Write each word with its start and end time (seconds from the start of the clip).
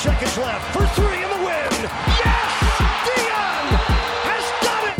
Seconds 0.00 0.38
left 0.38 0.64
for 0.72 0.86
three 0.98 1.22
in 1.22 1.28
the 1.28 1.44
win. 1.44 1.68
Yes! 2.24 2.52
Dion 3.04 3.64
has 4.24 4.46
done 4.64 4.86
it! 4.88 4.98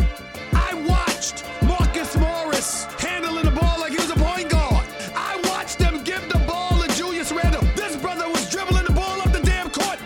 I 0.52 0.74
watched 0.86 1.42
Marcus 1.62 2.14
Morris 2.18 2.84
handling 3.00 3.46
the 3.46 3.50
ball 3.50 3.80
like 3.80 3.92
he 3.92 3.96
was 3.96 4.10
a 4.10 4.16
point 4.16 4.50
guard. 4.50 4.84
I 5.16 5.40
watched 5.48 5.78
them 5.78 6.04
give 6.04 6.28
the 6.28 6.38
ball 6.40 6.82
to 6.82 6.94
Julius 6.98 7.32
Randle. 7.32 7.62
This 7.74 7.96
brother 7.96 8.28
was 8.28 8.50
dribbling 8.50 8.84
the 8.84 8.92
ball 8.92 9.22
up 9.22 9.32
the 9.32 9.40
damn 9.40 9.70
court. 9.70 9.98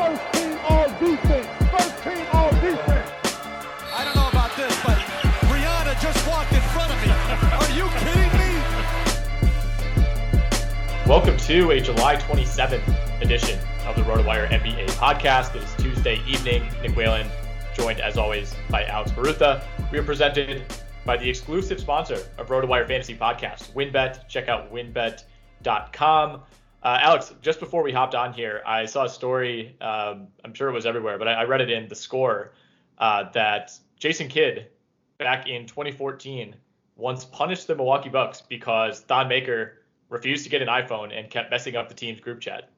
First 0.00 0.22
team 0.32 0.56
all 0.66 0.88
defense. 0.88 1.46
First 1.68 2.02
team 2.02 2.24
all 2.32 2.50
defense. 2.64 3.10
I 3.92 4.04
don't 4.06 4.16
know 4.16 4.30
about 4.30 4.56
this, 4.56 4.72
but 4.84 4.96
Rihanna 5.52 6.00
just 6.00 6.26
walked 6.26 6.54
in 6.54 6.64
front 6.72 6.90
of 6.90 6.98
me. 7.04 7.12
Are 7.60 7.72
you 7.76 7.84
kidding 8.00 8.32
me? 8.40 8.56
Welcome 11.04 11.36
to 11.36 11.72
a 11.72 11.80
July 11.82 12.16
27th 12.16 13.20
edition 13.20 13.58
of 13.88 13.96
the 13.96 14.02
RotoWire 14.02 14.46
NBA 14.50 14.86
podcast. 14.90 15.56
It 15.56 15.62
is 15.62 15.74
Tuesday 15.76 16.20
evening. 16.28 16.62
Nick 16.82 16.94
Whalen, 16.94 17.26
joined 17.74 18.00
as 18.00 18.18
always 18.18 18.54
by 18.68 18.84
Alex 18.84 19.10
Barutha. 19.12 19.64
We 19.90 19.98
are 19.98 20.02
presented 20.02 20.62
by 21.06 21.16
the 21.16 21.26
exclusive 21.26 21.80
sponsor 21.80 22.16
of 22.36 22.48
RotoWire 22.48 22.86
Fantasy 22.86 23.16
Podcast, 23.16 23.72
WinBet. 23.72 24.28
Check 24.28 24.48
out 24.48 24.70
winbet.com. 24.70 26.42
Uh, 26.82 26.98
Alex, 27.00 27.34
just 27.40 27.60
before 27.60 27.82
we 27.82 27.90
hopped 27.90 28.14
on 28.14 28.34
here, 28.34 28.62
I 28.66 28.84
saw 28.84 29.06
a 29.06 29.08
story. 29.08 29.74
Um, 29.80 30.28
I'm 30.44 30.52
sure 30.52 30.68
it 30.68 30.74
was 30.74 30.84
everywhere, 30.84 31.16
but 31.16 31.26
I, 31.26 31.32
I 31.32 31.44
read 31.44 31.62
it 31.62 31.70
in 31.70 31.88
the 31.88 31.96
score 31.96 32.52
uh, 32.98 33.30
that 33.32 33.72
Jason 33.98 34.28
Kidd, 34.28 34.66
back 35.16 35.48
in 35.48 35.66
2014, 35.66 36.54
once 36.96 37.24
punished 37.24 37.66
the 37.66 37.74
Milwaukee 37.74 38.10
Bucks 38.10 38.42
because 38.42 39.00
Thon 39.00 39.28
Maker 39.28 39.78
refused 40.10 40.44
to 40.44 40.50
get 40.50 40.60
an 40.60 40.68
iPhone 40.68 41.18
and 41.18 41.30
kept 41.30 41.50
messing 41.50 41.74
up 41.74 41.88
the 41.88 41.94
team's 41.94 42.20
group 42.20 42.40
chat. 42.40 42.68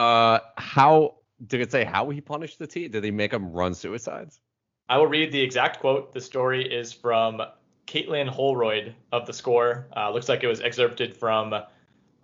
Uh, 0.00 0.40
how 0.56 1.16
did 1.46 1.60
it 1.60 1.70
say 1.70 1.84
how 1.84 2.08
he 2.08 2.22
punished 2.22 2.58
the 2.58 2.66
team? 2.66 2.90
Did 2.90 3.04
he 3.04 3.10
make 3.10 3.32
them 3.32 3.52
run 3.52 3.74
suicides? 3.74 4.40
I 4.88 4.96
will 4.96 5.06
read 5.06 5.30
the 5.30 5.42
exact 5.42 5.80
quote. 5.80 6.14
The 6.14 6.22
story 6.22 6.64
is 6.64 6.90
from 6.90 7.42
Caitlin 7.86 8.26
Holroyd 8.26 8.94
of 9.12 9.26
the 9.26 9.34
score. 9.34 9.88
Uh, 9.94 10.10
looks 10.10 10.26
like 10.26 10.42
it 10.42 10.46
was 10.46 10.62
excerpted 10.62 11.14
from 11.14 11.54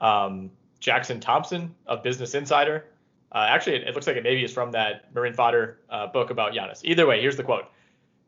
um, 0.00 0.50
Jackson 0.81 1.20
Thompson 1.20 1.75
of 1.87 2.03
Business 2.03 2.34
Insider. 2.34 2.87
Uh, 3.31 3.44
actually, 3.47 3.76
it, 3.76 3.88
it 3.88 3.94
looks 3.94 4.06
like 4.06 4.16
it 4.16 4.22
maybe 4.22 4.43
is 4.43 4.54
from 4.54 4.72
that 4.72 5.12
Mirin 5.12 5.37
Fader 5.37 5.81
uh, 5.91 6.06
book 6.06 6.31
about 6.31 6.54
Giannis. 6.54 6.81
Either 6.82 7.06
way, 7.06 7.20
here's 7.20 7.37
the 7.37 7.44
quote. 7.44 7.66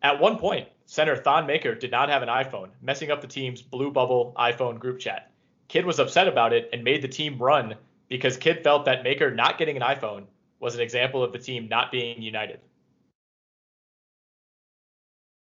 At 0.02 0.20
one 0.20 0.36
point, 0.36 0.68
center 0.84 1.16
Thon 1.16 1.46
Maker 1.46 1.74
did 1.74 1.90
not 1.90 2.10
have 2.10 2.22
an 2.22 2.28
iPhone, 2.28 2.68
messing 2.82 3.10
up 3.10 3.22
the 3.22 3.26
team's 3.26 3.62
blue 3.62 3.90
bubble 3.90 4.34
iPhone 4.36 4.78
group 4.78 4.98
chat. 4.98 5.32
Kidd 5.68 5.86
was 5.86 5.98
upset 5.98 6.28
about 6.28 6.52
it 6.52 6.68
and 6.74 6.84
made 6.84 7.00
the 7.00 7.08
team 7.08 7.38
run 7.38 7.76
because 8.08 8.36
Kidd 8.36 8.62
felt 8.62 8.84
that 8.86 9.02
Maker 9.02 9.30
not 9.30 9.58
getting 9.58 9.76
an 9.76 9.82
iPhone 9.82 10.24
was 10.60 10.74
an 10.74 10.80
example 10.80 11.22
of 11.22 11.32
the 11.32 11.38
team 11.38 11.68
not 11.68 11.92
being 11.92 12.20
united. 12.22 12.60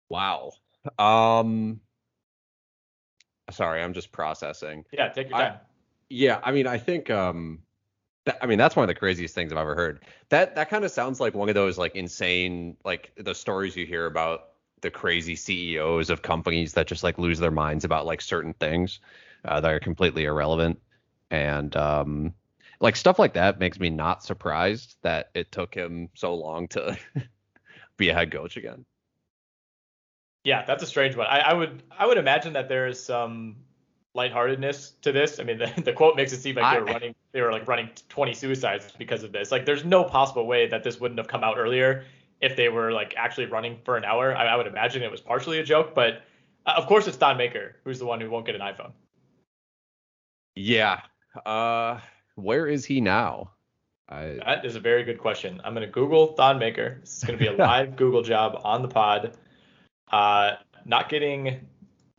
Wow. 0.09 0.51
Um, 0.99 1.79
sorry, 3.49 3.81
I'm 3.81 3.93
just 3.93 4.11
processing. 4.11 4.85
Yeah, 4.91 5.09
take 5.09 5.29
your 5.29 5.37
I- 5.37 5.49
time. 5.49 5.59
Yeah, 6.13 6.41
I 6.43 6.51
mean, 6.51 6.67
I 6.67 6.77
think 6.77 7.09
um, 7.09 7.59
that, 8.25 8.37
I 8.41 8.45
mean 8.45 8.57
that's 8.57 8.75
one 8.75 8.83
of 8.83 8.87
the 8.89 8.95
craziest 8.95 9.33
things 9.33 9.51
I've 9.51 9.57
ever 9.57 9.75
heard. 9.75 10.03
That 10.27 10.55
that 10.55 10.69
kind 10.69 10.83
of 10.83 10.91
sounds 10.91 11.21
like 11.21 11.33
one 11.33 11.47
of 11.47 11.55
those 11.55 11.77
like 11.77 11.95
insane 11.95 12.75
like 12.83 13.13
the 13.15 13.33
stories 13.33 13.77
you 13.77 13.85
hear 13.85 14.05
about 14.05 14.49
the 14.81 14.91
crazy 14.91 15.37
CEOs 15.37 16.09
of 16.09 16.21
companies 16.21 16.73
that 16.73 16.87
just 16.87 17.03
like 17.03 17.17
lose 17.17 17.39
their 17.39 17.51
minds 17.51 17.85
about 17.85 18.05
like 18.05 18.19
certain 18.19 18.53
things 18.53 18.99
uh, 19.45 19.61
that 19.61 19.71
are 19.71 19.79
completely 19.79 20.25
irrelevant, 20.25 20.81
and 21.29 21.75
um, 21.77 22.33
like 22.81 22.95
stuff 22.95 23.19
like 23.19 23.33
that 23.35 23.59
makes 23.59 23.79
me 23.79 23.89
not 23.89 24.23
surprised 24.23 24.97
that 25.03 25.29
it 25.33 25.51
took 25.51 25.73
him 25.73 26.09
so 26.15 26.33
long 26.33 26.67
to 26.69 26.97
be 27.97 28.09
a 28.09 28.13
head 28.13 28.31
coach 28.31 28.57
again. 28.57 28.83
Yeah, 30.43 30.65
that's 30.65 30.81
a 30.81 30.87
strange 30.87 31.15
one. 31.15 31.27
I, 31.27 31.39
I 31.39 31.53
would 31.53 31.83
I 31.97 32.05
would 32.07 32.17
imagine 32.17 32.53
that 32.53 32.67
there 32.67 32.87
is 32.87 33.01
some 33.01 33.57
lightheartedness 34.15 34.93
to 35.03 35.11
this. 35.11 35.39
I 35.39 35.43
mean, 35.43 35.59
the, 35.59 35.71
the 35.85 35.93
quote 35.93 36.15
makes 36.15 36.33
it 36.33 36.41
seem 36.41 36.55
like 36.55 36.73
they 36.73 36.79
were 36.79 36.85
running 36.85 37.15
they 37.31 37.41
were 37.41 37.51
like 37.51 37.67
running 37.67 37.89
20 38.09 38.33
suicides 38.33 38.91
because 38.97 39.23
of 39.23 39.31
this. 39.31 39.51
Like, 39.51 39.65
there's 39.65 39.85
no 39.85 40.03
possible 40.03 40.47
way 40.47 40.67
that 40.67 40.83
this 40.83 40.99
wouldn't 40.99 41.19
have 41.19 41.27
come 41.27 41.43
out 41.43 41.57
earlier 41.57 42.03
if 42.41 42.55
they 42.57 42.69
were 42.69 42.91
like 42.91 43.13
actually 43.15 43.45
running 43.45 43.77
for 43.85 43.95
an 43.95 44.03
hour. 44.03 44.35
I, 44.35 44.47
I 44.47 44.55
would 44.55 44.67
imagine 44.67 45.03
it 45.03 45.11
was 45.11 45.21
partially 45.21 45.59
a 45.59 45.63
joke, 45.63 45.93
but 45.93 46.23
uh, 46.65 46.73
of 46.75 46.87
course 46.87 47.07
it's 47.07 47.17
Thon 47.17 47.37
Maker 47.37 47.75
who's 47.83 47.99
the 47.99 48.05
one 48.05 48.19
who 48.19 48.29
won't 48.31 48.47
get 48.47 48.55
an 48.55 48.61
iPhone. 48.61 48.91
Yeah. 50.55 51.01
Uh, 51.45 51.99
where 52.35 52.67
is 52.67 52.85
he 52.85 53.01
now? 53.01 53.51
I 54.09 54.39
That 54.45 54.65
is 54.65 54.75
a 54.75 54.79
very 54.79 55.03
good 55.03 55.17
question. 55.19 55.61
I'm 55.63 55.73
gonna 55.73 55.87
Google 55.87 56.27
Thon 56.33 56.59
Maker. 56.59 56.97
This 57.01 57.17
is 57.17 57.23
gonna 57.23 57.37
be 57.37 57.47
a 57.47 57.53
live 57.55 57.95
Google 57.95 58.21
job 58.21 58.59
on 58.63 58.81
the 58.81 58.87
pod. 58.87 59.37
Uh, 60.11 60.55
not 60.85 61.09
getting 61.09 61.67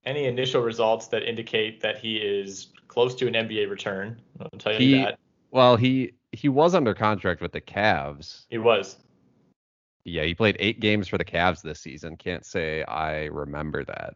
any 0.04 0.24
initial 0.24 0.62
results 0.62 1.08
that 1.08 1.22
indicate 1.22 1.80
that 1.82 1.98
he 1.98 2.16
is 2.16 2.68
close 2.88 3.14
to 3.16 3.26
an 3.26 3.34
NBA 3.34 3.68
return. 3.70 4.20
I'll 4.40 4.58
tell 4.58 4.72
you 4.72 4.78
He- 4.78 4.94
that 5.02 5.18
well 5.50 5.76
he 5.76 6.12
he 6.32 6.48
was 6.48 6.74
under 6.74 6.94
contract 6.94 7.42
with 7.42 7.52
the 7.52 7.60
Cavs. 7.60 8.46
he 8.48 8.58
was. 8.58 8.96
Yeah, 10.04 10.24
he 10.24 10.34
played 10.34 10.56
eight 10.58 10.80
games 10.80 11.06
for 11.06 11.16
the 11.18 11.24
Cavs 11.24 11.62
this 11.62 11.78
season. 11.78 12.16
Can't 12.16 12.44
say 12.44 12.82
I 12.84 13.26
remember 13.26 13.84
that. 13.84 14.14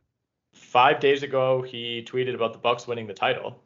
Five 0.55 0.99
days 0.99 1.23
ago, 1.23 1.63
he 1.63 2.03
tweeted 2.03 2.35
about 2.35 2.53
the 2.55 2.59
Bucks 2.59 2.87
winning 2.89 3.07
the 3.07 3.13
title. 3.15 3.63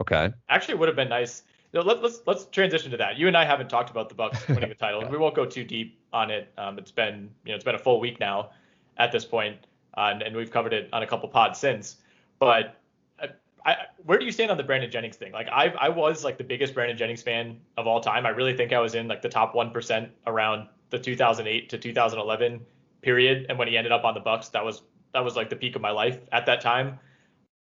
Okay. 0.00 0.32
Actually, 0.48 0.74
it 0.74 0.78
would 0.78 0.88
have 0.88 0.96
been 0.96 1.08
nice. 1.08 1.42
you 1.72 1.80
know, 1.80 1.86
let, 1.86 2.02
let's 2.02 2.20
let's 2.26 2.46
transition 2.46 2.90
to 2.90 2.96
that. 2.96 3.18
You 3.18 3.28
and 3.28 3.36
I 3.36 3.44
haven't 3.44 3.68
talked 3.68 3.90
about 3.90 4.08
the 4.08 4.14
Bucks 4.14 4.46
winning 4.48 4.68
the 4.68 4.74
title. 4.86 5.06
We 5.08 5.18
won't 5.18 5.34
go 5.34 5.44
too 5.44 5.64
deep 5.64 6.00
on 6.12 6.30
it. 6.30 6.52
Um, 6.58 6.78
it's 6.78 6.90
been 6.90 7.30
you 7.44 7.50
know 7.50 7.56
it's 7.56 7.64
been 7.64 7.74
a 7.74 7.78
full 7.78 8.00
week 8.00 8.18
now 8.20 8.50
at 8.98 9.12
this 9.12 9.24
point, 9.24 9.58
uh, 9.96 10.10
and, 10.12 10.22
and 10.22 10.36
we've 10.36 10.50
covered 10.50 10.72
it 10.72 10.88
on 10.92 11.02
a 11.02 11.06
couple 11.06 11.28
pods 11.28 11.58
since. 11.58 11.96
But 12.38 12.76
I, 13.20 13.28
I, 13.64 13.76
where 14.04 14.18
do 14.18 14.24
you 14.24 14.32
stand 14.32 14.50
on 14.50 14.56
the 14.56 14.62
Brandon 14.62 14.90
Jennings 14.90 15.16
thing? 15.16 15.32
Like 15.32 15.48
I 15.48 15.68
I 15.78 15.88
was 15.88 16.24
like 16.24 16.38
the 16.38 16.44
biggest 16.44 16.74
Brandon 16.74 16.96
Jennings 16.96 17.22
fan 17.22 17.60
of 17.76 17.86
all 17.86 18.00
time. 18.00 18.26
I 18.26 18.30
really 18.30 18.56
think 18.56 18.72
I 18.72 18.80
was 18.80 18.94
in 18.94 19.08
like 19.08 19.22
the 19.22 19.28
top 19.28 19.54
one 19.54 19.70
percent 19.70 20.10
around 20.26 20.68
the 20.90 20.98
2008 20.98 21.68
to 21.70 21.78
2011 21.78 22.60
period, 23.02 23.46
and 23.48 23.58
when 23.58 23.68
he 23.68 23.76
ended 23.76 23.92
up 23.92 24.04
on 24.04 24.14
the 24.14 24.20
Bucks, 24.20 24.48
that 24.50 24.64
was 24.64 24.82
that 25.12 25.24
was 25.24 25.36
like 25.36 25.50
the 25.50 25.56
peak 25.56 25.76
of 25.76 25.82
my 25.82 25.90
life 25.90 26.18
at 26.32 26.46
that 26.46 26.60
time. 26.60 26.98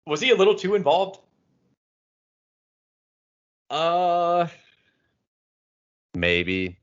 Was 0.08 0.22
he 0.22 0.32
a 0.32 0.36
little 0.36 0.56
too 0.56 0.76
involved? 0.76 1.20
Uh 3.72 4.48
maybe. 6.14 6.78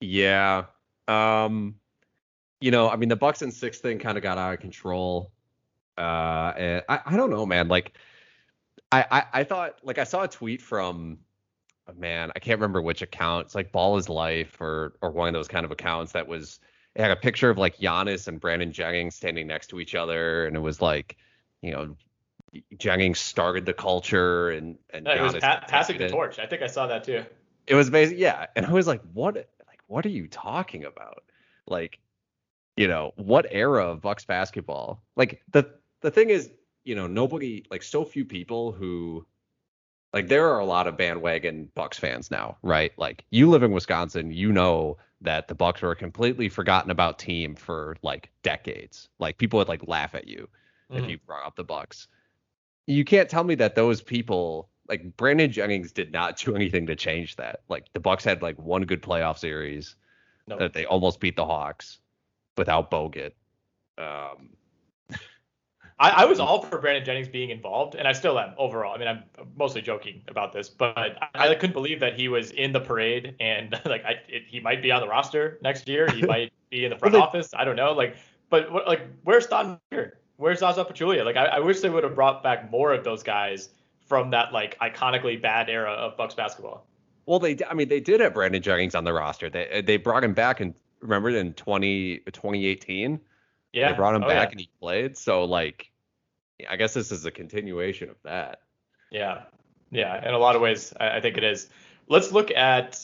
Yeah. 0.00 0.64
Um 1.06 1.76
you 2.60 2.70
know, 2.70 2.88
I 2.88 2.96
mean 2.96 3.10
the 3.10 3.16
Bucks 3.16 3.42
and 3.42 3.52
six 3.52 3.78
thing 3.80 3.98
kind 3.98 4.16
of 4.16 4.22
got 4.22 4.38
out 4.38 4.54
of 4.54 4.60
control. 4.60 5.30
Uh 5.98 6.52
and 6.56 6.82
I, 6.88 7.00
I 7.04 7.16
don't 7.16 7.30
know, 7.30 7.44
man. 7.44 7.68
Like 7.68 7.98
I, 8.90 9.04
I 9.10 9.24
I 9.40 9.44
thought 9.44 9.78
like 9.82 9.98
I 9.98 10.04
saw 10.04 10.22
a 10.22 10.28
tweet 10.28 10.62
from 10.62 11.18
a 11.86 11.92
man, 11.92 12.32
I 12.34 12.38
can't 12.38 12.58
remember 12.58 12.80
which 12.80 13.02
account. 13.02 13.46
It's 13.46 13.54
like 13.54 13.70
Ball 13.70 13.98
is 13.98 14.08
Life 14.08 14.60
or 14.60 14.94
or 15.02 15.10
one 15.10 15.28
of 15.28 15.34
those 15.34 15.48
kind 15.48 15.66
of 15.66 15.70
accounts 15.70 16.12
that 16.12 16.26
was 16.26 16.60
it 16.94 17.02
had 17.02 17.10
a 17.10 17.16
picture 17.16 17.50
of 17.50 17.58
like 17.58 17.76
Giannis 17.76 18.28
and 18.28 18.40
Brandon 18.40 18.72
Jennings 18.72 19.16
standing 19.16 19.46
next 19.46 19.66
to 19.68 19.80
each 19.80 19.94
other, 19.94 20.46
and 20.46 20.56
it 20.56 20.60
was 20.60 20.80
like, 20.80 21.16
you 21.60 21.72
know, 21.72 21.96
Jennings 22.78 23.18
started 23.18 23.66
the 23.66 23.74
culture 23.74 24.50
and 24.50 24.78
and 24.90 25.04
No, 25.04 25.12
it 25.14 25.20
was 25.22 25.34
pa- 25.36 25.64
passing 25.68 25.98
the 25.98 26.08
torch. 26.08 26.38
I 26.38 26.46
think 26.46 26.62
I 26.62 26.66
saw 26.66 26.86
that 26.86 27.04
too. 27.04 27.24
It 27.66 27.74
was 27.74 27.90
basically 27.90 28.22
yeah, 28.22 28.46
and 28.56 28.66
I 28.66 28.72
was 28.72 28.86
like, 28.86 29.00
what 29.12 29.34
like 29.34 29.80
what 29.86 30.04
are 30.06 30.10
you 30.10 30.26
talking 30.28 30.84
about? 30.84 31.24
Like, 31.66 31.98
you 32.76 32.88
know, 32.88 33.12
what 33.16 33.46
era 33.50 33.86
of 33.86 34.00
Bucks 34.00 34.24
basketball? 34.24 35.02
Like 35.16 35.42
the 35.50 35.70
the 36.00 36.10
thing 36.10 36.30
is, 36.30 36.50
you 36.84 36.94
know, 36.94 37.06
nobody 37.06 37.64
like 37.70 37.82
so 37.82 38.04
few 38.04 38.24
people 38.24 38.72
who 38.72 39.24
like 40.12 40.28
there 40.28 40.48
are 40.48 40.60
a 40.60 40.64
lot 40.64 40.86
of 40.86 40.96
bandwagon 40.96 41.70
Bucks 41.74 41.98
fans 41.98 42.30
now, 42.30 42.56
right? 42.62 42.92
Like 42.96 43.24
you 43.30 43.48
live 43.50 43.62
in 43.62 43.72
Wisconsin, 43.72 44.30
you 44.30 44.52
know 44.52 44.96
that 45.22 45.48
the 45.48 45.54
Bucks 45.54 45.80
were 45.82 45.92
a 45.92 45.96
completely 45.96 46.48
forgotten 46.48 46.90
about 46.90 47.18
team 47.18 47.54
for 47.56 47.96
like 48.02 48.30
decades. 48.42 49.08
Like 49.18 49.38
people 49.38 49.58
would 49.58 49.68
like 49.68 49.88
laugh 49.88 50.14
at 50.14 50.28
you 50.28 50.48
if 50.90 51.04
Mhm. 51.04 51.08
you 51.10 51.18
brought 51.26 51.46
up 51.46 51.56
the 51.56 51.64
Bucks. 51.64 52.08
You 52.86 53.04
can't 53.04 53.28
tell 53.28 53.44
me 53.44 53.54
that 53.56 53.74
those 53.74 54.00
people 54.02 54.68
like 54.88 55.16
Brandon 55.16 55.50
Jennings 55.50 55.92
did 55.92 56.12
not 56.12 56.36
do 56.36 56.54
anything 56.54 56.86
to 56.86 56.94
change 56.96 57.36
that. 57.36 57.60
Like 57.68 57.86
the 57.94 58.00
Bucks 58.00 58.24
had 58.24 58.42
like 58.42 58.58
one 58.58 58.82
good 58.82 59.02
playoff 59.02 59.38
series 59.38 59.96
No. 60.46 60.58
that 60.58 60.74
they 60.74 60.84
almost 60.84 61.20
beat 61.20 61.36
the 61.36 61.46
Hawks 61.46 61.98
without 62.58 62.90
Bogut. 62.90 63.32
Um, 63.96 64.50
I, 66.00 66.10
I 66.10 66.24
was 66.24 66.40
all 66.40 66.60
for 66.62 66.78
Brandon 66.78 67.04
Jennings 67.04 67.28
being 67.28 67.50
involved, 67.50 67.94
and 67.94 68.06
I 68.08 68.12
still 68.12 68.38
am 68.38 68.52
overall. 68.58 68.94
I 68.94 68.98
mean, 68.98 69.06
I'm 69.06 69.22
mostly 69.56 69.80
joking 69.80 70.22
about 70.26 70.52
this, 70.52 70.68
but 70.68 70.98
I, 70.98 71.28
I 71.34 71.54
couldn't 71.54 71.72
believe 71.72 72.00
that 72.00 72.18
he 72.18 72.26
was 72.28 72.50
in 72.50 72.72
the 72.72 72.80
parade 72.80 73.36
and 73.40 73.72
like 73.86 74.04
I, 74.04 74.16
it, 74.28 74.42
he 74.48 74.58
might 74.60 74.82
be 74.82 74.90
on 74.90 75.00
the 75.00 75.08
roster 75.08 75.58
next 75.62 75.88
year. 75.88 76.10
He 76.10 76.22
might 76.26 76.52
be 76.68 76.84
in 76.84 76.90
the 76.90 76.98
front 76.98 77.14
Well, 77.14 77.22
they- 77.22 77.26
office. 77.26 77.54
I 77.54 77.64
don't 77.64 77.76
know. 77.76 77.92
Like, 77.92 78.16
but 78.50 78.70
what, 78.72 78.86
like, 78.86 79.02
where's 79.22 79.46
Don 79.46 79.78
Weir? 79.90 80.18
Where's 80.36 80.58
Zaza 80.60 80.84
Pachulia? 80.84 81.24
Like, 81.24 81.36
I, 81.36 81.44
I 81.46 81.58
wish 81.60 81.80
they 81.80 81.90
would 81.90 82.04
have 82.04 82.14
brought 82.14 82.42
back 82.42 82.70
more 82.70 82.92
of 82.92 83.04
those 83.04 83.22
guys 83.22 83.68
from 84.06 84.30
that 84.30 84.52
like 84.52 84.78
iconically 84.80 85.40
bad 85.40 85.68
era 85.70 85.92
of 85.92 86.16
Bucks 86.16 86.34
basketball. 86.34 86.86
well, 87.26 87.38
they 87.38 87.56
I 87.68 87.74
mean 87.74 87.88
they 87.88 88.00
did 88.00 88.20
have 88.20 88.34
Brandon 88.34 88.60
Jennings 88.62 88.94
on 88.94 89.04
the 89.04 89.12
roster. 89.12 89.48
They 89.48 89.70
uh, 89.78 89.82
they 89.84 89.96
brought 89.96 90.22
him 90.24 90.34
back 90.34 90.60
and 90.60 90.74
remember 91.00 91.30
in 91.30 91.54
20 91.54 92.18
2018 92.30 93.20
Yeah, 93.72 93.90
they 93.90 93.96
brought 93.96 94.14
him 94.14 94.24
Oh, 94.24 94.28
back 94.28 94.48
yeah. 94.48 94.52
and 94.52 94.60
he 94.60 94.68
played. 94.80 95.16
So 95.16 95.44
like 95.44 95.90
I 96.68 96.76
guess 96.76 96.92
this 96.94 97.10
is 97.12 97.24
a 97.24 97.30
continuation 97.30 98.10
of 98.10 98.16
that. 98.24 98.60
Yeah, 99.10 99.42
yeah. 99.90 100.26
In 100.26 100.34
a 100.34 100.38
lot 100.38 100.54
of 100.56 100.62
ways, 100.62 100.92
I, 101.00 101.16
I 101.16 101.20
think 101.20 101.36
it 101.38 101.44
is. 101.44 101.68
Let's 102.08 102.30
look 102.32 102.50
at 102.50 103.00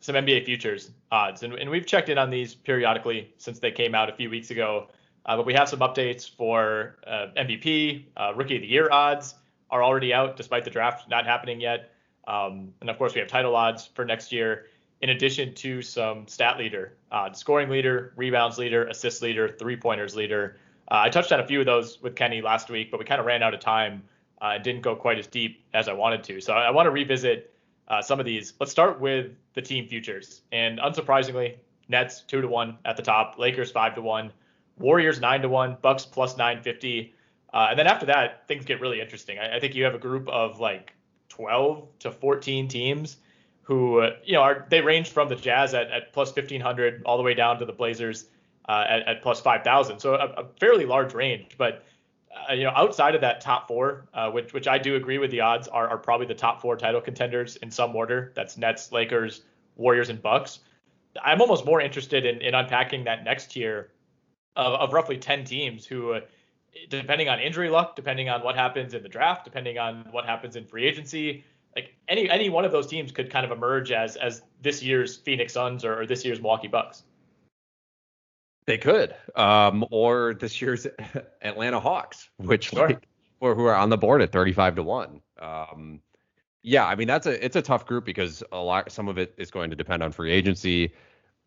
some 0.00 0.14
NBA 0.14 0.44
futures 0.44 0.90
odds, 1.10 1.42
and, 1.42 1.54
and 1.54 1.70
we've 1.70 1.86
checked 1.86 2.08
in 2.10 2.18
on 2.18 2.28
these 2.30 2.54
periodically 2.54 3.32
since 3.38 3.58
they 3.58 3.70
came 3.70 3.94
out 3.94 4.08
a 4.10 4.12
few 4.12 4.28
weeks 4.28 4.50
ago. 4.50 4.88
Uh, 5.24 5.36
but 5.36 5.46
we 5.46 5.54
have 5.54 5.68
some 5.68 5.80
updates 5.80 6.28
for 6.28 6.96
uh, 7.06 7.26
MVP, 7.36 8.06
uh, 8.16 8.32
Rookie 8.34 8.56
of 8.56 8.62
the 8.62 8.68
Year 8.68 8.88
odds 8.90 9.34
are 9.70 9.82
already 9.82 10.12
out 10.12 10.36
despite 10.36 10.64
the 10.64 10.70
draft 10.70 11.08
not 11.08 11.26
happening 11.26 11.60
yet. 11.60 11.90
Um, 12.26 12.72
and 12.80 12.90
of 12.90 12.98
course, 12.98 13.14
we 13.14 13.20
have 13.20 13.28
title 13.28 13.56
odds 13.56 13.88
for 13.94 14.04
next 14.04 14.30
year, 14.30 14.66
in 15.00 15.10
addition 15.10 15.54
to 15.54 15.82
some 15.82 16.28
stat 16.28 16.58
leader 16.58 16.94
odds, 17.10 17.38
scoring 17.38 17.68
leader, 17.68 18.12
rebounds 18.16 18.58
leader, 18.58 18.86
assist 18.86 19.22
leader, 19.22 19.48
three 19.48 19.76
pointers 19.76 20.14
leader. 20.14 20.56
Uh, 20.90 21.00
I 21.04 21.08
touched 21.08 21.32
on 21.32 21.40
a 21.40 21.46
few 21.46 21.60
of 21.60 21.66
those 21.66 22.00
with 22.02 22.14
Kenny 22.14 22.42
last 22.42 22.70
week, 22.70 22.90
but 22.90 23.00
we 23.00 23.06
kind 23.06 23.20
of 23.20 23.26
ran 23.26 23.42
out 23.42 23.54
of 23.54 23.60
time 23.60 24.02
uh, 24.40 24.52
and 24.54 24.62
didn't 24.62 24.82
go 24.82 24.94
quite 24.94 25.18
as 25.18 25.26
deep 25.26 25.64
as 25.72 25.88
I 25.88 25.92
wanted 25.92 26.22
to. 26.24 26.40
So 26.40 26.52
I, 26.52 26.66
I 26.66 26.70
want 26.70 26.86
to 26.86 26.90
revisit 26.90 27.54
uh, 27.88 28.02
some 28.02 28.20
of 28.20 28.26
these. 28.26 28.52
Let's 28.60 28.70
start 28.70 29.00
with 29.00 29.32
the 29.54 29.62
team 29.62 29.88
futures, 29.88 30.42
and 30.52 30.78
unsurprisingly, 30.78 31.56
Nets 31.88 32.22
two 32.22 32.40
to 32.40 32.48
one 32.48 32.78
at 32.84 32.96
the 32.96 33.02
top, 33.02 33.38
Lakers 33.38 33.70
five 33.70 33.94
to 33.96 34.02
one, 34.02 34.32
Warriors 34.78 35.20
nine 35.20 35.42
to 35.42 35.48
one, 35.48 35.76
Bucks 35.82 36.04
plus 36.06 36.36
nine 36.36 36.62
fifty, 36.62 37.14
uh, 37.52 37.68
and 37.70 37.78
then 37.78 37.86
after 37.86 38.06
that 38.06 38.48
things 38.48 38.64
get 38.64 38.80
really 38.80 39.00
interesting. 39.00 39.38
I, 39.38 39.56
I 39.56 39.60
think 39.60 39.74
you 39.74 39.84
have 39.84 39.94
a 39.94 39.98
group 39.98 40.28
of 40.28 40.60
like 40.60 40.94
twelve 41.28 41.86
to 42.00 42.10
fourteen 42.10 42.68
teams 42.68 43.18
who 43.62 44.00
uh, 44.00 44.16
you 44.24 44.32
know 44.32 44.42
are 44.42 44.66
they 44.70 44.80
range 44.80 45.10
from 45.10 45.28
the 45.28 45.36
Jazz 45.36 45.74
at, 45.74 45.90
at 45.90 46.12
plus 46.12 46.32
fifteen 46.32 46.60
hundred 46.60 47.02
all 47.04 47.16
the 47.16 47.22
way 47.22 47.34
down 47.34 47.58
to 47.58 47.64
the 47.64 47.72
Blazers 47.72 48.26
uh, 48.68 48.84
at, 48.88 49.02
at 49.08 49.22
plus 49.22 49.40
five 49.40 49.62
thousand. 49.62 50.00
So 50.00 50.14
a, 50.14 50.42
a 50.42 50.44
fairly 50.58 50.86
large 50.86 51.14
range, 51.14 51.56
but 51.58 51.84
uh, 52.50 52.54
you 52.54 52.64
know, 52.64 52.72
outside 52.74 53.14
of 53.14 53.20
that 53.20 53.40
top 53.40 53.68
four, 53.68 54.08
uh, 54.14 54.30
which 54.30 54.52
which 54.52 54.66
I 54.66 54.78
do 54.78 54.96
agree 54.96 55.18
with 55.18 55.30
the 55.30 55.40
odds 55.40 55.68
are, 55.68 55.88
are 55.88 55.98
probably 55.98 56.26
the 56.26 56.34
top 56.34 56.60
four 56.60 56.76
title 56.76 57.00
contenders 57.00 57.56
in 57.56 57.70
some 57.70 57.94
order. 57.94 58.32
That's 58.34 58.56
Nets, 58.56 58.90
Lakers, 58.90 59.42
Warriors, 59.76 60.08
and 60.08 60.20
Bucks. 60.20 60.60
I'm 61.22 61.42
almost 61.42 61.66
more 61.66 61.80
interested 61.80 62.24
in, 62.24 62.40
in 62.40 62.54
unpacking 62.54 63.04
that 63.04 63.22
next 63.22 63.52
tier 63.52 63.90
of, 64.56 64.74
of 64.74 64.92
roughly 64.92 65.16
10 65.16 65.44
teams 65.44 65.86
who, 65.86 66.12
uh, 66.12 66.20
depending 66.88 67.28
on 67.28 67.40
injury 67.40 67.68
luck, 67.68 67.96
depending 67.96 68.28
on 68.28 68.42
what 68.42 68.56
happens 68.56 68.94
in 68.94 69.02
the 69.02 69.08
draft, 69.08 69.44
depending 69.44 69.78
on 69.78 70.06
what 70.10 70.24
happens 70.24 70.56
in 70.56 70.64
free 70.64 70.86
agency, 70.86 71.44
like 71.74 71.94
any 72.08 72.28
any 72.28 72.50
one 72.50 72.64
of 72.64 72.72
those 72.72 72.86
teams 72.86 73.12
could 73.12 73.30
kind 73.30 73.44
of 73.46 73.52
emerge 73.52 73.92
as 73.92 74.16
as 74.16 74.42
this 74.60 74.82
year's 74.82 75.16
Phoenix 75.16 75.54
Suns 75.54 75.84
or, 75.84 76.00
or 76.00 76.06
this 76.06 76.24
year's 76.24 76.40
Milwaukee 76.40 76.68
Bucks. 76.68 77.02
They 78.66 78.78
could, 78.78 79.14
um, 79.34 79.84
or 79.90 80.34
this 80.34 80.60
year's 80.60 80.86
Atlanta 81.42 81.80
Hawks, 81.80 82.28
which 82.36 82.70
Sure. 82.70 82.88
like, 82.88 83.08
or 83.40 83.54
who 83.54 83.64
are 83.64 83.74
on 83.74 83.90
the 83.90 83.98
board 83.98 84.22
at 84.22 84.30
35 84.30 84.76
to 84.76 84.82
one. 84.82 85.20
Um, 85.40 86.00
yeah, 86.62 86.86
I 86.86 86.94
mean 86.94 87.08
that's 87.08 87.26
a 87.26 87.44
it's 87.44 87.56
a 87.56 87.62
tough 87.62 87.86
group 87.86 88.04
because 88.04 88.42
a 88.52 88.58
lot 88.58 88.92
some 88.92 89.08
of 89.08 89.18
it 89.18 89.34
is 89.36 89.50
going 89.50 89.70
to 89.70 89.76
depend 89.76 90.02
on 90.02 90.12
free 90.12 90.30
agency. 90.30 90.92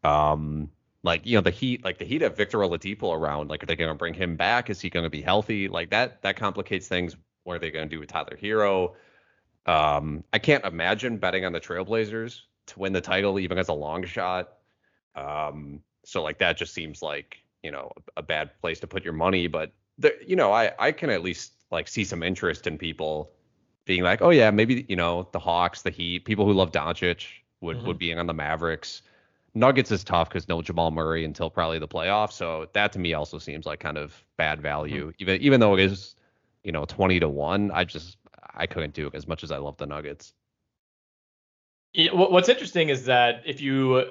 Um, 0.03 0.69
like 1.05 1.25
you 1.25 1.37
know 1.37 1.41
the 1.41 1.51
Heat, 1.51 1.83
like 1.85 1.97
the 1.99 2.05
Heat 2.05 2.21
of 2.23 2.35
Victor 2.35 2.57
Oladipo 2.59 3.15
around. 3.15 3.49
Like 3.49 3.63
are 3.63 3.65
they 3.67 3.75
going 3.75 3.89
to 3.89 3.95
bring 3.95 4.13
him 4.13 4.35
back? 4.35 4.69
Is 4.69 4.81
he 4.81 4.89
going 4.89 5.03
to 5.05 5.09
be 5.09 5.21
healthy? 5.21 5.67
Like 5.67 5.91
that 5.91 6.21
that 6.23 6.35
complicates 6.37 6.87
things. 6.87 7.15
What 7.43 7.55
are 7.55 7.59
they 7.59 7.71
going 7.71 7.87
to 7.87 7.95
do 7.95 7.99
with 7.99 8.09
Tyler 8.09 8.37
Herro? 8.41 8.93
Um, 9.65 10.23
I 10.33 10.39
can't 10.39 10.65
imagine 10.65 11.17
betting 11.17 11.45
on 11.45 11.53
the 11.53 11.59
Trailblazers 11.59 12.41
to 12.67 12.79
win 12.79 12.93
the 12.93 13.01
title 13.01 13.39
even 13.39 13.57
as 13.57 13.69
a 13.69 13.73
long 13.73 14.03
shot. 14.05 14.53
Um, 15.15 15.81
so 16.03 16.21
like 16.23 16.39
that 16.39 16.57
just 16.57 16.73
seems 16.73 17.01
like 17.01 17.37
you 17.63 17.71
know 17.71 17.91
a 18.17 18.23
bad 18.23 18.51
place 18.61 18.79
to 18.81 18.87
put 18.87 19.03
your 19.03 19.13
money. 19.13 19.47
But 19.47 19.71
the, 19.97 20.15
you 20.25 20.35
know 20.35 20.51
I 20.51 20.73
I 20.79 20.91
can 20.91 21.09
at 21.09 21.23
least 21.23 21.53
like 21.71 21.87
see 21.87 22.03
some 22.03 22.23
interest 22.23 22.67
in 22.67 22.77
people 22.77 23.31
being 23.85 24.03
like, 24.03 24.21
oh 24.21 24.31
yeah, 24.31 24.49
maybe 24.51 24.85
you 24.89 24.95
know 24.95 25.29
the 25.31 25.39
Hawks, 25.39 25.83
the 25.83 25.91
Heat, 25.91 26.25
people 26.25 26.45
who 26.45 26.53
love 26.53 26.71
Doncic 26.71 27.27
would 27.61 27.77
Mhm. 27.77 27.85
would 27.85 27.97
be 27.99 28.13
on 28.13 28.25
the 28.27 28.33
Mavericks. 28.33 29.01
Nuggets 29.55 29.89
is 29.89 30.03
tough 30.03 30.29
because 30.29 30.47
no 30.47 30.61
Jamal 30.61 30.91
Murray 30.91 31.23
until 31.23 31.49
probably 31.49 31.79
the 31.79 31.87
playoffs. 31.87 32.33
So 32.33 32.67
that 32.73 32.91
to 32.93 32.99
me 32.99 33.13
also 33.13 33.39
seems 33.39 33.65
like 33.65 33.79
kind 33.79 33.97
of 33.97 34.23
bad 34.37 34.61
value. 34.61 35.07
Mm-hmm. 35.07 35.21
Even 35.21 35.41
even 35.41 35.59
though 35.61 35.73
it 35.73 35.79
is, 35.79 36.15
you 36.63 36.71
know, 36.71 36.85
twenty 36.85 37.19
to 37.21 37.29
one, 37.29 37.71
I 37.71 37.85
just 37.85 38.17
I 38.53 38.67
couldn't 38.67 38.93
do 38.93 39.07
it 39.07 39.15
as 39.15 39.27
much 39.27 39.43
as 39.43 39.51
I 39.51 39.57
love 39.57 39.77
the 39.77 39.85
Nuggets. 39.85 40.33
Yeah, 41.93 42.11
what's 42.11 42.49
interesting 42.49 42.89
is 42.89 43.05
that 43.05 43.41
if 43.45 43.61
you, 43.61 44.03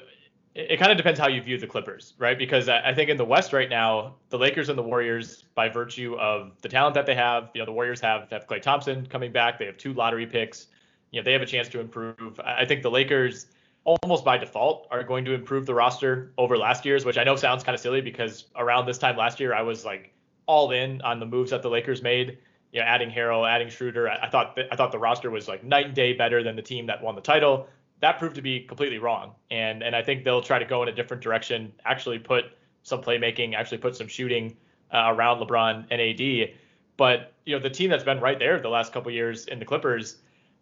it, 0.55 0.79
kind 0.79 0.91
of 0.91 0.97
depends 0.97 1.21
how 1.21 1.29
you 1.29 1.43
view 1.43 1.59
the 1.59 1.67
Clippers, 1.67 2.15
right? 2.17 2.39
Because 2.39 2.67
I, 2.67 2.95
think 2.95 3.11
in 3.11 3.19
the 3.19 3.27
West 3.27 3.53
right 3.53 3.69
now, 3.69 4.15
the 4.31 4.39
Lakers 4.39 4.71
and 4.71 4.79
the 4.79 4.83
Warriors, 4.83 5.45
by 5.55 5.69
virtue 5.69 6.17
of 6.17 6.53
the 6.63 6.69
talent 6.71 6.95
that 6.95 7.05
they 7.05 7.15
have, 7.15 7.51
you 7.55 7.61
know, 7.61 7.67
the 7.67 7.73
Warriors 7.73 8.01
have 8.01 8.31
have 8.31 8.47
Klay 8.47 8.63
Thompson 8.63 9.05
coming 9.07 9.33
back. 9.33 9.59
They 9.59 9.67
have 9.67 9.77
two 9.77 9.93
lottery 9.93 10.27
picks. 10.27 10.69
You 11.11 11.21
know, 11.21 11.25
they 11.25 11.33
have 11.33 11.43
a 11.43 11.47
chance 11.47 11.69
to 11.69 11.81
improve. 11.81 12.41
I 12.43 12.65
think 12.65 12.83
the 12.83 12.91
Lakers, 12.91 13.47
almost 13.85 14.25
by 14.25 14.39
default, 14.39 14.89
are 14.91 15.03
going 15.03 15.25
to 15.27 15.35
improve 15.35 15.67
the 15.67 15.75
roster 15.75 16.33
over 16.39 16.57
last 16.57 16.85
year's, 16.85 17.05
which 17.05 17.19
I 17.19 17.25
know 17.25 17.37
sounds 17.37 17.63
kind 17.63 17.75
of 17.75 17.81
silly 17.81 18.01
because 18.01 18.47
around 18.57 18.87
this 18.87 18.99
time 18.99 19.17
last 19.17 19.41
year, 19.41 19.55
I 19.55 19.63
was 19.63 19.85
like 19.85 20.13
all 20.47 20.71
in 20.73 21.01
on 21.03 21.21
the 21.21 21.27
moves 21.27 21.51
that 21.51 21.63
the 21.63 21.71
Lakers 21.71 22.03
made. 22.03 22.39
You 22.73 22.81
know, 22.81 22.87
adding 22.87 23.11
Harrell, 23.11 23.49
adding 23.49 23.69
Schroeder. 23.69 24.11
I, 24.11 24.27
I 24.27 24.29
thought 24.31 24.57
that, 24.57 24.67
I 24.73 24.77
thought 24.77 24.91
the 24.91 24.99
roster 24.99 25.31
was 25.31 25.47
like 25.47 25.63
night 25.63 25.87
and 25.87 25.95
day 25.95 26.13
better 26.13 26.43
than 26.43 26.57
the 26.57 26.63
team 26.63 26.87
that 26.87 27.03
won 27.03 27.15
the 27.15 27.21
title. 27.21 27.69
That 28.01 28.19
proved 28.19 28.35
to 28.35 28.43
be 28.43 28.61
completely 28.61 28.99
wrong, 28.99 29.35
and 29.51 29.83
and 29.83 29.95
I 29.95 30.03
think 30.03 30.25
they'll 30.25 30.43
try 30.43 30.59
to 30.59 30.65
go 30.65 30.83
in 30.83 30.89
a 30.89 30.93
different 30.93 31.23
direction. 31.23 31.73
Actually, 31.85 32.19
put 32.19 32.47
some 32.83 33.01
playmaking, 33.01 33.55
actually 33.55 33.79
put 33.79 33.97
some 33.97 34.09
shooting 34.09 34.57
uh, 34.93 35.05
around 35.15 35.39
LeBron 35.39 35.87
and 35.91 36.01
AD. 36.01 36.55
But 36.97 37.33
you 37.45 37.57
know, 37.57 37.63
the 37.63 37.71
team 37.71 37.91
that's 37.91 38.05
been 38.05 38.21
right 38.21 38.39
there 38.39 38.59
the 38.61 38.69
last 38.69 38.93
couple 38.93 39.11
years 39.13 39.47
in 39.47 39.59
the 39.59 39.65
Clippers, 39.65 40.17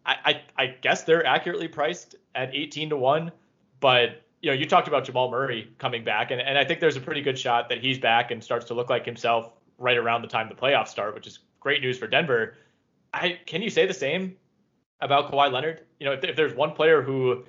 I, 0.05 0.17
I 0.25 0.65
I 0.65 0.67
guess 0.67 1.05
they're 1.05 1.25
accurately 1.25 1.69
priced 1.69 2.17
at 2.35 2.55
18 2.55 2.91
to 2.91 2.97
one. 2.97 3.33
But 3.81 4.23
you 4.43 4.51
know, 4.51 4.55
you 4.55 4.67
talked 4.67 4.89
about 4.89 5.05
Jamal 5.05 5.31
Murray 5.31 5.73
coming 5.79 6.05
back, 6.05 6.31
and, 6.31 6.41
and 6.41 6.59
I 6.59 6.65
think 6.65 6.81
there's 6.81 6.97
a 6.97 7.01
pretty 7.01 7.23
good 7.23 7.39
shot 7.39 7.69
that 7.69 7.79
he's 7.79 7.99
back 7.99 8.33
and 8.33 8.43
starts 8.43 8.67
to 8.67 8.75
look 8.75 8.91
like 8.91 9.05
himself 9.05 9.53
right 9.79 9.97
around 9.97 10.23
the 10.23 10.29
time 10.29 10.49
the 10.49 10.55
playoffs 10.55 10.89
start, 10.89 11.15
which 11.15 11.27
is 11.27 11.39
great 11.61 11.81
news 11.81 11.97
for 11.97 12.07
Denver. 12.07 12.55
I 13.15 13.39
can 13.47 13.63
you 13.63 13.71
say 13.71 13.87
the 13.87 13.95
same 13.95 14.37
about 15.01 15.31
Kawhi 15.31 15.53
Leonard? 15.53 15.83
You 16.01 16.07
know, 16.07 16.13
if, 16.13 16.25
if 16.25 16.37
there's 16.37 16.55
one 16.55 16.73
player 16.73 17.03
who, 17.03 17.45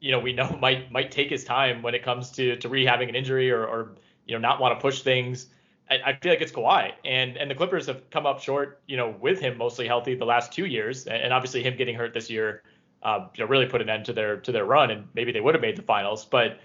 you 0.00 0.12
know, 0.12 0.18
we 0.18 0.32
know 0.32 0.56
might 0.60 0.92
might 0.92 1.10
take 1.10 1.30
his 1.30 1.44
time 1.44 1.82
when 1.82 1.94
it 1.94 2.02
comes 2.02 2.30
to 2.32 2.56
to 2.56 2.68
rehabbing 2.68 3.08
an 3.08 3.14
injury 3.14 3.50
or, 3.50 3.64
or 3.64 3.92
you 4.26 4.34
know 4.34 4.40
not 4.40 4.60
want 4.60 4.78
to 4.78 4.82
push 4.82 5.00
things, 5.00 5.46
I, 5.90 5.98
I 6.04 6.12
feel 6.14 6.32
like 6.32 6.42
it's 6.42 6.52
Kawhi. 6.52 6.92
And 7.06 7.38
and 7.38 7.50
the 7.50 7.54
Clippers 7.54 7.86
have 7.86 8.10
come 8.10 8.26
up 8.26 8.40
short, 8.40 8.82
you 8.86 8.98
know, 8.98 9.14
with 9.18 9.40
him 9.40 9.56
mostly 9.56 9.86
healthy 9.86 10.14
the 10.14 10.26
last 10.26 10.52
two 10.52 10.66
years, 10.66 11.06
and, 11.06 11.22
and 11.22 11.32
obviously 11.32 11.62
him 11.62 11.76
getting 11.76 11.94
hurt 11.94 12.12
this 12.12 12.28
year 12.28 12.62
um, 13.04 13.28
you 13.34 13.44
know, 13.44 13.50
really 13.50 13.66
put 13.66 13.82
an 13.82 13.88
end 13.88 14.04
to 14.06 14.12
their 14.12 14.38
to 14.38 14.52
their 14.52 14.64
run, 14.64 14.90
and 14.90 15.06
maybe 15.14 15.32
they 15.32 15.40
would 15.40 15.54
have 15.54 15.62
made 15.62 15.76
the 15.76 15.82
finals. 15.82 16.24
But 16.24 16.58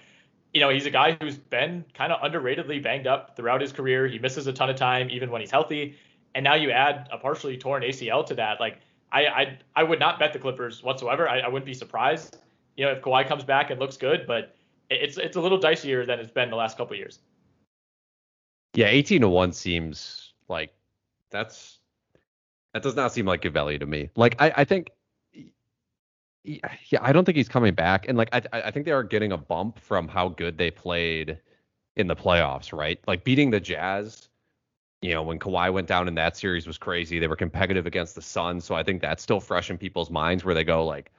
you 0.54 0.62
know, 0.62 0.70
he's 0.70 0.86
a 0.86 0.90
guy 0.90 1.18
who's 1.22 1.38
been 1.38 1.86
kind 1.94 2.12
of 2.12 2.20
underratedly 2.22 2.82
banged 2.82 3.06
up 3.06 3.36
throughout 3.36 3.62
his 3.62 3.72
career. 3.72 4.08
He 4.08 4.18
misses 4.18 4.48
a 4.48 4.54
ton 4.54 4.70
of 4.70 4.76
time, 4.76 5.10
even 5.12 5.30
when 5.30 5.42
he's 5.42 5.52
healthy. 5.52 5.96
And 6.34 6.44
now 6.44 6.56
you 6.56 6.72
add 6.72 7.08
a 7.12 7.18
partially 7.18 7.58
torn 7.58 7.84
ACL 7.84 8.26
to 8.26 8.36
that. 8.36 8.60
Like, 8.60 8.80
I 9.12 9.26
I, 9.28 9.60
I 9.76 9.84
would 9.84 10.00
not 10.00 10.18
bet 10.18 10.34
the 10.34 10.40
Clippers 10.40 10.82
whatsoever. 10.82 11.30
I, 11.30 11.40
I 11.40 11.48
wouldn't 11.48 11.66
be 11.66 11.74
surprised, 11.74 12.38
you 12.78 12.86
know, 12.86 12.92
if 12.92 13.02
Kawhi 13.02 13.28
comes 13.28 13.44
back 13.44 13.70
and 13.70 13.80
looks 13.80 13.98
good. 13.98 14.26
But 14.26 14.56
it's 14.90 15.18
it's 15.18 15.36
a 15.36 15.42
little 15.42 15.60
dicier 15.60 16.06
than 16.06 16.20
it's 16.20 16.32
been 16.32 16.50
the 16.50 16.56
last 16.56 16.78
couple 16.78 16.96
years. 16.96 17.20
Yeah, 18.74 18.88
18 18.88 19.22
to 19.22 19.30
one 19.30 19.52
seems 19.52 20.34
like 20.48 20.74
that's 21.32 21.80
that 22.74 22.84
does 22.84 22.96
not 22.96 23.12
seem 23.12 23.26
like 23.26 23.42
good 23.42 23.54
value 23.54 23.80
to 23.80 23.86
me. 23.86 24.10
Like 24.16 24.36
I, 24.40 24.54
I 24.58 24.64
think 24.64 24.92
yeah, 26.44 27.00
I 27.02 27.12
don't 27.12 27.26
think 27.26 27.38
he's 27.38 27.50
coming 27.50 27.74
back. 27.74 28.08
And 28.08 28.18
like 28.18 28.30
I 28.34 28.42
I 28.52 28.72
think 28.72 28.86
they 28.86 28.92
are 28.92 29.04
getting 29.04 29.32
a 29.32 29.38
bump 29.38 29.80
from 29.80 30.08
how 30.08 30.30
good 30.30 30.58
they 30.58 30.72
played 30.72 31.40
in 31.96 32.08
the 32.08 32.16
playoffs, 32.16 32.72
right? 32.78 33.00
Like 33.08 33.24
beating 33.24 33.50
the 33.52 33.60
Jazz, 33.60 34.30
you 35.02 35.14
know, 35.14 35.24
when 35.24 35.40
Kawhi 35.40 35.72
went 35.74 35.88
down 35.88 36.08
in 36.08 36.16
that 36.16 36.38
series 36.38 36.66
was 36.66 36.78
crazy. 36.78 37.20
They 37.20 37.28
were 37.28 37.36
competitive 37.36 37.86
against 37.86 38.16
the 38.16 38.22
Suns, 38.22 38.66
so 38.66 38.76
I 38.76 38.84
think 38.84 39.02
that's 39.02 39.24
still 39.24 39.40
fresh 39.40 39.70
in 39.70 39.78
people's 39.78 40.10
minds 40.10 40.46
where 40.46 40.56
they 40.56 40.64
go 40.64 40.86
like, 40.86 41.12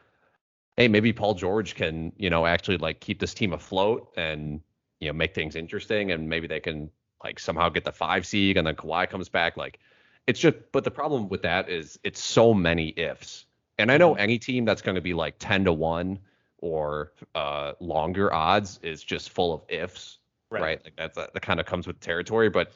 hey, 0.76 0.88
maybe 0.88 1.12
Paul 1.12 1.34
George 1.34 1.74
can, 1.74 2.12
you 2.16 2.30
know, 2.30 2.46
actually 2.46 2.78
like 2.78 3.00
keep 3.00 3.20
this 3.20 3.34
team 3.34 3.52
afloat 3.52 4.12
and 4.16 4.60
you 5.00 5.08
know 5.08 5.12
make 5.14 5.34
things 5.34 5.56
interesting, 5.56 6.12
and 6.12 6.28
maybe 6.28 6.46
they 6.46 6.60
can 6.60 6.90
like 7.22 7.38
somehow 7.38 7.68
get 7.68 7.84
the 7.84 7.92
five 7.92 8.26
seed, 8.26 8.56
and 8.56 8.66
then 8.66 8.74
Kawhi 8.74 9.08
comes 9.10 9.28
back. 9.28 9.56
Like 9.56 9.80
it's 10.26 10.40
just, 10.40 10.56
but 10.72 10.84
the 10.84 10.90
problem 10.90 11.28
with 11.28 11.42
that 11.42 11.68
is 11.68 11.98
it's 12.04 12.22
so 12.22 12.54
many 12.54 12.94
ifs 12.96 13.46
and 13.80 13.90
I 13.90 13.96
know 13.96 14.12
mm-hmm. 14.12 14.20
any 14.20 14.38
team 14.38 14.64
that's 14.64 14.82
going 14.82 14.94
to 14.94 15.00
be 15.00 15.14
like 15.14 15.36
10 15.38 15.64
to 15.64 15.72
1 15.72 16.18
or 16.58 17.12
uh, 17.34 17.72
longer 17.80 18.32
odds 18.32 18.78
is 18.82 19.02
just 19.02 19.30
full 19.30 19.52
of 19.52 19.62
ifs, 19.68 20.18
right? 20.50 20.62
right? 20.62 20.80
Like 20.84 20.94
that's 20.96 21.16
that 21.16 21.42
kind 21.42 21.60
of 21.60 21.66
comes 21.66 21.86
with 21.86 22.00
territory, 22.00 22.50
but 22.50 22.72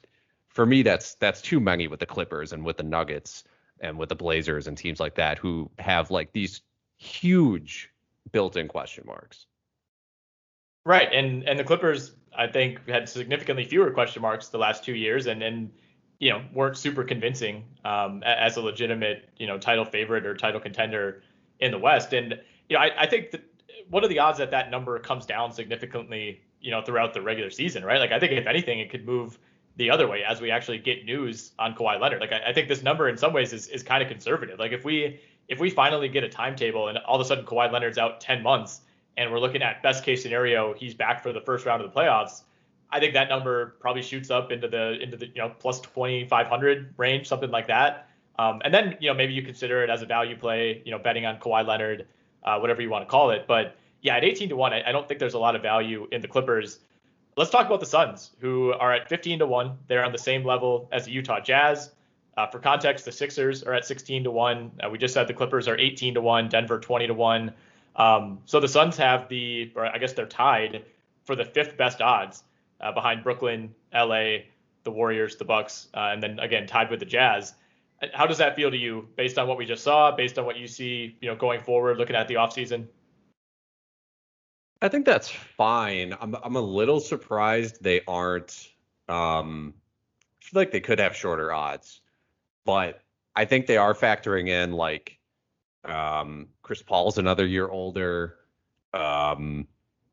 for 0.49 0.64
me 0.64 0.82
that's 0.82 1.14
that's 1.16 1.42
too 1.42 1.61
many 1.61 1.88
with 1.88 2.00
the 2.00 2.06
Clippers 2.06 2.52
and 2.52 2.64
with 2.64 2.76
the 2.76 2.82
Nuggets 2.82 3.44
and 3.80 3.99
with 3.99 4.08
the 4.08 4.14
Blazers 4.14 4.66
and 4.66 4.76
teams 4.76 5.00
like 5.00 5.14
that 5.16 5.38
who 5.38 5.70
have 5.78 6.11
like 6.11 6.32
these 6.32 6.62
huge 6.96 7.90
built-in 8.32 8.68
question 8.68 9.04
marks. 9.06 9.46
Right, 10.87 11.08
and 11.12 11.49
and 11.49 11.58
the 11.58 11.64
Clippers 11.64 12.12
I 12.37 12.46
think 12.46 12.88
had 12.88 13.08
significantly 13.08 13.64
fewer 13.64 13.90
question 13.90 14.23
marks 14.23 14.49
the 14.49 14.58
last 14.58 14.84
two 14.84 14.94
years, 14.94 15.26
and 15.26 15.42
and 15.42 15.70
you 16.25 16.31
know 16.31 16.43
weren't 16.54 16.78
super 16.78 17.04
convincing 17.04 17.62
um, 17.85 18.23
as 18.25 18.57
a 18.57 18.61
legitimate 18.62 19.28
you 19.37 19.47
know 19.47 19.59
title 19.59 19.85
favorite 19.85 20.25
or 20.25 20.35
title 20.35 20.59
contender 20.59 21.23
in 21.61 21.71
the 21.71 21.78
West. 21.78 22.14
And 22.14 22.40
you 22.71 22.76
know 22.78 22.83
I, 22.83 23.02
I 23.02 23.07
think 23.07 23.31
that 23.33 23.43
what 23.90 24.02
are 24.02 24.09
the 24.09 24.21
odds 24.21 24.38
that 24.38 24.50
that 24.50 24.71
number 24.71 24.99
comes 25.00 25.26
down 25.26 25.52
significantly 25.52 26.40
you 26.62 26.71
know 26.71 26.81
throughout 26.81 27.12
the 27.12 27.21
regular 27.21 27.50
season, 27.50 27.85
right? 27.85 28.00
Like 28.00 28.11
I 28.11 28.19
think 28.19 28.33
if 28.33 28.47
anything, 28.47 28.78
it 28.78 28.90
could 28.90 29.04
move 29.04 29.38
the 29.76 29.90
other 29.90 30.09
way 30.09 30.25
as 30.25 30.40
we 30.40 30.50
actually 30.50 30.78
get 30.78 31.04
news 31.04 31.52
on 31.59 31.75
Kawhi 31.75 32.00
Leonard. 32.00 32.23
Like 32.23 32.33
I, 32.33 32.40
I 32.49 32.52
think 32.54 32.69
this 32.69 32.83
number 32.83 33.11
in 33.11 33.19
some 33.19 33.35
ways 33.35 33.52
is 33.52 33.69
is 33.69 33.83
kind 33.83 34.02
of 34.02 34.09
conservative. 34.09 34.59
Like 34.59 34.73
if 34.73 34.83
we 34.83 35.21
if 35.50 35.61
we 35.61 35.69
finally 35.69 36.09
get 36.09 36.25
a 36.25 36.28
timetable 36.31 36.88
and 36.88 36.97
all 36.97 37.16
of 37.16 37.21
a 37.21 37.26
sudden 37.26 37.45
Kawhi 37.45 37.71
Leonard's 37.71 37.99
out 37.99 38.23
10 38.23 38.43
months 38.43 38.81
and 39.19 39.31
we're 39.31 39.40
looking 39.40 39.61
at 39.62 39.83
best 39.83 40.02
case 40.02 40.23
scenario, 40.23 40.73
he's 40.73 40.95
back 40.95 41.23
for 41.23 41.35
the 41.35 41.43
first 41.43 41.66
round 41.66 41.83
of 41.83 41.93
the 41.93 42.00
playoffs 42.00 42.45
I 42.91 43.00
think 43.00 43.14
that 43.14 43.29
number 43.29 43.76
probably 43.81 44.03
shoots 44.03 44.31
up 44.31 44.53
into 44.53 44.69
the 44.69 45.00
into 45.00 45.17
the 45.17 45.26
you 45.26 45.38
know 45.38 45.53
plus 45.59 45.81
2500 45.81 46.95
range, 46.97 47.26
something 47.26 47.50
like 47.50 47.67
that. 47.67 48.09
Um, 48.38 48.61
and 48.64 48.73
then 48.73 48.97
you 49.00 49.09
know 49.09 49.14
maybe 49.14 49.33
you 49.33 49.43
consider 49.43 49.83
it 49.83 49.91
as 49.91 50.03
a 50.03 50.07
value 50.07 50.37
play, 50.37 50.83
you 50.85 50.91
know, 50.91 50.99
betting 50.99 51.26
on 51.26 51.38
Kawhi 51.38 51.67
Leonard, 51.67 52.07
uh, 52.45 52.59
whatever 52.59 52.83
you 52.83 52.91
want 52.91 53.03
to 53.05 53.11
call 53.11 53.31
it. 53.31 53.47
But 53.47 53.76
yeah, 54.03 54.17
at 54.17 54.25
18 54.25 54.50
to 54.50 54.57
one, 54.57 54.73
I, 54.73 54.88
I, 54.88 54.93
don't 54.93 55.09
think 55.09 55.19
there's 55.19 55.35
a 55.35 55.38
lot 55.38 55.57
of 55.57 55.62
value 55.62 56.07
in 56.12 56.21
the 56.21 56.29
Clippers. 56.29 56.81
Let's 57.37 57.50
talk 57.50 57.67
about 57.67 57.81
the 57.81 57.87
Suns, 57.87 58.31
who 58.38 58.73
are 58.75 58.93
at 58.93 59.09
15 59.09 59.41
to 59.41 59.47
one. 59.47 59.79
They're 59.88 60.05
on 60.05 60.12
the 60.12 60.19
same 60.19 60.45
level 60.45 60.88
as 60.93 61.07
the 61.07 61.11
Utah 61.11 61.41
Jazz. 61.41 61.91
Uh, 62.37 62.47
for 62.47 62.59
context, 62.59 63.05
the 63.05 63.12
Sixers 63.12 63.62
are 63.62 63.73
at 63.73 63.87
16 63.87 64.25
to 64.25 64.31
one. 64.31 64.71
Uh, 64.85 64.91
we 64.91 64.99
just 64.99 65.14
said 65.14 65.26
the 65.26 65.35
Clippers 65.35 65.67
are 65.67 65.79
18 65.79 66.14
to 66.14 66.21
one, 66.21 66.49
Denver 66.49 66.79
20 66.79 67.07
to 67.07 67.14
one. 67.14 67.53
Um, 67.97 68.41
so 68.45 68.61
the 68.61 68.69
Suns 68.69 68.97
have 68.99 69.29
the, 69.29 69.73
or 69.75 69.87
I 69.87 69.99
guess 69.99 70.12
they're 70.12 70.26
tied 70.26 70.85
for 71.25 71.35
the 71.35 71.45
fifth 71.45 71.76
best 71.76 72.03
odds 72.03 72.45
uh, 72.81 72.93
behind 72.93 73.23
Brooklyn, 73.23 73.75
LA, 73.93 74.38
the 74.85 74.90
Warriors, 74.90 75.37
the 75.37 75.45
Bucks, 75.45 75.88
uh, 75.95 76.11
and 76.12 76.23
then 76.23 76.38
again 76.38 76.66
tied 76.66 76.90
with 76.90 77.00
the 77.00 77.07
Jazz. 77.07 77.54
How 78.12 78.26
does 78.26 78.38
that 78.38 78.54
feel 78.57 78.71
to 78.71 78.76
you, 78.76 79.09
based 79.16 79.38
on 79.38 79.49
what 79.49 79.57
we 79.57 79.64
just 79.64 79.83
saw, 79.83 80.14
based 80.14 80.38
on 80.38 80.45
what 80.45 80.57
you 80.57 80.66
see, 80.66 81.16
you 81.21 81.28
know, 81.28 81.37
going 81.37 81.61
forward, 81.61 81.97
looking 81.97 82.16
at 82.16 82.28
the 82.28 82.35
offseason? 82.35 82.87
I 84.83 84.88
think 84.88 85.07
that's 85.07 85.31
fine. 85.31 86.14
I'm 86.21 86.37
I'm 86.43 86.57
a 86.57 86.61
little 86.61 87.00
surprised 87.00 87.83
they 87.83 88.02
aren't. 88.07 88.71
Um, 89.09 89.75
I 90.21 90.45
feel 90.45 90.61
like 90.61 90.73
they 90.73 90.81
could 90.81 90.99
have 90.99 91.16
shorter 91.16 91.52
odds, 91.52 92.00
but 92.66 93.00
I 93.35 93.45
think 93.47 93.66
they 93.66 93.78
are 93.78 93.95
factoring 93.95 94.49
in 94.49 94.73
like 94.73 95.19
um, 95.85 96.49
Chris 96.62 96.83
Paul's 96.83 97.19
another 97.19 97.47
year 97.47 97.69
older. 97.69 98.37
Um, 98.93 99.66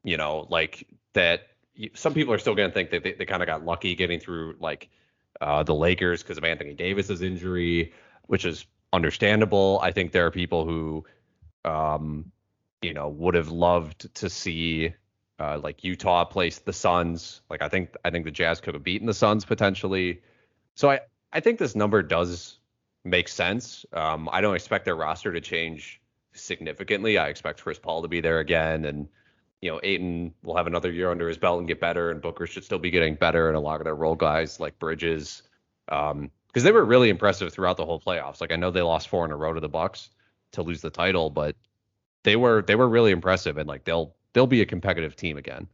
you 0.03 0.18
know, 0.18 0.48
like 0.50 0.88
that 1.13 1.50
some 1.93 2.13
people 2.13 2.33
are 2.33 2.38
still 2.38 2.55
going 2.55 2.69
to 2.69 2.73
think 2.73 2.91
that 2.91 3.03
they, 3.03 3.13
they 3.13 3.25
kind 3.25 3.41
of 3.41 3.47
got 3.47 3.65
lucky 3.65 3.95
getting 3.95 4.19
through 4.19 4.55
like 4.59 4.89
uh, 5.39 5.63
the 5.63 5.75
Lakers 5.75 6.21
because 6.21 6.38
of 6.38 6.43
Anthony 6.43 6.73
Davis's 6.73 7.21
injury, 7.21 7.93
which 8.27 8.45
is 8.45 8.65
understandable. 8.93 9.79
I 9.81 9.91
think 9.91 10.11
there 10.11 10.25
are 10.25 10.31
people 10.31 10.65
who, 10.65 11.05
um, 11.65 12.31
you 12.81 12.93
know, 12.93 13.09
would 13.09 13.35
have 13.35 13.50
loved 13.50 14.13
to 14.15 14.29
see 14.29 14.93
uh, 15.39 15.59
like 15.63 15.83
Utah 15.83 16.25
place 16.25 16.59
the 16.59 16.73
Suns. 16.73 17.41
Like 17.50 17.61
I 17.61 17.69
think 17.69 17.95
I 18.05 18.11
think 18.11 18.25
the 18.25 18.31
Jazz 18.31 18.61
could 18.61 18.73
have 18.73 18.83
beaten 18.83 19.07
the 19.07 19.13
Suns 19.13 19.45
potentially. 19.45 20.21
So 20.75 20.89
I 20.89 21.01
I 21.33 21.39
think 21.39 21.57
this 21.57 21.75
number 21.75 22.03
does 22.03 22.59
make 23.03 23.27
sense. 23.27 23.85
Um, 23.93 24.29
I 24.31 24.41
don't 24.41 24.55
expect 24.55 24.85
their 24.85 24.95
roster 24.95 25.33
to 25.33 25.41
change 25.41 26.01
significantly. 26.33 27.17
I 27.17 27.29
expect 27.29 27.61
Chris 27.61 27.79
Paul 27.79 28.03
to 28.03 28.07
be 28.07 28.21
there 28.21 28.39
again 28.39 28.85
and 28.85 29.07
you 29.62 29.70
know, 29.70 29.80
Ayton 29.84 30.34
will 30.44 30.58
have 30.58 30.68
another 30.68 30.91
year 30.91 31.12
under 31.12 31.27
his 31.27 31.38
belt 31.38 31.60
and 31.60 31.68
get 31.68 31.80
better, 31.80 32.10
and 32.10 32.22
Booker 32.22 32.48
should 32.48 32.63
still 32.63 32.80
be 32.80 32.89
getting 32.89 33.15
better, 33.15 33.48
and 33.48 33.56
a 33.56 33.60
lot 33.60 33.80
of 33.80 33.86
their 33.86 33.96
role 33.96 34.15
guys 34.15 34.60
like 34.60 34.77
Bridges, 34.80 35.44
um, 35.89 36.32
because 36.48 36.63
they 36.63 36.72
were 36.72 36.84
really 36.84 37.10
impressive 37.10 37.53
throughout 37.53 37.77
the 37.77 37.86
whole 37.86 38.00
playoffs. 38.00 38.41
Like 38.41 38.51
I 38.51 38.56
know 38.56 38.72
they 38.72 38.82
lost 38.82 39.08
four 39.08 39.24
in 39.24 39.32
a 39.32 39.38
row 39.38 39.53
to 39.53 39.60
the 39.60 39.70
Bucks 39.70 40.10
to 40.53 40.63
lose 40.63 40.82
the 40.82 40.89
title, 40.89 41.30
but 41.30 41.56
they 42.24 42.36
were 42.36 42.63
they 42.63 42.75
were 42.75 42.89
really 42.89 43.12
impressive, 43.12 43.58
and 43.58 43.68
like 43.68 43.84
they'll 43.84 44.15
they'll 44.34 44.48
be 44.48 44.62
a 44.62 44.65
competitive 44.65 45.15
team 45.15 45.38
again. 45.38 45.68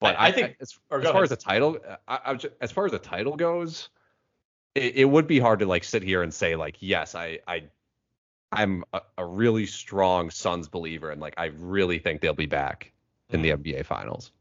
But 0.00 0.16
I, 0.18 0.28
I 0.28 0.32
think 0.32 0.46
I, 0.48 0.56
as, 0.60 0.68
as 0.70 0.78
far 0.78 1.00
ahead. 1.00 1.22
as 1.22 1.30
the 1.30 1.36
title, 1.36 1.78
I, 2.06 2.34
just, 2.34 2.54
as 2.60 2.70
far 2.70 2.84
as 2.84 2.92
the 2.92 2.98
title 2.98 3.36
goes, 3.36 3.88
it, 4.74 4.96
it 4.96 5.04
would 5.04 5.26
be 5.26 5.38
hard 5.38 5.60
to 5.60 5.66
like 5.66 5.82
sit 5.82 6.02
here 6.02 6.22
and 6.22 6.32
say 6.32 6.54
like 6.54 6.76
yes, 6.80 7.14
I 7.14 7.40
I 7.48 7.64
I'm 8.52 8.84
a, 8.92 9.00
a, 9.18 9.26
really 9.26 9.66
strong 9.66 10.30
Suns 10.30 10.68
believer, 10.68 11.10
and 11.10 11.20
like 11.20 11.34
I 11.36 11.46
really 11.46 11.98
think 11.98 12.20
they'll 12.20 12.34
be 12.34 12.46
back 12.46 12.92
in 13.30 13.42
the 13.42 13.50
NBA 13.50 13.80
mm. 13.80 13.86
Finals. 13.86 14.32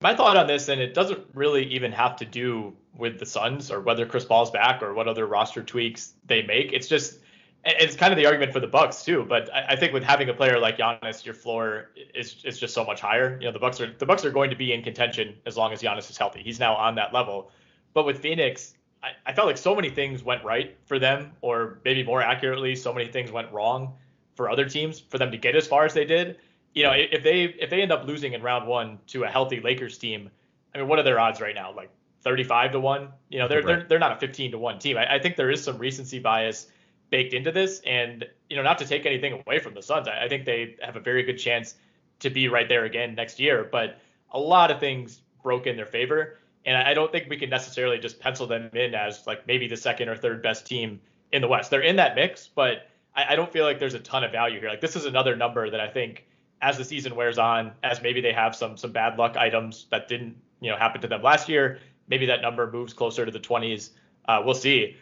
My 0.00 0.14
thought 0.14 0.36
on 0.36 0.46
this, 0.46 0.68
and 0.68 0.80
it 0.80 0.94
doesn't 0.94 1.20
really 1.34 1.64
even 1.66 1.92
have 1.92 2.16
to 2.16 2.24
do 2.24 2.74
with 2.96 3.18
the 3.18 3.26
Suns 3.26 3.70
or 3.70 3.80
whether 3.80 4.06
Chris 4.06 4.24
Paul's 4.24 4.50
back 4.50 4.82
or 4.82 4.94
what 4.94 5.08
other 5.08 5.26
roster 5.26 5.62
tweaks 5.62 6.14
they 6.26 6.42
make. 6.42 6.72
It's 6.72 6.88
just 6.88 7.18
it's 7.64 7.96
kind 7.96 8.12
of 8.12 8.18
the 8.18 8.26
argument 8.26 8.52
for 8.52 8.60
the 8.60 8.66
Bucks 8.66 9.04
too. 9.04 9.24
But 9.26 9.52
I, 9.52 9.68
I 9.70 9.76
think 9.76 9.92
with 9.92 10.02
having 10.02 10.28
a 10.28 10.34
player 10.34 10.58
like 10.58 10.78
Giannis, 10.78 11.24
your 11.24 11.34
floor 11.34 11.90
is 12.14 12.36
is 12.44 12.58
just 12.58 12.74
so 12.74 12.84
much 12.84 13.00
higher. 13.00 13.38
You 13.40 13.46
know, 13.46 13.52
the 13.52 13.58
Bucks 13.58 13.80
are 13.80 13.92
the 13.98 14.06
Bucks 14.06 14.24
are 14.24 14.30
going 14.30 14.50
to 14.50 14.56
be 14.56 14.72
in 14.72 14.82
contention 14.82 15.34
as 15.46 15.56
long 15.56 15.72
as 15.72 15.82
Giannis 15.82 16.10
is 16.10 16.18
healthy. 16.18 16.42
He's 16.42 16.60
now 16.60 16.74
on 16.74 16.94
that 16.96 17.12
level. 17.12 17.50
But 17.94 18.04
with 18.06 18.18
Phoenix, 18.18 18.74
I, 19.04 19.30
I 19.30 19.32
felt 19.34 19.46
like 19.46 19.58
so 19.58 19.74
many 19.74 19.90
things 19.90 20.22
went 20.22 20.42
right 20.44 20.76
for 20.86 20.98
them, 20.98 21.32
or 21.42 21.80
maybe 21.84 22.02
more 22.02 22.22
accurately, 22.22 22.74
so 22.74 22.92
many 22.92 23.06
things 23.10 23.30
went 23.30 23.52
wrong 23.52 23.94
for 24.34 24.50
other 24.50 24.68
teams 24.68 24.98
for 24.98 25.18
them 25.18 25.30
to 25.30 25.36
get 25.36 25.54
as 25.54 25.66
far 25.66 25.84
as 25.84 25.92
they 25.92 26.06
did. 26.06 26.38
You 26.72 26.84
know, 26.84 26.92
if 26.92 27.22
they 27.22 27.44
if 27.44 27.70
they 27.70 27.82
end 27.82 27.92
up 27.92 28.06
losing 28.06 28.32
in 28.32 28.42
round 28.42 28.66
one 28.66 28.98
to 29.08 29.24
a 29.24 29.28
healthy 29.28 29.60
Lakers 29.60 29.98
team, 29.98 30.30
I 30.74 30.78
mean, 30.78 30.88
what 30.88 30.98
are 30.98 31.02
their 31.02 31.20
odds 31.20 31.40
right 31.40 31.54
now? 31.54 31.72
Like 31.72 31.90
35 32.22 32.72
to 32.72 32.80
one. 32.80 33.08
You 33.28 33.38
know, 33.38 33.46
they're 33.46 33.58
right. 33.58 33.66
they're 33.66 33.86
they're 33.88 33.98
not 33.98 34.12
a 34.12 34.20
15 34.20 34.52
to 34.52 34.58
one 34.58 34.78
team. 34.78 34.96
I, 34.96 35.16
I, 35.16 35.18
think 35.18 35.36
there 35.36 35.50
is 35.50 35.62
some 35.62 35.78
recency 35.78 36.18
bias 36.18 36.66
baked 37.10 37.34
into 37.34 37.52
this, 37.52 37.80
and 37.86 38.24
you 38.48 38.56
know, 38.56 38.62
not 38.62 38.78
to 38.78 38.86
take 38.86 39.06
anything 39.06 39.44
away 39.46 39.60
from 39.60 39.74
the 39.74 39.82
Suns, 39.82 40.08
I, 40.08 40.24
I 40.24 40.28
think 40.28 40.46
they 40.46 40.76
have 40.82 40.96
a 40.96 41.00
very 41.00 41.22
good 41.22 41.36
chance 41.36 41.74
to 42.20 42.30
be 42.30 42.48
right 42.48 42.68
there 42.68 42.86
again 42.86 43.14
next 43.14 43.38
year. 43.38 43.68
But 43.70 44.00
a 44.30 44.38
lot 44.38 44.70
of 44.70 44.80
things 44.80 45.20
broke 45.42 45.66
in 45.66 45.76
their 45.76 45.86
favor. 45.86 46.38
And 46.66 46.76
I 46.76 46.94
don't 46.94 47.12
think 47.12 47.28
we 47.28 47.36
can 47.36 47.50
necessarily 47.50 47.98
just 47.98 48.20
pencil 48.20 48.46
them 48.46 48.70
in 48.72 48.94
as 48.94 49.26
like 49.26 49.46
maybe 49.46 49.68
the 49.68 49.76
second 49.76 50.08
or 50.08 50.16
third 50.16 50.42
best 50.42 50.66
team 50.66 51.00
in 51.32 51.42
the 51.42 51.48
West. 51.48 51.70
They're 51.70 51.80
in 51.80 51.96
that 51.96 52.14
mix, 52.14 52.48
but 52.48 52.88
I, 53.14 53.32
I 53.32 53.36
don't 53.36 53.52
feel 53.52 53.64
like 53.64 53.78
there's 53.78 53.94
a 53.94 54.00
ton 54.00 54.24
of 54.24 54.32
value 54.32 54.60
here. 54.60 54.68
Like 54.68 54.80
this 54.80 54.96
is 54.96 55.04
another 55.04 55.36
number 55.36 55.70
that 55.70 55.80
I 55.80 55.88
think 55.88 56.24
as 56.62 56.78
the 56.78 56.84
season 56.84 57.14
wears 57.14 57.38
on, 57.38 57.72
as 57.82 58.00
maybe 58.02 58.20
they 58.20 58.32
have 58.32 58.56
some 58.56 58.76
some 58.76 58.92
bad 58.92 59.18
luck 59.18 59.36
items 59.36 59.86
that 59.90 60.08
didn't 60.08 60.36
you 60.60 60.70
know 60.70 60.76
happen 60.76 61.00
to 61.02 61.08
them 61.08 61.22
last 61.22 61.48
year, 61.48 61.78
maybe 62.08 62.26
that 62.26 62.40
number 62.40 62.70
moves 62.70 62.92
closer 62.92 63.26
to 63.26 63.30
the 63.30 63.40
20s. 63.40 63.90
Uh, 64.26 64.42
we'll 64.44 64.54
see. 64.54 64.96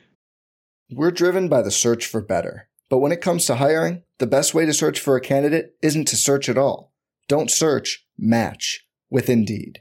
We're 0.91 1.11
driven 1.11 1.49
by 1.49 1.63
the 1.63 1.71
search 1.71 2.07
for 2.07 2.21
better. 2.21 2.69
But 2.91 2.99
when 2.99 3.13
it 3.13 3.23
comes 3.23 3.47
to 3.47 3.55
hiring, 3.55 4.03
the 4.19 4.27
best 4.27 4.53
way 4.53 4.67
to 4.67 4.75
search 4.75 5.01
for 5.01 5.17
a 5.17 5.21
candidate 5.21 5.77
isn't 5.81 6.09
to 6.09 6.17
search 6.17 6.49
at 6.49 6.59
all. 6.59 6.93
Don't 7.29 7.51
search, 7.51 8.07
match 8.19 8.87
with 9.09 9.31
Indeed. 9.31 9.81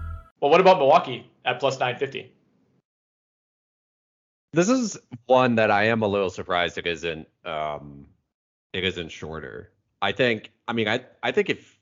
Well, 0.41 0.49
what 0.49 0.59
about 0.59 0.79
Milwaukee 0.79 1.29
at 1.45 1.59
plus 1.59 1.75
950? 1.79 2.33
This 4.53 4.69
is 4.69 4.97
one 5.27 5.55
that 5.55 5.71
I 5.71 5.85
am 5.85 6.01
a 6.01 6.07
little 6.07 6.29
surprised 6.29 6.77
it 6.77 6.87
isn't 6.87 7.27
um 7.45 8.07
it 8.73 8.83
isn't 8.83 9.09
shorter. 9.09 9.71
I 10.01 10.11
think 10.11 10.51
I 10.67 10.73
mean 10.73 10.87
I 10.87 11.05
I 11.23 11.31
think 11.31 11.49
if 11.49 11.79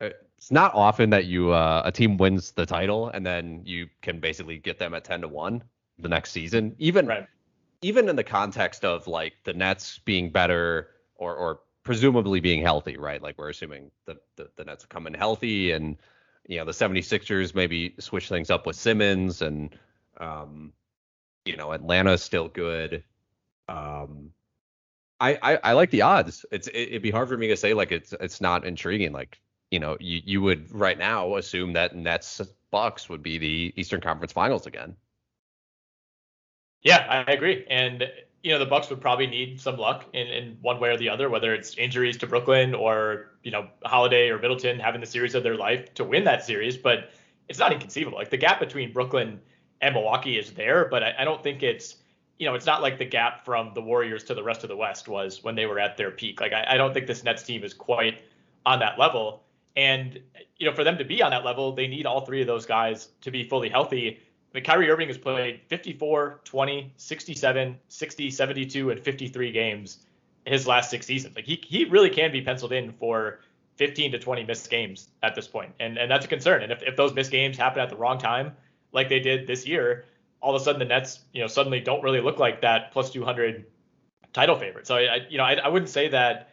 uh, 0.00 0.10
it's 0.38 0.50
not 0.50 0.72
often 0.74 1.10
that 1.10 1.26
you 1.26 1.50
uh, 1.50 1.82
a 1.84 1.92
team 1.92 2.16
wins 2.16 2.52
the 2.52 2.64
title 2.64 3.08
and 3.08 3.26
then 3.26 3.62
you 3.64 3.88
can 4.02 4.20
basically 4.20 4.58
get 4.58 4.78
them 4.78 4.94
at 4.94 5.04
10 5.04 5.22
to 5.22 5.28
1 5.28 5.62
the 5.98 6.08
next 6.08 6.30
season. 6.30 6.74
Even 6.78 7.06
Right. 7.06 7.26
even 7.82 8.08
in 8.08 8.16
the 8.16 8.24
context 8.24 8.84
of 8.84 9.06
like 9.08 9.34
the 9.44 9.52
Nets 9.52 9.98
being 9.98 10.30
better 10.30 10.90
or 11.16 11.34
or 11.34 11.60
presumably 11.82 12.40
being 12.40 12.62
healthy, 12.62 12.96
right? 12.96 13.20
Like 13.20 13.36
we're 13.36 13.50
assuming 13.50 13.90
the 14.06 14.16
the, 14.36 14.48
the 14.56 14.64
Nets 14.64 14.86
come 14.86 15.06
in 15.06 15.12
healthy 15.12 15.72
and 15.72 15.98
you 16.46 16.58
know 16.58 16.64
the 16.64 16.72
76ers 16.72 17.54
maybe 17.54 17.94
switch 17.98 18.28
things 18.28 18.50
up 18.50 18.66
with 18.66 18.76
Simmons 18.76 19.42
and 19.42 19.76
um 20.18 20.72
you 21.44 21.56
know 21.56 21.72
Atlanta's 21.72 22.22
still 22.22 22.48
good. 22.48 23.02
Um 23.68 24.30
I, 25.20 25.38
I, 25.42 25.58
I 25.62 25.72
like 25.72 25.90
the 25.90 26.02
odds. 26.02 26.44
It's 26.50 26.66
it, 26.68 26.88
it'd 26.88 27.02
be 27.02 27.10
hard 27.10 27.28
for 27.28 27.36
me 27.36 27.48
to 27.48 27.56
say 27.56 27.72
like 27.72 27.92
it's 27.92 28.12
it's 28.20 28.40
not 28.40 28.66
intriguing. 28.66 29.12
Like 29.12 29.40
you 29.70 29.78
know 29.78 29.96
you 30.00 30.20
you 30.24 30.42
would 30.42 30.70
right 30.72 30.98
now 30.98 31.36
assume 31.36 31.72
that 31.74 31.96
Nets 31.96 32.40
Bucks 32.70 33.08
would 33.08 33.22
be 33.22 33.38
the 33.38 33.72
Eastern 33.76 34.00
Conference 34.00 34.32
Finals 34.32 34.66
again. 34.66 34.96
Yeah, 36.82 37.24
I 37.26 37.32
agree. 37.32 37.64
And 37.70 38.04
you 38.44 38.52
know, 38.52 38.58
the 38.58 38.66
Bucks 38.66 38.90
would 38.90 39.00
probably 39.00 39.26
need 39.26 39.58
some 39.58 39.78
luck 39.78 40.04
in, 40.12 40.26
in 40.26 40.58
one 40.60 40.78
way 40.78 40.90
or 40.90 40.98
the 40.98 41.08
other, 41.08 41.30
whether 41.30 41.54
it's 41.54 41.74
injuries 41.78 42.18
to 42.18 42.26
Brooklyn 42.26 42.74
or 42.74 43.30
you 43.42 43.50
know 43.50 43.66
Holiday 43.86 44.28
or 44.28 44.38
Middleton 44.38 44.78
having 44.78 45.00
the 45.00 45.06
series 45.06 45.34
of 45.34 45.42
their 45.42 45.56
life 45.56 45.92
to 45.94 46.04
win 46.04 46.24
that 46.24 46.44
series. 46.44 46.76
But 46.76 47.10
it's 47.48 47.58
not 47.58 47.72
inconceivable. 47.72 48.18
Like 48.18 48.28
the 48.28 48.36
gap 48.36 48.60
between 48.60 48.92
Brooklyn 48.92 49.40
and 49.80 49.94
Milwaukee 49.94 50.38
is 50.38 50.52
there, 50.52 50.84
but 50.84 51.02
I, 51.02 51.14
I 51.20 51.24
don't 51.24 51.42
think 51.42 51.62
it's 51.62 51.96
you 52.38 52.46
know 52.46 52.54
it's 52.54 52.66
not 52.66 52.82
like 52.82 52.98
the 52.98 53.06
gap 53.06 53.46
from 53.46 53.72
the 53.74 53.80
Warriors 53.80 54.22
to 54.24 54.34
the 54.34 54.42
rest 54.42 54.62
of 54.62 54.68
the 54.68 54.76
West 54.76 55.08
was 55.08 55.42
when 55.42 55.54
they 55.54 55.64
were 55.64 55.78
at 55.78 55.96
their 55.96 56.10
peak. 56.10 56.42
Like 56.42 56.52
I, 56.52 56.66
I 56.68 56.76
don't 56.76 56.92
think 56.92 57.06
this 57.06 57.24
Nets 57.24 57.44
team 57.44 57.64
is 57.64 57.72
quite 57.72 58.18
on 58.66 58.78
that 58.80 58.98
level. 58.98 59.42
And 59.74 60.20
you 60.58 60.68
know, 60.68 60.74
for 60.74 60.84
them 60.84 60.98
to 60.98 61.04
be 61.04 61.22
on 61.22 61.30
that 61.30 61.46
level, 61.46 61.74
they 61.74 61.86
need 61.86 62.04
all 62.04 62.26
three 62.26 62.42
of 62.42 62.46
those 62.46 62.66
guys 62.66 63.08
to 63.22 63.30
be 63.30 63.48
fully 63.48 63.70
healthy. 63.70 64.20
I 64.54 64.58
mean, 64.58 64.64
Kyrie 64.64 64.88
Irving 64.88 65.08
has 65.08 65.18
played 65.18 65.62
54, 65.66 66.40
20, 66.44 66.92
67, 66.96 67.78
60, 67.88 68.30
72, 68.30 68.90
and 68.90 69.00
53 69.00 69.52
games 69.52 69.98
his 70.46 70.66
last 70.66 70.90
six 70.90 71.06
seasons. 71.06 71.34
Like 71.34 71.44
he 71.44 71.62
he 71.66 71.84
really 71.86 72.10
can 72.10 72.30
be 72.30 72.40
penciled 72.40 72.72
in 72.72 72.92
for 72.92 73.40
15 73.76 74.12
to 74.12 74.18
20 74.18 74.44
missed 74.44 74.70
games 74.70 75.08
at 75.22 75.34
this 75.34 75.48
point, 75.48 75.72
and 75.80 75.98
and 75.98 76.10
that's 76.10 76.24
a 76.24 76.28
concern. 76.28 76.62
And 76.62 76.70
if, 76.70 76.82
if 76.82 76.96
those 76.96 77.12
missed 77.14 77.30
games 77.30 77.56
happen 77.56 77.80
at 77.80 77.90
the 77.90 77.96
wrong 77.96 78.18
time, 78.18 78.52
like 78.92 79.08
they 79.08 79.20
did 79.20 79.46
this 79.46 79.66
year, 79.66 80.04
all 80.40 80.54
of 80.54 80.60
a 80.60 80.64
sudden 80.64 80.78
the 80.78 80.84
Nets, 80.84 81.20
you 81.32 81.40
know, 81.40 81.46
suddenly 81.46 81.80
don't 81.80 82.02
really 82.02 82.20
look 82.20 82.38
like 82.38 82.60
that 82.60 82.92
plus 82.92 83.10
200 83.10 83.66
title 84.32 84.56
favorite. 84.56 84.86
So 84.86 84.96
I, 84.96 85.26
you 85.28 85.38
know, 85.38 85.44
I, 85.44 85.54
I 85.54 85.68
wouldn't 85.68 85.90
say 85.90 86.08
that 86.08 86.50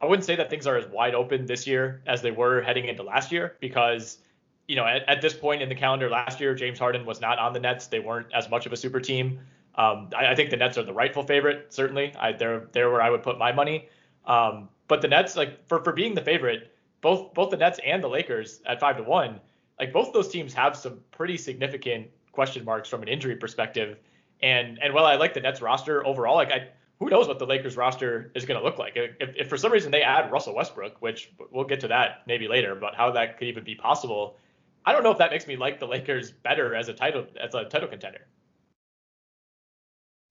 I 0.00 0.06
wouldn't 0.06 0.24
say 0.24 0.36
that 0.36 0.50
things 0.50 0.66
are 0.66 0.76
as 0.76 0.86
wide 0.86 1.14
open 1.14 1.46
this 1.46 1.66
year 1.66 2.02
as 2.06 2.22
they 2.22 2.30
were 2.30 2.62
heading 2.62 2.86
into 2.86 3.02
last 3.02 3.30
year 3.30 3.56
because 3.60 4.18
you 4.66 4.76
know, 4.76 4.86
at, 4.86 5.08
at, 5.08 5.20
this 5.20 5.34
point 5.34 5.62
in 5.62 5.68
the 5.68 5.74
calendar 5.74 6.08
last 6.08 6.40
year, 6.40 6.54
James 6.54 6.78
Harden 6.78 7.04
was 7.04 7.20
not 7.20 7.38
on 7.38 7.52
the 7.52 7.60
Nets. 7.60 7.86
They 7.86 7.98
weren't 7.98 8.28
as 8.32 8.48
much 8.48 8.66
of 8.66 8.72
a 8.72 8.76
super 8.76 9.00
team. 9.00 9.40
Um, 9.76 10.08
I, 10.16 10.28
I, 10.28 10.34
think 10.34 10.50
the 10.50 10.56
Nets 10.56 10.78
are 10.78 10.82
the 10.82 10.92
rightful 10.92 11.22
favorite. 11.22 11.66
Certainly, 11.72 12.14
I, 12.18 12.32
they're 12.32 12.68
they're 12.72 12.90
where 12.90 13.02
I 13.02 13.10
would 13.10 13.22
put 13.22 13.38
my 13.38 13.52
money. 13.52 13.88
Um, 14.24 14.68
but 14.88 15.02
the 15.02 15.08
Nets, 15.08 15.36
like 15.36 15.66
for 15.68 15.82
for 15.82 15.92
being 15.92 16.14
the 16.14 16.22
favorite, 16.22 16.74
both 17.00 17.34
both 17.34 17.50
the 17.50 17.56
Nets 17.56 17.80
and 17.84 18.02
the 18.02 18.08
Lakers 18.08 18.60
at 18.66 18.80
five 18.80 18.96
to 18.96 19.02
one, 19.02 19.40
like 19.78 19.92
both 19.92 20.12
those 20.12 20.28
teams 20.28 20.54
have 20.54 20.76
some 20.76 21.00
pretty 21.10 21.36
significant 21.36 22.08
question 22.32 22.64
marks 22.64 22.88
from 22.88 23.02
an 23.02 23.08
injury 23.08 23.36
perspective. 23.36 23.98
And 24.42 24.78
and 24.80 24.94
while 24.94 25.06
I 25.06 25.16
like 25.16 25.34
the 25.34 25.40
Nets 25.40 25.60
roster 25.60 26.06
overall, 26.06 26.36
like 26.36 26.52
I 26.52 26.68
who 27.00 27.10
knows 27.10 27.26
what 27.26 27.38
the 27.38 27.46
Lakers 27.46 27.76
roster 27.76 28.30
is 28.34 28.44
going 28.44 28.58
to 28.58 28.64
look 28.64 28.78
like. 28.78 28.92
If, 28.94 29.34
if 29.36 29.48
for 29.48 29.56
some 29.56 29.72
reason 29.72 29.90
they 29.90 30.02
add 30.02 30.30
Russell 30.30 30.54
Westbrook, 30.54 31.02
which 31.02 31.32
we'll 31.50 31.64
get 31.64 31.80
to 31.80 31.88
that 31.88 32.22
maybe 32.26 32.46
later, 32.46 32.74
but 32.76 32.94
how 32.94 33.10
that 33.10 33.36
could 33.36 33.48
even 33.48 33.64
be 33.64 33.74
possible 33.74 34.38
I 34.86 34.92
don't 34.92 35.02
know 35.02 35.10
if 35.10 35.18
that 35.18 35.30
makes 35.30 35.46
me 35.46 35.56
like 35.56 35.80
the 35.80 35.86
Lakers 35.86 36.30
better 36.30 36.74
as 36.74 36.88
a 36.88 36.92
title 36.92 37.26
as 37.40 37.54
a 37.54 37.64
title 37.64 37.88
contender. 37.88 38.26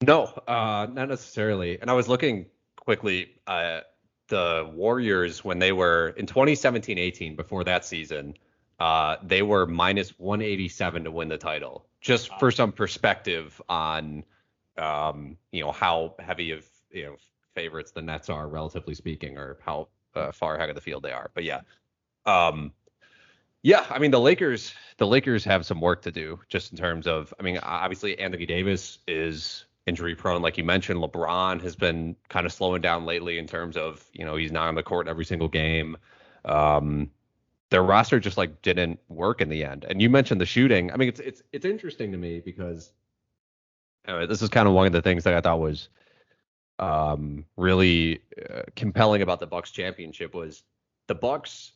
No, 0.06 0.26
uh, 0.48 0.88
not 0.92 1.10
necessarily. 1.10 1.80
And 1.80 1.90
I 1.90 1.94
was 1.94 2.08
looking 2.08 2.48
quickly 2.76 3.36
uh, 3.48 3.82
the 4.28 4.70
Warriors 4.74 5.44
when 5.44 5.60
they 5.60 5.72
were 5.72 6.10
in 6.18 6.26
2017-18 6.26 7.36
before 7.36 7.64
that 7.64 7.86
season, 7.86 8.36
uh, 8.80 9.18
they 9.24 9.42
were 9.42 9.66
minus 9.66 10.10
187 10.20 11.06
to 11.06 11.12
win 11.12 11.30
the 11.30 11.38
title. 11.38 11.86
Just 12.02 12.32
for 12.38 12.52
some 12.52 12.72
perspective 12.72 13.62
on 13.70 14.24
um, 14.78 15.38
you 15.52 15.64
know 15.64 15.72
how 15.72 16.16
heavy 16.20 16.52
of 16.52 16.66
you 16.92 17.06
know 17.06 17.16
favorites 17.54 17.92
the 17.92 18.02
Nets 18.02 18.30
are 18.30 18.48
relatively 18.48 18.94
speaking, 18.94 19.38
or 19.38 19.58
how 19.64 19.88
uh, 20.16 20.32
far 20.32 20.56
ahead 20.56 20.70
of 20.70 20.76
the 20.76 20.82
field 20.82 21.04
they 21.04 21.12
are. 21.12 21.32
But 21.34 21.44
yeah, 21.46 21.62
um, 22.26 22.74
yeah, 23.64 23.86
I 23.90 23.98
mean 23.98 24.12
the 24.12 24.20
Lakers, 24.20 24.74
the 24.98 25.08
Lakers 25.08 25.44
have 25.46 25.66
some 25.66 25.82
work 25.82 26.02
to 26.04 26.12
do 26.12 26.40
just 26.50 26.72
in 26.72 26.78
terms 26.78 27.08
of, 27.08 27.34
I 27.40 27.44
mean, 27.44 27.58
obviously 27.64 28.20
Anthony 28.20 28.46
Davis 28.46 29.00
is 29.08 29.66
injury 29.86 30.16
prone, 30.16 30.42
like 30.42 30.58
you 30.58 30.64
mentioned. 30.66 31.00
LeBron 31.00 31.62
has 31.62 31.76
been 31.76 32.16
kind 32.30 32.46
of 32.46 32.54
slowing 32.54 32.82
down 32.82 33.06
lately 33.06 33.38
in 33.38 33.48
terms 33.48 33.78
of, 33.78 34.06
you 34.14 34.26
know, 34.26 34.36
he's 34.36 34.52
not 34.52 34.68
on 34.68 34.76
the 34.76 34.84
court 34.84 35.08
every 35.08 35.26
single 35.26 35.48
game. 35.48 35.98
Um, 36.46 37.10
their 37.70 37.84
roster 37.84 38.20
just 38.20 38.38
like 38.38 38.62
didn't 38.62 39.00
work 39.08 39.42
in 39.42 39.50
the 39.50 39.64
end. 39.64 39.86
And 39.90 40.02
you 40.02 40.10
mentioned 40.10 40.40
the 40.42 40.46
shooting. 40.46 40.92
I 40.92 40.98
mean, 40.98 41.08
it's 41.08 41.20
it's 41.20 41.42
it's 41.52 41.66
interesting 41.66 42.12
to 42.12 42.18
me 42.18 42.40
because 42.40 42.92
anyway, 44.06 44.28
this 44.28 44.42
is 44.42 44.50
kind 44.50 44.68
of 44.68 44.74
one 44.74 44.86
of 44.88 44.94
the 44.94 45.02
things 45.02 45.24
that 45.24 45.34
I 45.34 45.42
thought 45.42 45.60
was 45.60 45.90
um, 46.80 47.46
really 47.58 48.20
uh, 48.50 48.64
compelling 48.76 49.22
about 49.22 49.40
the 49.40 49.48
Bucks 49.48 49.72
championship 49.72 50.36
was 50.36 50.64
the 51.08 51.16
Bucks 51.16 51.72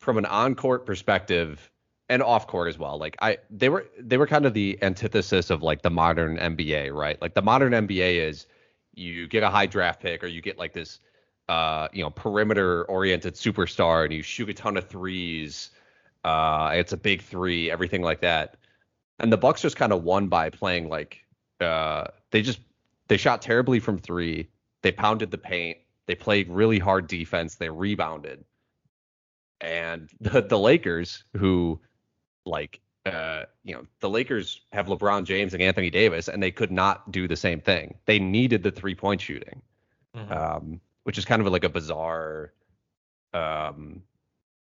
from 0.00 0.18
an 0.18 0.26
on-court 0.26 0.86
perspective 0.86 1.70
and 2.08 2.22
off-court 2.22 2.68
as 2.68 2.78
well. 2.78 2.98
Like 2.98 3.16
I 3.22 3.38
they 3.50 3.68
were 3.68 3.86
they 3.98 4.16
were 4.18 4.26
kind 4.26 4.46
of 4.46 4.54
the 4.54 4.78
antithesis 4.82 5.50
of 5.50 5.62
like 5.62 5.82
the 5.82 5.90
modern 5.90 6.36
NBA, 6.38 6.92
right? 6.92 7.20
Like 7.22 7.34
the 7.34 7.42
modern 7.42 7.72
NBA 7.72 8.16
is 8.28 8.46
you 8.94 9.28
get 9.28 9.42
a 9.44 9.50
high 9.50 9.66
draft 9.66 10.00
pick 10.02 10.24
or 10.24 10.26
you 10.26 10.42
get 10.42 10.58
like 10.58 10.72
this 10.72 11.00
uh, 11.48 11.88
you 11.92 12.02
know, 12.02 12.10
perimeter 12.10 12.84
oriented 12.84 13.34
superstar 13.34 14.04
and 14.04 14.12
you 14.14 14.22
shoot 14.22 14.48
a 14.48 14.54
ton 14.54 14.76
of 14.76 14.88
threes. 14.88 15.70
Uh, 16.24 16.70
it's 16.74 16.92
a 16.92 16.96
big 16.96 17.22
three, 17.22 17.70
everything 17.70 18.02
like 18.02 18.20
that. 18.20 18.56
and 19.18 19.32
the 19.32 19.36
Bucks 19.36 19.62
just 19.62 19.76
kind 19.76 19.92
of 19.92 20.04
won 20.04 20.28
by 20.28 20.50
playing 20.50 20.88
like 20.88 21.18
uh, 21.60 22.06
they 22.30 22.42
just 22.42 22.60
they 23.08 23.16
shot 23.16 23.42
terribly 23.42 23.80
from 23.80 23.98
three. 23.98 24.48
They 24.82 24.92
pounded 24.92 25.30
the 25.30 25.38
paint. 25.38 25.78
They 26.06 26.14
played 26.14 26.48
really 26.48 26.78
hard 26.78 27.06
defense. 27.08 27.56
They 27.56 27.68
rebounded, 27.70 28.44
and 29.60 30.08
the 30.20 30.42
the 30.42 30.58
Lakers 30.58 31.24
who 31.36 31.80
like 32.46 32.80
uh, 33.06 33.44
you 33.64 33.74
know, 33.74 33.86
the 34.00 34.10
Lakers 34.10 34.60
have 34.72 34.86
LeBron 34.86 35.24
James 35.24 35.54
and 35.54 35.62
Anthony 35.62 35.90
Davis, 35.90 36.28
and 36.28 36.42
they 36.42 36.50
could 36.50 36.70
not 36.70 37.10
do 37.10 37.26
the 37.26 37.36
same 37.36 37.60
thing. 37.60 37.94
They 38.04 38.18
needed 38.18 38.62
the 38.62 38.70
three 38.70 38.94
point 38.94 39.20
shooting, 39.20 39.62
mm-hmm. 40.14 40.32
um, 40.32 40.80
which 41.04 41.16
is 41.16 41.24
kind 41.24 41.40
of 41.40 41.50
like 41.50 41.64
a 41.64 41.70
bizarre, 41.70 42.52
um, 43.32 44.02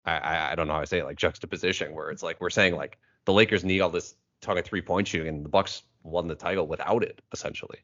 I, 0.05 0.53
I 0.53 0.55
don't 0.55 0.67
know 0.67 0.75
how 0.75 0.81
I 0.81 0.87
say 0.87 1.01
it, 1.01 1.05
like 1.05 1.19
juxtaposition, 1.19 1.95
where 1.95 2.11
it's 2.11 2.23
like 2.23 2.41
we're 2.41 2.51
saying 2.51 2.75
like 2.75 2.99
the 3.27 3.33
Lakers 3.33 3.65
need 3.65 3.81
all 3.81 3.91
this 3.91 4.15
ton 4.41 4.57
of 4.57 4.65
three 4.65 4.83
point 4.83 5.09
shooting, 5.09 5.29
and 5.29 5.45
the 5.45 5.51
Bucks 5.51 5.83
won 6.03 6.27
the 6.27 6.35
title 6.35 6.67
without 6.67 7.05
it, 7.05 7.21
essentially. 7.33 7.79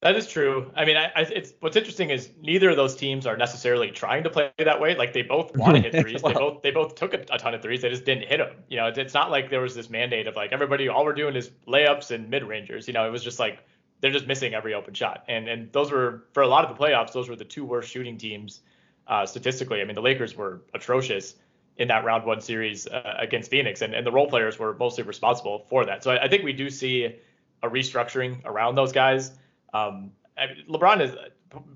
That 0.00 0.14
is 0.14 0.28
true. 0.28 0.70
I 0.76 0.84
mean, 0.84 0.96
I, 0.96 1.06
I, 1.06 1.20
it's 1.22 1.54
what's 1.58 1.76
interesting 1.76 2.10
is 2.10 2.30
neither 2.40 2.70
of 2.70 2.76
those 2.76 2.94
teams 2.94 3.26
are 3.26 3.36
necessarily 3.36 3.90
trying 3.90 4.22
to 4.22 4.30
play 4.30 4.52
that 4.58 4.80
way. 4.80 4.94
Like 4.96 5.12
they 5.12 5.22
both 5.22 5.56
want 5.56 5.74
to 5.74 5.82
hit 5.82 5.92
threes. 5.92 6.22
they 6.22 6.32
both 6.32 6.62
they 6.62 6.70
both 6.70 6.94
took 6.94 7.14
a, 7.14 7.24
a, 7.32 7.38
ton 7.38 7.52
of 7.52 7.62
threes. 7.62 7.82
They 7.82 7.88
just 7.88 8.04
didn't 8.04 8.28
hit 8.28 8.36
them. 8.36 8.54
You 8.68 8.76
know, 8.76 8.86
it's, 8.86 8.98
it's 8.98 9.14
not 9.14 9.32
like 9.32 9.50
there 9.50 9.60
was 9.60 9.74
this 9.74 9.90
mandate 9.90 10.28
of 10.28 10.36
like 10.36 10.52
everybody 10.52 10.88
all 10.88 11.04
we're 11.04 11.14
doing 11.14 11.34
is 11.34 11.50
layups 11.66 12.12
and 12.12 12.30
mid 12.30 12.44
rangers. 12.44 12.86
You 12.86 12.94
know, 12.94 13.08
it 13.08 13.10
was 13.10 13.24
just 13.24 13.40
like 13.40 13.64
they're 14.00 14.12
just 14.12 14.28
missing 14.28 14.54
every 14.54 14.72
open 14.72 14.94
shot. 14.94 15.24
And 15.26 15.48
and 15.48 15.72
those 15.72 15.90
were 15.90 16.26
for 16.32 16.44
a 16.44 16.48
lot 16.48 16.64
of 16.64 16.76
the 16.76 16.80
playoffs. 16.80 17.12
Those 17.12 17.28
were 17.28 17.36
the 17.36 17.44
two 17.44 17.64
worst 17.64 17.90
shooting 17.90 18.16
teams 18.18 18.60
uh, 19.08 19.26
statistically. 19.26 19.80
I 19.80 19.84
mean, 19.84 19.96
the 19.96 20.02
Lakers 20.02 20.36
were 20.36 20.62
atrocious 20.74 21.34
in 21.76 21.88
that 21.88 22.04
round 22.04 22.24
one 22.24 22.40
series 22.40 22.86
uh, 22.86 23.16
against 23.18 23.50
Phoenix, 23.50 23.82
and 23.82 23.94
and 23.94 24.06
the 24.06 24.12
role 24.12 24.28
players 24.28 24.60
were 24.60 24.74
mostly 24.74 25.02
responsible 25.02 25.66
for 25.68 25.84
that. 25.86 26.04
So 26.04 26.12
I, 26.12 26.24
I 26.24 26.28
think 26.28 26.44
we 26.44 26.52
do 26.52 26.70
see 26.70 27.16
a 27.64 27.68
restructuring 27.68 28.44
around 28.44 28.76
those 28.76 28.92
guys. 28.92 29.32
Um, 29.72 30.12
I 30.36 30.46
mean, 30.46 30.64
LeBron 30.68 31.00
is 31.00 31.14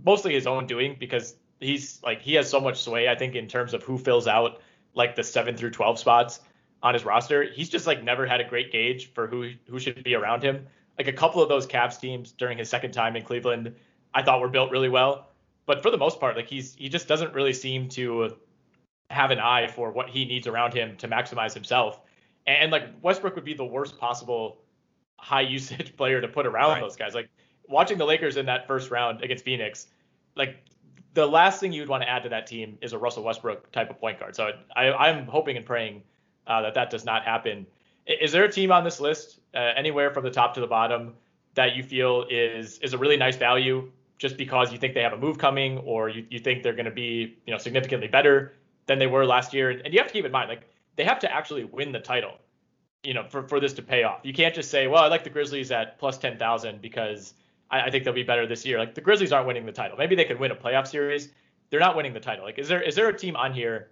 mostly 0.05 0.35
his 0.35 0.47
own 0.47 0.67
doing 0.67 0.97
because 0.99 1.37
he's 1.61 2.03
like 2.03 2.23
he 2.23 2.35
has 2.35 2.49
so 2.49 2.61
much 2.61 2.83
sway. 2.83 3.09
I 3.09 3.15
think 3.15 3.35
in 3.35 3.49
terms 3.49 3.75
of 3.75 3.83
who 3.83 3.99
fills 3.99 4.27
out 4.27 4.61
like 4.95 5.15
the 5.17 5.25
seven 5.25 5.57
through 5.57 5.71
twelve 5.71 5.99
spots 5.99 6.41
on 6.83 6.95
his 6.95 7.05
roster. 7.05 7.45
He's 7.45 7.69
just 7.69 7.87
like 7.87 8.03
never 8.03 8.27
had 8.27 8.41
a 8.41 8.45
great 8.45 8.73
gauge 8.73 9.13
for 9.13 9.27
who 9.27 9.53
who 9.69 9.79
should 9.79 10.03
be 10.03 10.15
around 10.15 10.43
him. 10.43 10.67
Like 10.99 11.09
a 11.09 11.13
couple 11.13 11.43
of 11.43 11.49
those 11.49 11.67
Cavs 11.67 11.99
teams 11.99 12.33
during 12.33 12.59
his 12.59 12.69
second 12.69 12.93
time 12.93 13.17
in 13.17 13.23
Cleveland, 13.23 13.75
I 14.13 14.23
thought 14.23 14.41
were 14.41 14.49
built 14.49 14.71
really 14.71 14.89
well, 14.89 15.31
but 15.67 15.83
for 15.83 15.91
the 15.91 15.97
most 15.97 16.21
part, 16.21 16.37
like 16.37 16.49
he's 16.49 16.75
he 16.75 16.89
just 16.89 17.09
doesn't 17.09 17.35
really 17.35 17.53
seem 17.53 17.89
to 17.91 18.37
have 19.11 19.31
an 19.31 19.39
eye 19.39 19.69
for 19.69 19.91
what 19.91 20.09
he 20.09 20.25
needs 20.25 20.47
around 20.47 20.75
him 20.75 20.97
to 20.97 21.09
maximize 21.09 21.55
himself. 21.55 22.01
And, 22.47 22.73
like 22.73 22.85
Westbrook 23.03 23.37
would 23.37 23.45
be 23.45 23.55
the 23.55 23.65
worst 23.65 23.99
possible 23.99 24.63
high 25.19 25.43
usage 25.43 25.97
player 25.97 26.21
to 26.21 26.29
put 26.29 26.47
around 26.47 26.73
right. 26.73 26.81
those 26.81 26.97
guys. 26.97 27.15
Like 27.15 27.31
watching 27.69 27.99
the 27.99 28.05
Lakers 28.05 28.37
in 28.37 28.47
that 28.47 28.67
first 28.67 28.91
round 28.91 29.23
against 29.23 29.45
Phoenix, 29.45 29.87
like 30.37 30.63
the 31.15 31.27
last 31.27 31.61
thing 31.61 31.73
you'd 31.73 31.89
want 31.89 32.03
to 32.03 32.09
add 32.09 32.23
to 32.23 32.29
that 32.31 32.47
team 32.47 32.79
is 32.81 32.93
a 32.93 32.99
Russell 32.99 33.23
Westbrook 33.23 33.71
type 33.73 33.91
of 33.91 34.01
point 34.01 34.19
guard. 34.19 34.35
So 34.35 34.51
I, 34.75 35.09
am 35.09 35.27
hoping 35.27 35.57
and 35.57 35.67
praying 35.67 36.03
uh, 36.47 36.63
that 36.63 36.75
that 36.75 36.91
does 36.91 37.05
not 37.05 37.25
happen. 37.25 37.67
Is 38.07 38.33
there 38.33 38.45
a 38.45 38.51
team 38.51 38.73
on 38.73 38.85
this 38.85 39.01
list, 39.01 39.41
uh, 39.55 39.59
anywhere 39.77 40.11
from 40.11 40.25
the 40.25 40.31
top 40.31 40.55
to 40.55 40.61
the 40.61 40.67
bottom, 40.67 41.15
that 41.55 41.77
you 41.77 41.83
feel 41.83 42.27
is 42.31 42.79
is 42.79 42.95
a 42.95 42.99
really 42.99 43.17
nice 43.17 43.37
value 43.37 43.91
just 44.19 44.37
because 44.37 44.73
you 44.73 44.79
think 44.79 44.95
they 44.95 45.03
have 45.03 45.13
a 45.13 45.19
move 45.19 45.39
coming, 45.39 45.79
or 45.79 46.09
you, 46.09 46.27
you 46.31 46.39
think 46.39 46.63
they're 46.63 46.73
going 46.73 46.87
to 46.87 46.91
be 46.91 47.37
you 47.47 47.53
know 47.53 47.59
significantly 47.59 48.09
better 48.09 48.55
than 48.87 48.99
they 48.99 49.07
were 49.07 49.27
last 49.27 49.53
year? 49.53 49.71
And 49.71 49.93
you 49.93 50.01
have 50.01 50.09
to 50.09 50.13
keep 50.13 50.25
in 50.25 50.33
mind, 50.33 50.49
like 50.49 50.67
they 50.97 51.05
have 51.05 51.19
to 51.21 51.33
actually 51.33 51.65
win 51.65 51.93
the 51.93 52.01
title, 52.01 52.39
you 53.05 53.15
know, 53.15 53.25
for 53.29 53.47
for 53.47 53.61
this 53.61 53.75
to 53.75 53.83
pay 53.83 54.03
off. 54.03 54.21
You 54.23 54.33
can't 54.33 54.55
just 54.55 54.71
say, 54.71 54.87
well, 54.87 55.05
I 55.05 55.09
like 55.09 55.25
the 55.25 55.31
Grizzlies 55.31 55.71
at 55.71 55.99
plus 55.99 56.19
ten 56.19 56.39
thousand 56.39 56.81
because 56.81 57.35
I, 57.73 57.83
I 57.83 57.91
think 57.91 58.05
they'll 58.05 58.13
be 58.13 58.23
better 58.23 58.47
this 58.47 58.65
year. 58.65 58.79
Like 58.79 58.95
the 58.95 59.01
Grizzlies 59.01 59.33
aren't 59.33 59.47
winning 59.47 59.67
the 59.67 59.73
title. 59.73 59.97
Maybe 59.97 60.15
they 60.15 60.25
could 60.25 60.39
win 60.39 60.51
a 60.51 60.55
playoff 60.55 60.87
series. 60.87 61.31
They're 61.71 61.81
not 61.81 61.97
winning 61.97 62.13
the 62.13 62.21
title. 62.21 62.45
Like, 62.45 62.59
is 62.59 62.69
there 62.69 62.83
is 62.83 62.95
there 62.95 63.09
a 63.09 63.19
team 63.19 63.35
on 63.35 63.53
here, 63.53 63.89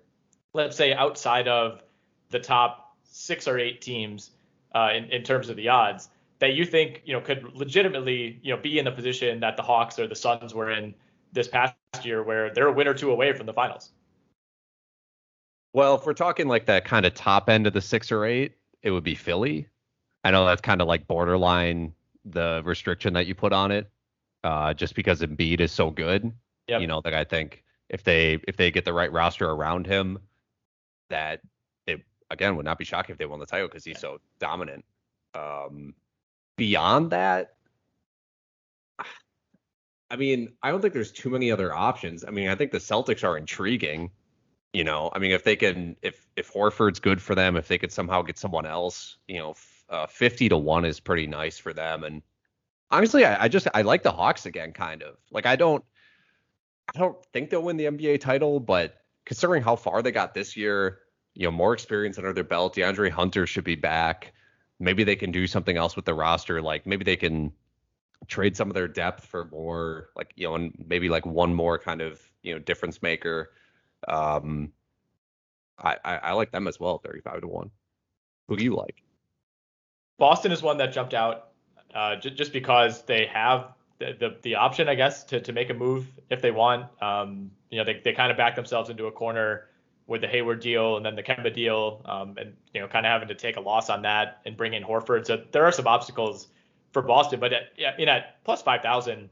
let's 0.52 0.76
say 0.76 0.92
outside 0.92 1.48
of 1.48 1.82
the 2.28 2.38
top 2.38 2.96
six 3.02 3.48
or 3.48 3.58
eight 3.58 3.80
teams 3.80 4.30
uh, 4.74 4.90
in 4.94 5.04
in 5.06 5.22
terms 5.22 5.48
of 5.48 5.56
the 5.56 5.68
odds 5.68 6.10
that 6.38 6.54
you 6.54 6.64
think 6.64 7.02
you 7.04 7.14
know 7.14 7.20
could 7.20 7.54
legitimately 7.54 8.38
you 8.42 8.54
know 8.54 8.60
be 8.60 8.78
in 8.78 8.84
the 8.84 8.92
position 8.92 9.40
that 9.40 9.56
the 9.56 9.62
Hawks 9.62 9.98
or 9.98 10.06
the 10.06 10.14
Suns 10.14 10.54
were 10.54 10.70
in 10.70 10.94
this 11.32 11.48
past 11.48 11.74
year, 12.02 12.22
where 12.22 12.52
they're 12.52 12.68
a 12.68 12.72
win 12.72 12.86
or 12.86 12.94
two 12.94 13.10
away 13.10 13.32
from 13.32 13.46
the 13.46 13.54
finals? 13.54 13.90
Well, 15.72 15.94
if 15.94 16.04
we're 16.04 16.14
talking 16.14 16.48
like 16.48 16.66
that 16.66 16.84
kind 16.84 17.06
of 17.06 17.14
top 17.14 17.48
end 17.48 17.66
of 17.66 17.72
the 17.72 17.80
six 17.80 18.10
or 18.10 18.24
eight, 18.24 18.56
it 18.82 18.90
would 18.90 19.04
be 19.04 19.14
Philly. 19.14 19.68
I 20.24 20.32
know 20.32 20.44
that's 20.44 20.60
kind 20.60 20.82
of 20.82 20.88
like 20.88 21.06
borderline 21.06 21.94
the 22.24 22.62
restriction 22.64 23.14
that 23.14 23.26
you 23.26 23.35
put 23.35 23.52
on 23.52 23.70
it, 23.70 23.90
uh, 24.44 24.74
just 24.74 24.94
because 24.94 25.20
Embiid 25.20 25.61
is 25.61 25.72
so 25.72 25.90
good. 25.90 26.33
Yep. 26.68 26.80
You 26.80 26.87
know, 26.87 27.00
like 27.04 27.14
I 27.14 27.24
think 27.24 27.64
if 27.88 28.04
they 28.04 28.38
if 28.46 28.56
they 28.56 28.70
get 28.70 28.85
the 28.85 28.92
right 28.92 29.12
roster 29.12 29.48
around 29.50 29.87
him, 29.87 30.18
that 31.09 31.40
it 31.87 32.02
again 32.30 32.56
would 32.56 32.64
not 32.64 32.78
be 32.78 32.85
shocking 32.85 33.12
if 33.12 33.18
they 33.18 33.26
won 33.26 33.40
the 33.40 33.46
title 33.46 33.68
because 33.68 33.85
he's 33.85 34.00
so 34.00 34.20
dominant. 34.38 34.85
Um, 35.35 35.94
beyond 36.56 37.11
that, 37.11 37.54
I 40.11 40.16
mean, 40.16 40.52
I 40.62 40.70
don't 40.70 40.80
think 40.80 40.92
there's 40.92 41.12
too 41.12 41.30
many 41.30 41.52
other 41.52 41.74
options. 41.74 42.24
I 42.24 42.30
mean, 42.30 42.48
I 42.48 42.54
think 42.56 42.72
the 42.72 42.78
Celtics 42.78 43.22
are 43.22 43.37
intriguing. 43.37 44.11
You 44.72 44.85
know, 44.85 45.11
I 45.12 45.18
mean, 45.18 45.33
if 45.33 45.44
they 45.44 45.56
can, 45.56 45.96
if 46.02 46.26
if 46.37 46.52
Horford's 46.52 47.00
good 47.00 47.20
for 47.20 47.35
them, 47.35 47.56
if 47.56 47.66
they 47.66 47.78
could 47.78 47.92
somehow 47.92 48.22
get 48.22 48.38
someone 48.38 48.66
else, 48.66 49.18
you 49.26 49.38
know, 49.38 49.54
uh, 49.90 50.07
50 50.07 50.48
to 50.50 50.57
1 50.57 50.85
is 50.85 51.00
pretty 51.00 51.26
nice 51.26 51.59
for 51.59 51.72
them. 51.72 52.05
And 52.05 52.22
honestly, 52.90 53.24
I, 53.24 53.44
I, 53.44 53.48
just 53.48 53.68
I 53.74 53.83
like 53.83 54.03
the 54.03 54.12
Hawks 54.12 54.46
again, 54.46 54.72
kind 54.72 55.03
of. 55.03 55.16
Like 55.31 55.46
I 55.46 55.57
don't 55.57 55.85
I 56.94 56.98
don't 56.98 57.16
think 57.33 57.50
they'll 57.50 57.62
win 57.62 57.76
the 57.76 57.85
NBA 57.85 58.20
title, 58.20 58.59
but 58.59 58.96
considering 59.24 59.62
how 59.62 59.76
far 59.76 60.03
they 60.03 60.11
got 60.11 60.35
this 60.35 60.57
year, 60.57 61.00
you 61.35 61.46
know, 61.46 61.53
more 61.53 61.72
experience 61.72 62.18
under 62.18 62.33
their 62.33 62.44
belt, 62.44 62.74
DeAndre 62.74 63.11
Hunter 63.11 63.46
should 63.46 63.64
be 63.64 63.76
back. 63.76 64.33
Maybe 64.81 65.05
they 65.05 65.16
can 65.16 65.31
do 65.31 65.46
something 65.46 65.76
else 65.76 65.94
with 65.94 66.05
the 66.05 66.14
roster. 66.14 66.61
Like 66.61 66.87
maybe 66.87 67.05
they 67.05 67.16
can 67.16 67.53
trade 68.26 68.57
some 68.57 68.68
of 68.68 68.74
their 68.74 68.88
depth 68.88 69.24
for 69.24 69.46
more, 69.46 70.11
like 70.16 70.33
you 70.35 70.48
know, 70.48 70.57
and 70.57 70.85
maybe 70.88 71.09
like 71.09 71.24
one 71.26 71.55
more 71.55 71.79
kind 71.79 72.00
of 72.00 72.20
you 72.42 72.53
know 72.53 72.59
difference 72.59 73.03
maker. 73.03 73.53
Um, 74.09 74.72
I, 75.79 75.96
I, 76.05 76.16
I 76.16 76.33
like 76.33 76.50
them 76.50 76.66
as 76.66 76.81
well, 76.81 76.98
35 76.98 77.42
to 77.42 77.46
one. 77.46 77.70
Who 78.48 78.57
do 78.57 78.64
you 78.64 78.74
like? 78.74 79.03
Boston 80.20 80.52
is 80.52 80.62
one 80.62 80.76
that 80.76 80.92
jumped 80.92 81.14
out 81.14 81.48
uh, 81.94 82.14
j- 82.16 82.30
just 82.30 82.52
because 82.52 83.02
they 83.02 83.26
have 83.26 83.72
the, 83.98 84.14
the, 84.18 84.37
the 84.42 84.54
option, 84.54 84.88
I 84.88 84.94
guess, 84.94 85.24
to, 85.24 85.40
to 85.40 85.52
make 85.52 85.70
a 85.70 85.74
move 85.74 86.06
if 86.28 86.42
they 86.42 86.50
want. 86.50 86.87
Um, 87.02 87.50
you 87.70 87.78
know, 87.78 87.85
they, 87.85 88.00
they 88.04 88.12
kind 88.12 88.30
of 88.30 88.37
back 88.37 88.54
themselves 88.54 88.90
into 88.90 89.06
a 89.06 89.12
corner 89.12 89.68
with 90.06 90.20
the 90.20 90.28
Hayward 90.28 90.61
deal 90.61 90.96
and 90.98 91.06
then 91.06 91.16
the 91.16 91.22
Kemba 91.22 91.52
deal, 91.54 92.02
um, 92.04 92.37
and 92.37 92.54
you 92.74 92.80
know, 92.80 92.87
kind 92.87 93.06
of 93.06 93.11
having 93.11 93.28
to 93.28 93.35
take 93.35 93.56
a 93.56 93.61
loss 93.61 93.88
on 93.88 94.02
that 94.02 94.42
and 94.44 94.56
bring 94.56 94.74
in 94.74 94.85
Horford. 94.85 95.26
So 95.26 95.42
there 95.52 95.64
are 95.64 95.72
some 95.72 95.87
obstacles 95.87 96.48
for 96.92 97.00
Boston, 97.00 97.40
but 97.40 97.52
at, 97.52 97.98
you 97.98 98.06
know, 98.06 98.12
at 98.12 98.44
plus 98.44 98.61
five 98.61 98.83
thousand, 98.83 99.30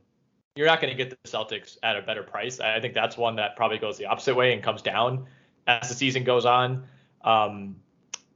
you're 0.56 0.66
not 0.66 0.80
going 0.80 0.96
to 0.96 0.96
get 0.96 1.10
the 1.10 1.28
Celtics 1.28 1.76
at 1.82 1.96
a 1.96 2.02
better 2.02 2.22
price. 2.22 2.60
I 2.60 2.80
think 2.80 2.94
that's 2.94 3.16
one 3.16 3.36
that 3.36 3.56
probably 3.56 3.78
goes 3.78 3.98
the 3.98 4.06
opposite 4.06 4.34
way 4.34 4.54
and 4.54 4.62
comes 4.62 4.80
down 4.80 5.26
as 5.66 5.88
the 5.88 5.94
season 5.94 6.24
goes 6.24 6.46
on. 6.46 6.84
Um, 7.22 7.76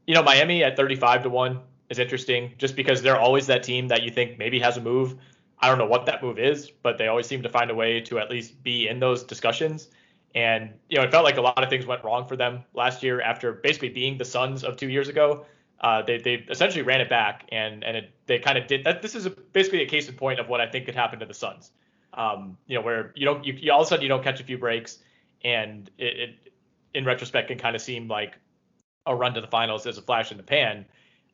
you 0.07 0.15
know, 0.15 0.23
Miami 0.23 0.65
at 0.65 0.77
35 0.77 1.23
to 1.23 1.31
one 1.31 1.61
is 1.93 1.99
interesting 1.99 2.55
just 2.59 2.75
because 2.75 3.03
they're 3.03 3.21
always 3.21 3.47
that 3.47 3.63
team 3.63 3.87
that 3.89 4.03
you 4.03 4.11
think 4.11 4.39
maybe 4.39 4.59
has 4.59 4.77
a 4.79 4.81
move. 4.81 5.17
I 5.61 5.69
don't 5.69 5.79
know 5.79 5.87
what 5.87 6.07
that 6.07 6.23
move 6.23 6.39
is, 6.39 6.71
but 6.83 6.99
they 6.99 7.07
always 7.07 7.27
seem 7.27 7.43
to 7.43 7.49
find 7.49 7.71
a 7.71 7.75
way 7.75 8.01
to 8.01 8.19
at 8.19 8.31
least 8.31 8.61
be 8.65 8.89
in 8.89 8.99
those 8.99 9.23
discussions. 9.23 9.89
And 10.35 10.71
you 10.89 10.97
know, 10.97 11.05
it 11.05 11.11
felt 11.11 11.25
like 11.25 11.37
a 11.37 11.43
lot 11.43 11.63
of 11.63 11.69
things 11.69 11.87
went 11.87 12.03
wrong 12.03 12.27
for 12.27 12.35
them 12.37 12.65
last 12.75 13.03
year 13.03 13.21
after 13.21 13.53
basically 13.53 13.91
being 13.91 14.17
the 14.19 14.25
Suns 14.25 14.65
of 14.65 14.77
two 14.77 14.89
years 14.89 15.09
ago. 15.09 15.45
Uh, 15.81 16.01
they 16.01 16.17
they 16.19 16.35
essentially 16.49 16.83
ran 16.83 17.01
it 17.01 17.11
back, 17.11 17.47
and 17.53 17.85
and 17.85 17.97
it, 17.97 18.11
they 18.27 18.39
kind 18.39 18.57
of 18.57 18.67
did 18.67 18.85
that. 18.85 19.03
This 19.03 19.15
is 19.15 19.27
a, 19.27 19.31
basically 19.31 19.83
a 19.83 19.87
case 19.87 20.09
in 20.09 20.15
point 20.15 20.41
of 20.41 20.49
what 20.49 20.61
I 20.61 20.67
think 20.67 20.87
could 20.87 20.95
happen 20.95 21.19
to 21.21 21.27
the 21.27 21.35
Suns. 21.35 21.73
Um, 22.15 22.57
you 22.67 22.77
know, 22.77 22.83
where 22.83 23.13
you 23.15 23.27
don't 23.27 23.45
you, 23.45 23.53
you, 23.55 23.73
all 23.73 23.81
of 23.81 23.87
a 23.87 23.89
sudden 23.89 24.03
you 24.03 24.09
don't 24.09 24.25
catch 24.25 24.41
a 24.41 24.45
few 24.45 24.59
breaks, 24.59 24.99
and 25.45 25.91
it, 25.99 26.17
it 26.25 26.53
in 26.95 27.05
retrospect 27.05 27.49
can 27.49 27.59
kind 27.59 27.77
of 27.77 27.83
seem 27.83 28.09
like 28.09 28.39
a 29.07 29.15
run 29.15 29.35
to 29.35 29.41
the 29.41 29.47
finals 29.49 29.87
as 29.87 29.99
a 29.99 30.03
flash 30.03 30.31
in 30.31 30.37
the 30.37 30.43
pan. 30.43 30.87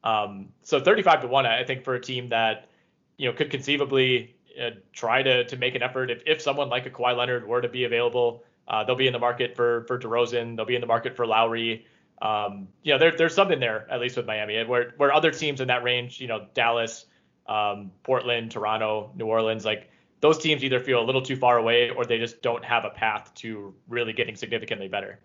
Um, 0.04 0.48
so 0.62 0.80
35 0.80 1.22
to 1.22 1.28
one, 1.28 1.46
I 1.46 1.64
think 1.64 1.84
for 1.84 1.94
a 1.94 2.00
team 2.00 2.28
that 2.30 2.68
you 3.16 3.28
know 3.28 3.36
could 3.36 3.50
conceivably 3.50 4.36
uh, 4.60 4.70
try 4.92 5.22
to 5.22 5.44
to 5.44 5.56
make 5.56 5.74
an 5.74 5.82
effort 5.82 6.10
if 6.10 6.22
if 6.26 6.40
someone 6.40 6.68
like 6.68 6.86
a 6.86 6.90
Kawhi 6.90 7.16
Leonard 7.16 7.46
were 7.46 7.60
to 7.60 7.68
be 7.68 7.84
available, 7.84 8.44
uh, 8.68 8.84
they'll 8.84 8.96
be 8.96 9.06
in 9.06 9.12
the 9.12 9.18
market 9.18 9.56
for 9.56 9.84
for 9.86 9.98
DeRozan, 9.98 10.56
they'll 10.56 10.66
be 10.66 10.74
in 10.74 10.80
the 10.80 10.86
market 10.86 11.16
for 11.16 11.26
Lowry. 11.26 11.86
Um, 12.20 12.68
you 12.82 12.92
know, 12.92 12.98
there, 12.98 13.12
there's 13.16 13.34
something 13.34 13.60
there 13.60 13.86
at 13.90 14.00
least 14.00 14.16
with 14.16 14.26
Miami, 14.26 14.64
where 14.64 14.94
where 14.96 15.12
other 15.12 15.30
teams 15.30 15.60
in 15.60 15.68
that 15.68 15.82
range, 15.82 16.20
you 16.20 16.26
know, 16.26 16.46
Dallas, 16.54 17.06
um, 17.46 17.92
Portland, 18.02 18.50
Toronto, 18.50 19.12
New 19.14 19.26
Orleans, 19.26 19.64
like 19.64 19.90
those 20.20 20.38
teams 20.38 20.64
either 20.64 20.80
feel 20.80 21.00
a 21.00 21.06
little 21.06 21.22
too 21.22 21.36
far 21.36 21.58
away 21.58 21.90
or 21.90 22.04
they 22.04 22.18
just 22.18 22.42
don't 22.42 22.64
have 22.64 22.84
a 22.84 22.90
path 22.90 23.32
to 23.36 23.74
really 23.88 24.12
getting 24.12 24.34
significantly 24.34 24.88
better. 24.88 25.20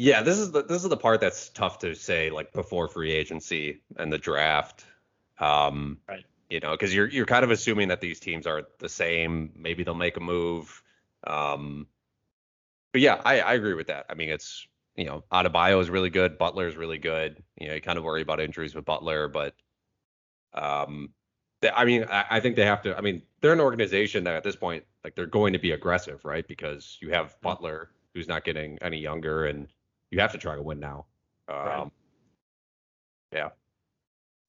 Yeah, 0.00 0.22
this 0.22 0.38
is 0.38 0.50
the 0.50 0.62
this 0.62 0.82
is 0.82 0.88
the 0.88 0.96
part 0.96 1.20
that's 1.20 1.50
tough 1.50 1.80
to 1.80 1.94
say 1.94 2.30
like 2.30 2.54
before 2.54 2.88
free 2.88 3.12
agency 3.12 3.82
and 3.98 4.10
the 4.10 4.16
draft. 4.16 4.86
Um, 5.38 5.98
Right. 6.08 6.24
You 6.48 6.58
know, 6.58 6.70
because 6.70 6.94
you're 6.94 7.06
you're 7.06 7.26
kind 7.26 7.44
of 7.44 7.50
assuming 7.50 7.88
that 7.88 8.00
these 8.00 8.18
teams 8.18 8.46
are 8.46 8.62
the 8.78 8.88
same. 8.88 9.52
Maybe 9.54 9.84
they'll 9.84 9.94
make 9.94 10.16
a 10.16 10.20
move. 10.20 10.82
Um, 11.24 11.86
but 12.92 13.02
yeah, 13.02 13.20
I, 13.24 13.40
I 13.40 13.52
agree 13.52 13.74
with 13.74 13.88
that. 13.88 14.06
I 14.08 14.14
mean, 14.14 14.30
it's 14.30 14.66
you 14.96 15.04
know, 15.04 15.22
Adebayo 15.30 15.80
is 15.82 15.90
really 15.90 16.08
good. 16.10 16.38
Butler 16.38 16.66
is 16.66 16.76
really 16.76 16.98
good. 16.98 17.42
You 17.58 17.68
know, 17.68 17.74
you 17.74 17.80
kind 17.82 17.98
of 17.98 18.04
worry 18.04 18.22
about 18.22 18.40
injuries 18.40 18.74
with 18.74 18.86
Butler, 18.86 19.28
but 19.28 19.54
um, 20.54 21.10
they, 21.60 21.70
I 21.70 21.84
mean, 21.84 22.04
I, 22.10 22.24
I 22.30 22.40
think 22.40 22.56
they 22.56 22.64
have 22.64 22.82
to. 22.82 22.96
I 22.96 23.02
mean, 23.02 23.20
they're 23.42 23.52
an 23.52 23.60
organization 23.60 24.24
that 24.24 24.34
at 24.34 24.44
this 24.44 24.56
point, 24.56 24.84
like, 25.04 25.14
they're 25.14 25.26
going 25.26 25.52
to 25.52 25.58
be 25.58 25.72
aggressive, 25.72 26.24
right? 26.24 26.46
Because 26.48 26.96
you 27.02 27.10
have 27.10 27.38
Butler, 27.42 27.90
who's 28.14 28.28
not 28.28 28.44
getting 28.44 28.78
any 28.80 28.98
younger, 28.98 29.44
and 29.46 29.68
you 30.10 30.20
have 30.20 30.32
to 30.32 30.38
try 30.38 30.56
to 30.56 30.62
win 30.62 30.80
now. 30.80 31.06
Um, 31.48 31.56
Right. 31.56 31.90
Yeah. 33.32 33.48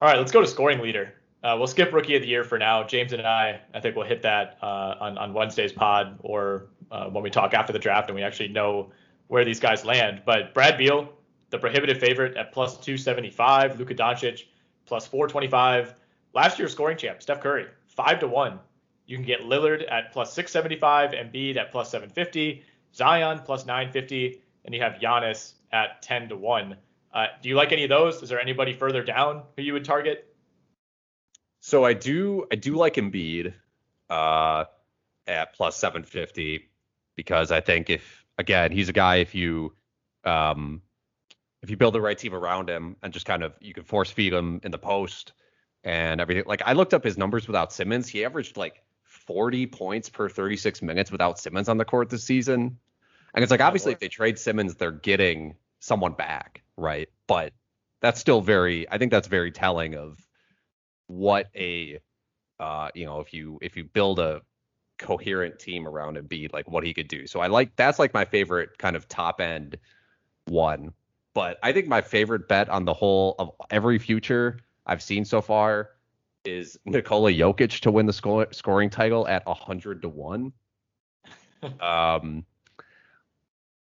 All 0.02 0.10
right, 0.10 0.18
let's 0.18 0.32
go 0.32 0.42
to 0.42 0.48
scoring 0.48 0.80
leader. 0.80 1.14
Uh, 1.44 1.56
we'll 1.58 1.68
skip 1.68 1.92
rookie 1.94 2.16
of 2.16 2.22
the 2.22 2.28
year 2.28 2.44
for 2.44 2.58
now. 2.58 2.84
James 2.84 3.14
and 3.14 3.22
I, 3.22 3.62
I 3.74 3.80
think 3.80 3.96
we'll 3.96 4.06
hit 4.06 4.22
that 4.24 4.58
uh, 4.62 4.96
on 5.00 5.18
on 5.18 5.34
Wednesday's 5.34 5.72
pod 5.72 6.18
or 6.22 6.68
uh, 6.92 7.10
when 7.10 7.24
we 7.24 7.30
talk 7.30 7.54
after 7.54 7.74
the 7.74 7.80
draft 7.80 8.10
and 8.10 8.16
we 8.16 8.24
actually 8.24 8.50
know 8.50 8.92
where 9.28 9.46
these 9.46 9.60
guys 9.60 9.86
land. 9.86 10.22
But 10.26 10.54
Brad 10.54 10.78
Beal, 10.78 11.12
the 11.50 11.58
prohibitive 11.58 12.00
favorite 12.00 12.38
at 12.38 12.52
plus 12.52 12.74
275. 12.78 13.80
Luka 13.80 13.96
Doncic 13.96 14.46
plus 14.86 15.08
425. 15.08 15.96
Last 16.34 16.60
year's 16.60 16.72
scoring 16.72 16.98
champ, 16.98 17.22
Steph 17.22 17.42
Curry, 17.42 17.68
five 17.88 18.20
to 18.20 18.28
one. 18.28 18.60
You 19.06 19.18
can 19.18 19.26
get 19.26 19.42
Lillard 19.42 19.92
at 19.92 20.14
plus 20.14 20.34
675, 20.34 21.12
Embiid 21.12 21.58
at 21.58 21.72
plus 21.72 21.92
750, 21.92 22.64
Zion 22.94 23.42
plus 23.44 23.66
950, 23.66 24.42
and 24.66 24.74
you 24.74 24.82
have 24.82 24.94
Giannis 24.94 25.54
at 25.72 26.02
10 26.02 26.30
to 26.30 26.38
one. 26.38 26.78
Uh, 27.14 27.28
do 27.42 27.50
you 27.50 27.56
like 27.56 27.72
any 27.72 27.84
of 27.84 27.90
those? 27.90 28.22
Is 28.22 28.30
there 28.30 28.40
anybody 28.40 28.74
further 28.74 29.04
down 29.04 29.44
who 29.56 29.64
you 29.64 29.74
would 29.74 29.86
target? 29.86 30.34
So 31.60 31.86
I 31.86 31.94
do 31.94 32.48
I 32.52 32.56
do 32.56 32.76
like 32.76 32.96
Embiid 32.96 33.54
uh, 34.10 34.66
at 35.28 35.54
plus 35.54 35.78
750 35.78 36.70
because 37.16 37.52
I 37.52 37.62
think 37.62 37.90
if 37.90 38.26
again 38.38 38.72
he's 38.72 38.90
a 38.90 38.94
guy 38.94 39.18
if 39.18 39.36
you 39.36 39.74
um, 40.24 40.82
if 41.62 41.70
you 41.70 41.78
build 41.78 41.94
the 41.94 42.02
right 42.02 42.18
team 42.18 42.34
around 42.34 42.70
him 42.70 42.96
and 43.04 43.14
just 43.14 43.26
kind 43.26 43.44
of 43.44 43.54
you 43.60 43.74
can 43.74 43.84
force 43.84 44.10
feed 44.10 44.34
him 44.34 44.60
in 44.64 44.72
the 44.72 44.80
post 44.80 45.34
and 45.84 46.22
everything. 46.22 46.44
Like 46.48 46.62
I 46.66 46.74
looked 46.74 46.94
up 46.94 47.04
his 47.04 47.18
numbers 47.18 47.48
without 47.48 47.72
Simmons. 47.74 48.08
He 48.08 48.26
averaged 48.26 48.58
like 48.58 48.84
40 49.04 49.68
points 49.68 50.10
per 50.10 50.30
36 50.30 50.82
minutes 50.82 51.12
without 51.12 51.40
Simmons 51.40 51.70
on 51.70 51.78
the 51.78 51.86
court 51.86 52.10
this 52.10 52.24
season. 52.24 52.78
And 53.34 53.44
it's 53.44 53.52
like 53.52 53.62
obviously 53.62 53.94
if 53.94 54.00
they 54.00 54.10
trade 54.10 54.38
Simmons, 54.38 54.76
they're 54.76 54.92
getting 54.92 55.56
someone 55.80 56.14
back, 56.14 56.64
right? 56.78 57.10
But 57.28 57.54
that's 58.02 58.20
still 58.20 58.42
very 58.42 58.90
I 58.90 58.98
think 58.98 59.12
that's 59.12 59.28
very 59.28 59.52
telling 59.52 59.96
of 59.96 60.18
what 61.08 61.50
a 61.56 62.00
uh 62.60 62.90
you 62.94 63.06
know 63.06 63.20
if 63.20 63.34
you 63.34 63.60
if 63.62 63.76
you 63.78 63.84
build 63.84 64.20
a 64.20 64.42
coherent 64.98 65.60
team 65.60 65.88
around 65.88 66.18
Embiid, 66.18 66.54
like 66.54 66.70
what 66.70 66.84
he 66.84 66.94
could 66.94 67.08
do. 67.08 67.28
So 67.28 67.40
I 67.40 67.48
like 67.48 67.76
that's 67.76 68.00
like 68.00 68.14
my 68.14 68.26
favorite 68.26 68.78
kind 68.78 68.96
of 68.96 69.08
top 69.08 69.42
end 69.42 69.78
one. 70.46 70.94
But 71.34 71.58
I 71.64 71.72
think 71.72 71.88
my 71.88 72.02
favorite 72.02 72.48
bet 72.48 72.70
on 72.70 72.86
the 72.86 72.94
whole 72.94 73.36
of 73.40 73.52
every 73.70 73.98
future 74.00 74.60
I've 74.86 75.02
seen 75.02 75.26
so 75.26 75.42
far 75.42 75.92
is 76.44 76.78
Nikola 76.86 77.32
Jokic 77.32 77.80
to 77.82 77.92
win 77.92 78.06
the 78.06 78.14
score, 78.14 78.48
scoring 78.52 78.90
title 78.90 79.28
at 79.28 79.46
100 79.46 80.02
to 80.02 80.10
1. 80.10 80.52
um 81.80 82.44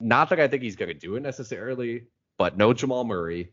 not 0.00 0.28
that 0.30 0.40
I 0.40 0.48
think 0.48 0.62
he's 0.62 0.76
going 0.76 0.88
to 0.88 0.94
do 0.94 1.16
it 1.16 1.20
necessarily, 1.20 2.04
but 2.38 2.56
no 2.56 2.72
Jamal 2.72 3.04
Murray. 3.04 3.52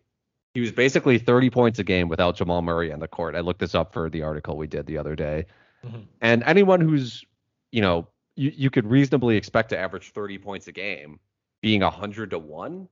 He 0.53 0.61
was 0.61 0.71
basically 0.71 1.17
30 1.17 1.49
points 1.49 1.79
a 1.79 1.83
game 1.83 2.09
without 2.09 2.35
Jamal 2.35 2.61
Murray 2.61 2.91
on 2.91 2.99
the 2.99 3.07
court. 3.07 3.35
I 3.35 3.39
looked 3.39 3.59
this 3.59 3.73
up 3.73 3.93
for 3.93 4.09
the 4.09 4.21
article 4.21 4.55
we 4.55 4.67
did 4.67 4.85
the 4.85 4.97
other 4.97 5.15
day. 5.15 5.45
Mhm. 5.83 6.05
And 6.21 6.43
anyone 6.43 6.79
who's, 6.79 7.25
you 7.71 7.81
know, 7.81 8.07
you, 8.35 8.51
you 8.55 8.69
could 8.69 8.85
reasonably 8.85 9.35
expect 9.35 9.69
to 9.69 9.77
average 9.77 10.11
30 10.11 10.37
points 10.37 10.67
a 10.67 10.71
game 10.71 11.19
being 11.61 11.81
100 11.81 12.31
to 12.31 12.39
1 12.39 12.87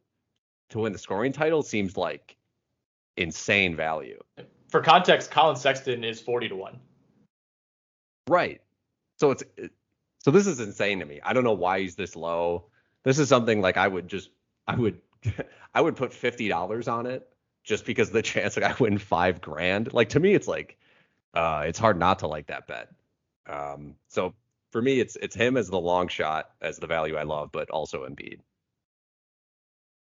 to 0.70 0.80
win 0.80 0.94
the 0.94 1.00
scoring 1.00 1.34
title 1.34 1.62
seems 1.62 1.98
like 1.98 2.38
insane 3.18 3.76
value. 3.76 4.20
For 4.70 4.82
context, 4.82 5.30
Collin 5.30 5.56
Sexton 5.56 6.04
is 6.04 6.22
40 6.22 6.50
to 6.50 6.56
1. 6.56 6.80
Right. 8.28 8.62
So 9.20 9.32
it's 9.32 9.44
so 10.20 10.32
this 10.32 10.48
is 10.48 10.60
insane 10.60 11.00
to 11.00 11.06
me. 11.06 11.20
I 11.24 11.34
don't 11.34 11.44
know 11.44 11.54
why 11.54 11.82
he's 11.82 11.96
this 11.96 12.16
low. 12.16 12.71
This 13.04 13.20
is 13.20 13.30
something 13.30 13.62
like 13.62 13.78
I 13.78 13.88
would 13.88 14.08
just 14.08 14.30
I 14.68 14.76
would 14.76 15.02
I 15.74 15.82
would 15.82 15.96
put 15.96 16.14
fifty 16.14 16.48
dollars 16.48 16.88
on 16.88 17.06
it 17.06 17.28
just 17.64 17.86
because 17.86 18.12
the 18.12 18.22
chance 18.34 18.56
that 18.56 18.64
I 18.64 18.76
win 18.80 18.98
five 18.98 19.42
grand. 19.42 19.94
Like 19.94 20.10
to 20.10 20.20
me, 20.20 20.34
it's 20.34 20.48
like 20.48 20.78
uh 21.34 21.64
it's 21.66 21.80
hard 21.80 21.98
not 21.98 22.20
to 22.20 22.28
like 22.28 22.48
that 22.48 22.68
bet. 22.68 22.90
Um 23.48 23.96
so 24.08 24.34
for 24.72 24.82
me 24.82 25.00
it's 25.00 25.16
it's 25.22 25.36
him 25.36 25.58
as 25.58 25.70
the 25.70 25.80
long 25.80 26.08
shot 26.08 26.52
as 26.62 26.78
the 26.78 26.88
value 26.88 27.16
I 27.16 27.24
love, 27.24 27.52
but 27.52 27.70
also 27.70 28.08
Embiid. 28.08 28.40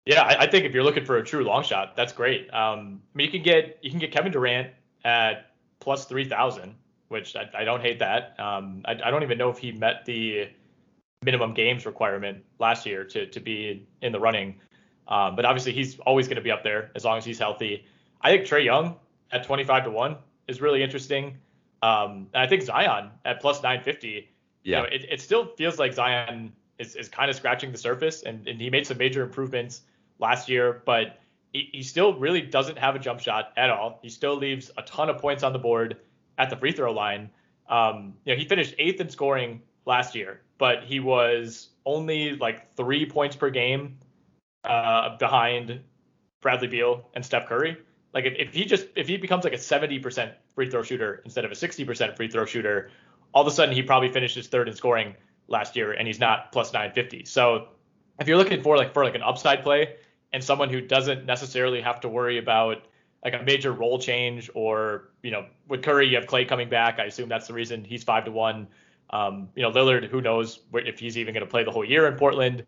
Yeah, 0.09 0.23
I, 0.23 0.45
I 0.45 0.47
think 0.47 0.65
if 0.65 0.73
you're 0.73 0.85
looking 0.85 1.05
for 1.05 1.19
a 1.19 1.23
true 1.23 1.45
long 1.45 1.63
shot, 1.63 1.95
that's 1.95 2.15
great. 2.15 2.49
Um, 2.55 3.03
I 3.15 3.19
mean, 3.19 3.27
you 3.27 3.31
can 3.31 3.43
get 3.43 3.79
you 3.83 3.91
can 3.91 3.99
get 3.99 4.11
Kevin 4.11 4.33
Durant 4.33 4.71
at 5.05 5.53
plus 5.81 6.07
3,000, 6.07 6.75
which 7.09 7.37
I, 7.37 7.51
I 7.55 7.65
don't 7.65 7.83
hate 7.83 7.99
that. 7.99 8.35
Um, 8.41 8.81
I, 8.87 8.93
I 8.93 9.11
don't 9.11 9.23
even 9.23 9.37
know 9.37 9.51
if 9.51 9.59
he 9.59 9.71
met 9.71 10.07
the 10.07 10.49
minimum 11.23 11.55
games 11.55 11.85
requirement 11.87 12.45
last 12.59 12.87
year 12.87 13.05
to 13.05 13.27
to 13.27 13.41
be 13.41 13.87
in 14.03 14.13
the 14.13 14.21
running. 14.21 14.61
Um, 15.09 15.37
but 15.37 15.45
obviously, 15.45 15.73
he's 15.73 15.99
always 16.01 16.29
going 16.29 16.37
to 16.37 16.43
be 16.43 16.51
up 16.51 16.63
there 16.63 16.91
as 16.95 17.05
long 17.05 17.19
as 17.19 17.25
he's 17.25 17.39
healthy. 17.39 17.85
I 18.21 18.31
think 18.31 18.47
Trae 18.47 18.65
Young 18.65 18.97
at 19.33 19.45
25 19.45 19.85
to 19.85 19.91
one 19.91 20.17
is 20.49 20.61
really 20.61 20.83
interesting. 20.83 21.39
Um, 21.83 22.29
and 22.35 22.43
I 22.43 22.47
think 22.47 22.63
Zion 22.63 23.11
at 23.25 23.41
plus 23.41 23.63
950 23.63 24.29
Yeah. 24.65 24.77
you 24.79 24.83
know, 24.83 24.89
it, 24.93 25.07
it 25.11 25.21
still 25.21 25.47
feels 25.57 25.79
like 25.79 25.93
Zion 25.95 26.53
is, 26.79 26.97
is 26.97 27.09
kind 27.09 27.31
of 27.31 27.37
scratching 27.37 27.73
the 27.73 27.79
surface, 27.79 28.23
and, 28.25 28.47
and 28.49 28.61
he 28.61 28.69
made 28.69 28.87
some 28.87 28.99
major 28.99 29.23
improvements 29.23 29.83
last 30.19 30.49
year, 30.49 30.83
but 30.85 31.21
he, 31.53 31.71
he 31.73 31.83
still 31.83 32.19
really 32.19 32.43
doesn't 32.43 32.77
have 32.77 32.97
a 32.97 32.99
jump 32.99 33.21
shot 33.21 33.53
at 33.57 33.71
all. 33.71 34.01
He 34.03 34.09
still 34.09 34.37
leaves 34.37 34.71
a 34.77 34.83
ton 34.83 35.09
of 35.09 35.19
points 35.19 35.43
on 35.43 35.53
the 35.53 35.59
board 35.59 35.97
at 36.37 36.51
the 36.51 36.57
free 36.57 36.73
throw 36.73 36.93
line. 36.93 37.31
Um, 37.69 38.15
you 38.25 38.35
know, 38.35 38.39
he 38.39 38.47
finished 38.47 38.75
eighth 38.79 39.01
in 39.01 39.09
scoring 39.09 39.63
last 39.89 40.15
year, 40.15 40.43
but 40.59 40.85
he 40.85 41.01
was 41.01 41.71
only 41.87 42.37
like 42.37 42.73
three 42.77 43.07
points 43.07 43.35
per 43.35 43.51
game 43.51 43.99
uh, 44.65 45.17
behind 45.17 45.81
Bradley 46.43 46.69
Beal 46.69 47.09
and 47.15 47.25
Steph 47.25 47.47
Curry. 47.47 47.79
Like 48.15 48.27
if, 48.27 48.35
if 48.39 48.55
he 48.55 48.65
just 48.65 48.87
if 48.95 49.09
he 49.09 49.17
becomes 49.17 49.45
like 49.45 49.55
a 49.55 49.57
70% 49.57 50.33
free 50.55 50.71
throw 50.71 50.83
shooter 50.83 51.23
instead 51.25 51.45
of 51.45 51.51
a 51.51 51.55
60% 51.55 52.17
free 52.17 52.29
throw 52.29 52.45
shooter, 52.45 52.91
all 53.33 53.43
of 53.43 53.49
a 53.49 53.51
sudden 53.51 53.75
he 53.75 53.83
probably 53.83 54.13
finishes 54.13 54.47
third 54.47 54.69
in 54.69 54.75
scoring 54.75 55.15
last 55.49 55.75
year 55.75 55.93
and 55.93 56.07
he's 56.07 56.21
not 56.21 56.53
plus 56.53 56.73
950. 56.73 57.25
So 57.25 57.69
if 58.21 58.29
you're 58.29 58.37
looking 58.37 58.63
for 58.63 58.77
like 58.77 58.93
for 58.93 59.05
like 59.05 59.15
an 59.15 59.23
upside 59.23 59.63
play 59.63 59.97
and 60.33 60.45
someone 60.45 60.69
who 60.69 60.81
doesn't 60.81 61.25
necessarily 61.25 61.81
have 61.81 62.01
to 62.01 62.09
worry 62.09 62.39
about 62.39 62.83
like 63.25 63.35
a 63.35 63.43
major 63.43 63.73
role 63.73 63.99
change 63.99 64.51
or 64.55 65.11
you 65.23 65.31
know 65.31 65.47
with 65.67 65.83
Curry 65.83 66.09
you 66.09 66.17
have 66.17 66.27
Klay 66.27 66.47
coming 66.47 66.69
back. 66.69 66.99
I 66.99 67.05
assume 67.05 67.29
that's 67.29 67.47
the 67.47 67.55
reason 67.55 67.85
he's 67.85 68.05
five 68.05 68.25
to 68.27 68.31
one. 68.31 68.69
Um, 69.11 69.49
you 69.55 69.63
know 69.63 69.71
Lillard, 69.71 70.09
who 70.09 70.21
knows 70.21 70.61
if 70.75 70.99
he's 70.99 71.17
even 71.17 71.35
going 71.35 71.45
to 71.45 71.51
play 71.51 71.65
the 71.65 71.71
whole 71.71 71.85
year 71.85 72.07
in 72.07 72.15
Portland. 72.17 72.65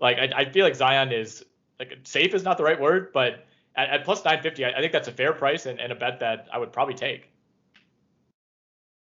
Like 0.00 0.18
I, 0.18 0.30
I 0.36 0.50
feel 0.50 0.64
like 0.64 0.74
Zion 0.74 1.12
is 1.12 1.44
like 1.78 1.98
safe 2.04 2.34
is 2.34 2.42
not 2.42 2.58
the 2.58 2.64
right 2.64 2.80
word, 2.80 3.12
but 3.12 3.46
at, 3.76 3.90
at 3.90 4.04
plus 4.04 4.24
950, 4.24 4.64
I, 4.64 4.70
I 4.70 4.80
think 4.80 4.92
that's 4.92 5.08
a 5.08 5.12
fair 5.12 5.32
price 5.32 5.66
and, 5.66 5.80
and 5.80 5.92
a 5.92 5.94
bet 5.94 6.20
that 6.20 6.48
I 6.52 6.58
would 6.58 6.72
probably 6.72 6.94
take. 6.94 7.30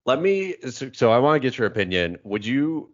Let 0.06 0.22
me 0.22 0.56
so, 0.70 0.90
so 0.94 1.12
I 1.12 1.20
want 1.20 1.36
to 1.36 1.40
get 1.40 1.58
your 1.58 1.68
opinion. 1.68 2.18
Would 2.24 2.46
you 2.46 2.90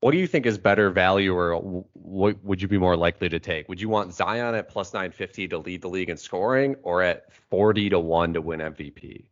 what 0.00 0.12
do 0.12 0.18
you 0.18 0.26
think 0.26 0.46
is 0.46 0.58
better 0.58 0.90
value 0.90 1.34
or 1.34 1.84
what 1.94 2.42
would 2.44 2.62
you 2.62 2.68
be 2.68 2.78
more 2.78 2.96
likely 2.96 3.28
to 3.28 3.40
take? 3.40 3.68
Would 3.68 3.80
you 3.80 3.88
want 3.88 4.14
Zion 4.14 4.54
at 4.54 4.68
plus 4.68 4.92
950 4.92 5.48
to 5.48 5.58
lead 5.58 5.82
the 5.82 5.88
league 5.88 6.10
in 6.10 6.16
scoring 6.16 6.76
or 6.82 7.02
at 7.02 7.32
40 7.50 7.90
to 7.90 7.98
1 7.98 8.34
to 8.34 8.40
win 8.40 8.60
MVP? 8.60 9.24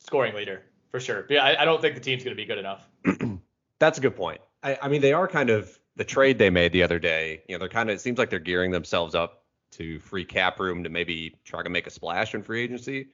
Scoring 0.00 0.34
leader 0.34 0.62
for 0.96 1.00
sure. 1.00 1.22
But 1.28 1.34
yeah, 1.34 1.44
I, 1.44 1.62
I 1.62 1.64
don't 1.66 1.80
think 1.82 1.94
the 1.94 2.00
team's 2.00 2.24
going 2.24 2.34
to 2.34 2.40
be 2.42 2.46
good 2.46 2.56
enough. 2.58 2.88
That's 3.80 3.98
a 3.98 4.00
good 4.00 4.16
point. 4.16 4.40
I, 4.62 4.78
I 4.80 4.88
mean, 4.88 5.02
they 5.02 5.12
are 5.12 5.28
kind 5.28 5.50
of 5.50 5.78
the 5.96 6.04
trade 6.04 6.38
they 6.38 6.48
made 6.48 6.72
the 6.72 6.82
other 6.82 6.98
day. 6.98 7.42
You 7.48 7.54
know, 7.54 7.58
they're 7.60 7.68
kind 7.68 7.90
of 7.90 7.96
it 7.96 8.00
seems 8.00 8.18
like 8.18 8.30
they're 8.30 8.38
gearing 8.38 8.70
themselves 8.70 9.14
up 9.14 9.44
to 9.72 9.98
free 9.98 10.24
cap 10.24 10.58
room 10.58 10.82
to 10.84 10.88
maybe 10.88 11.36
try 11.44 11.62
to 11.62 11.68
make 11.68 11.86
a 11.86 11.90
splash 11.90 12.34
in 12.34 12.42
free 12.42 12.62
agency, 12.62 13.08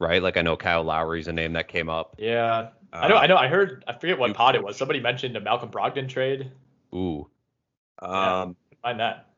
right? 0.00 0.20
Like 0.20 0.36
I 0.36 0.42
know 0.42 0.56
Kyle 0.56 0.82
Lowry's 0.82 1.28
a 1.28 1.32
name 1.32 1.52
that 1.52 1.68
came 1.68 1.88
up. 1.88 2.16
Yeah, 2.18 2.70
Uh, 2.92 2.96
I 2.96 3.08
know. 3.08 3.16
I 3.16 3.26
know. 3.28 3.36
I 3.36 3.46
heard. 3.46 3.84
I 3.86 3.92
forget 3.92 4.18
what 4.18 4.34
pod 4.34 4.56
it 4.56 4.64
was. 4.64 4.76
Somebody 4.76 4.98
mentioned 4.98 5.36
a 5.36 5.40
Malcolm 5.40 5.70
Brogdon 5.70 6.08
trade. 6.08 6.50
Ooh. 6.92 7.30
Yeah. 8.02 8.40
Um, 8.40 8.56
Find 8.82 8.98
that. 8.98 9.28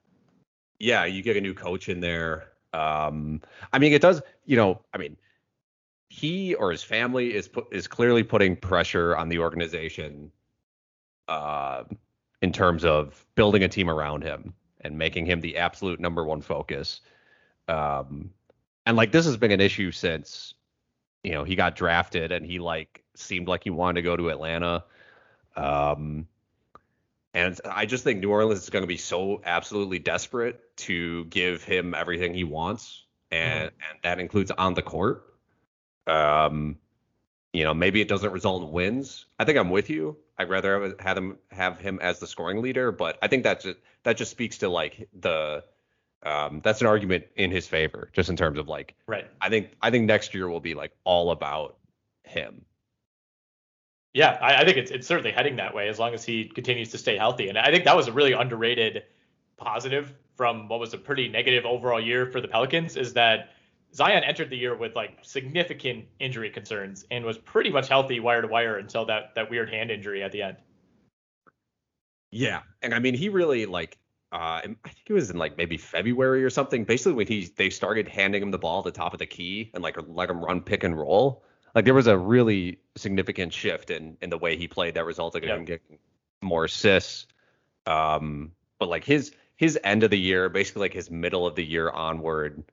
yeah, 0.78 1.04
you 1.04 1.22
get 1.22 1.36
a 1.36 1.40
new 1.42 1.52
coach 1.52 1.90
in 1.90 2.00
there. 2.00 2.52
Um, 2.72 3.42
I 3.70 3.78
mean, 3.78 3.92
it 3.92 4.00
does. 4.00 4.22
You 4.46 4.56
know, 4.56 4.80
I 4.94 4.98
mean, 4.98 5.18
he 6.12 6.54
or 6.54 6.70
his 6.70 6.82
family 6.82 7.34
is 7.34 7.48
put, 7.48 7.66
is 7.72 7.88
clearly 7.88 8.22
putting 8.22 8.54
pressure 8.54 9.16
on 9.16 9.30
the 9.30 9.38
organization, 9.38 10.30
uh, 11.26 11.84
in 12.42 12.52
terms 12.52 12.84
of 12.84 13.24
building 13.34 13.62
a 13.64 13.68
team 13.68 13.88
around 13.88 14.22
him. 14.22 14.52
and 14.84 14.98
making 14.98 15.24
him 15.24 15.40
the 15.40 15.56
absolute 15.56 16.00
number 16.00 16.24
one 16.24 16.42
focus. 16.42 17.00
Um, 17.68 18.30
and 18.84 18.96
like 18.96 19.12
this 19.12 19.26
has 19.26 19.36
been 19.36 19.52
an 19.52 19.60
issue 19.60 19.92
since 19.92 20.54
you 21.22 21.32
know 21.32 21.44
he 21.44 21.54
got 21.54 21.76
drafted 21.76 22.32
and 22.32 22.44
he 22.44 22.58
like 22.58 23.04
seemed 23.14 23.46
like 23.46 23.62
he 23.62 23.70
wanted 23.70 24.00
to 24.00 24.02
go 24.02 24.16
to 24.16 24.28
Atlanta. 24.28 24.84
Um, 25.56 26.26
and 27.32 27.58
I 27.64 27.86
just 27.86 28.04
think 28.04 28.20
New 28.20 28.30
Orleans 28.30 28.64
is 28.64 28.70
going 28.70 28.82
to 28.82 28.88
be 28.88 28.96
so 28.96 29.40
absolutely 29.44 30.00
desperate 30.00 30.76
to 30.78 31.24
give 31.26 31.62
him 31.62 31.94
everything 31.94 32.34
he 32.34 32.44
wants, 32.44 33.04
and 33.30 33.70
mm-hmm. 33.70 33.90
and 33.90 33.98
that 34.02 34.18
includes 34.18 34.50
on 34.50 34.74
the 34.74 34.82
court. 34.82 35.31
Um, 36.06 36.78
you 37.52 37.64
know, 37.64 37.74
maybe 37.74 38.00
it 38.00 38.08
doesn't 38.08 38.32
result 38.32 38.62
in 38.62 38.72
wins. 38.72 39.26
I 39.38 39.44
think 39.44 39.58
I'm 39.58 39.70
with 39.70 39.90
you. 39.90 40.16
I'd 40.38 40.48
rather 40.48 40.96
have 40.98 41.16
him 41.16 41.38
have 41.50 41.78
him 41.78 41.98
as 42.00 42.18
the 42.18 42.26
scoring 42.26 42.62
leader, 42.62 42.90
but 42.90 43.18
I 43.22 43.28
think 43.28 43.44
that's 43.44 43.64
just 43.64 43.78
that 44.04 44.16
just 44.16 44.30
speaks 44.30 44.58
to 44.58 44.68
like 44.68 45.08
the 45.18 45.62
um, 46.24 46.60
that's 46.62 46.80
an 46.80 46.86
argument 46.86 47.24
in 47.36 47.50
his 47.50 47.66
favor, 47.66 48.08
just 48.12 48.30
in 48.30 48.36
terms 48.36 48.58
of 48.58 48.68
like 48.68 48.94
right. 49.06 49.26
I 49.40 49.50
think 49.50 49.70
I 49.82 49.90
think 49.90 50.06
next 50.06 50.34
year 50.34 50.48
will 50.48 50.60
be 50.60 50.74
like 50.74 50.92
all 51.04 51.30
about 51.30 51.76
him. 52.24 52.64
Yeah, 54.14 54.38
I, 54.40 54.56
I, 54.56 54.64
think 54.64 54.76
it's 54.76 54.90
it's 54.90 55.06
certainly 55.06 55.32
heading 55.32 55.56
that 55.56 55.74
way 55.74 55.88
as 55.88 55.98
long 55.98 56.12
as 56.12 56.24
he 56.24 56.44
continues 56.44 56.90
to 56.90 56.98
stay 56.98 57.16
healthy. 57.16 57.48
And 57.48 57.56
I 57.56 57.70
think 57.70 57.84
that 57.84 57.96
was 57.96 58.08
a 58.08 58.12
really 58.12 58.32
underrated 58.32 59.04
positive 59.56 60.14
from 60.36 60.68
what 60.68 60.80
was 60.80 60.92
a 60.92 60.98
pretty 60.98 61.28
negative 61.28 61.64
overall 61.64 62.00
year 62.00 62.26
for 62.26 62.40
the 62.40 62.48
Pelicans 62.48 62.96
is 62.96 63.14
that 63.14 63.50
Zion 63.94 64.24
entered 64.24 64.50
the 64.50 64.56
year 64.56 64.74
with 64.74 64.96
like 64.96 65.18
significant 65.22 66.06
injury 66.18 66.50
concerns 66.50 67.04
and 67.10 67.24
was 67.24 67.38
pretty 67.38 67.70
much 67.70 67.88
healthy 67.88 68.20
wire 68.20 68.42
to 68.42 68.48
wire 68.48 68.78
until 68.78 69.04
that 69.06 69.34
that 69.34 69.50
weird 69.50 69.70
hand 69.70 69.90
injury 69.90 70.22
at 70.22 70.32
the 70.32 70.42
end. 70.42 70.56
Yeah, 72.30 72.62
and 72.80 72.94
I 72.94 72.98
mean 72.98 73.14
he 73.14 73.28
really 73.28 73.66
like 73.66 73.98
uh, 74.32 74.62
I 74.64 74.88
think 74.88 75.02
it 75.06 75.12
was 75.12 75.30
in 75.30 75.36
like 75.36 75.58
maybe 75.58 75.76
February 75.76 76.42
or 76.42 76.48
something. 76.48 76.84
Basically, 76.84 77.12
when 77.12 77.26
he 77.26 77.50
they 77.56 77.68
started 77.68 78.08
handing 78.08 78.42
him 78.42 78.50
the 78.50 78.58
ball 78.58 78.78
at 78.78 78.84
the 78.84 78.90
top 78.90 79.12
of 79.12 79.18
the 79.18 79.26
key 79.26 79.70
and 79.74 79.82
like 79.82 79.98
let 80.08 80.30
him 80.30 80.42
run 80.42 80.62
pick 80.62 80.84
and 80.84 80.96
roll, 80.96 81.44
like 81.74 81.84
there 81.84 81.92
was 81.92 82.06
a 82.06 82.16
really 82.16 82.78
significant 82.96 83.52
shift 83.52 83.90
in 83.90 84.16
in 84.22 84.30
the 84.30 84.38
way 84.38 84.56
he 84.56 84.66
played 84.66 84.94
that 84.94 85.04
resulted 85.04 85.44
in 85.44 85.50
him 85.50 85.64
getting 85.66 85.98
more 86.40 86.64
assists. 86.64 87.26
Um, 87.86 88.52
but 88.78 88.88
like 88.88 89.04
his 89.04 89.32
his 89.56 89.78
end 89.84 90.02
of 90.02 90.10
the 90.10 90.18
year, 90.18 90.48
basically 90.48 90.80
like 90.80 90.94
his 90.94 91.10
middle 91.10 91.46
of 91.46 91.54
the 91.54 91.64
year 91.64 91.90
onward, 91.90 92.64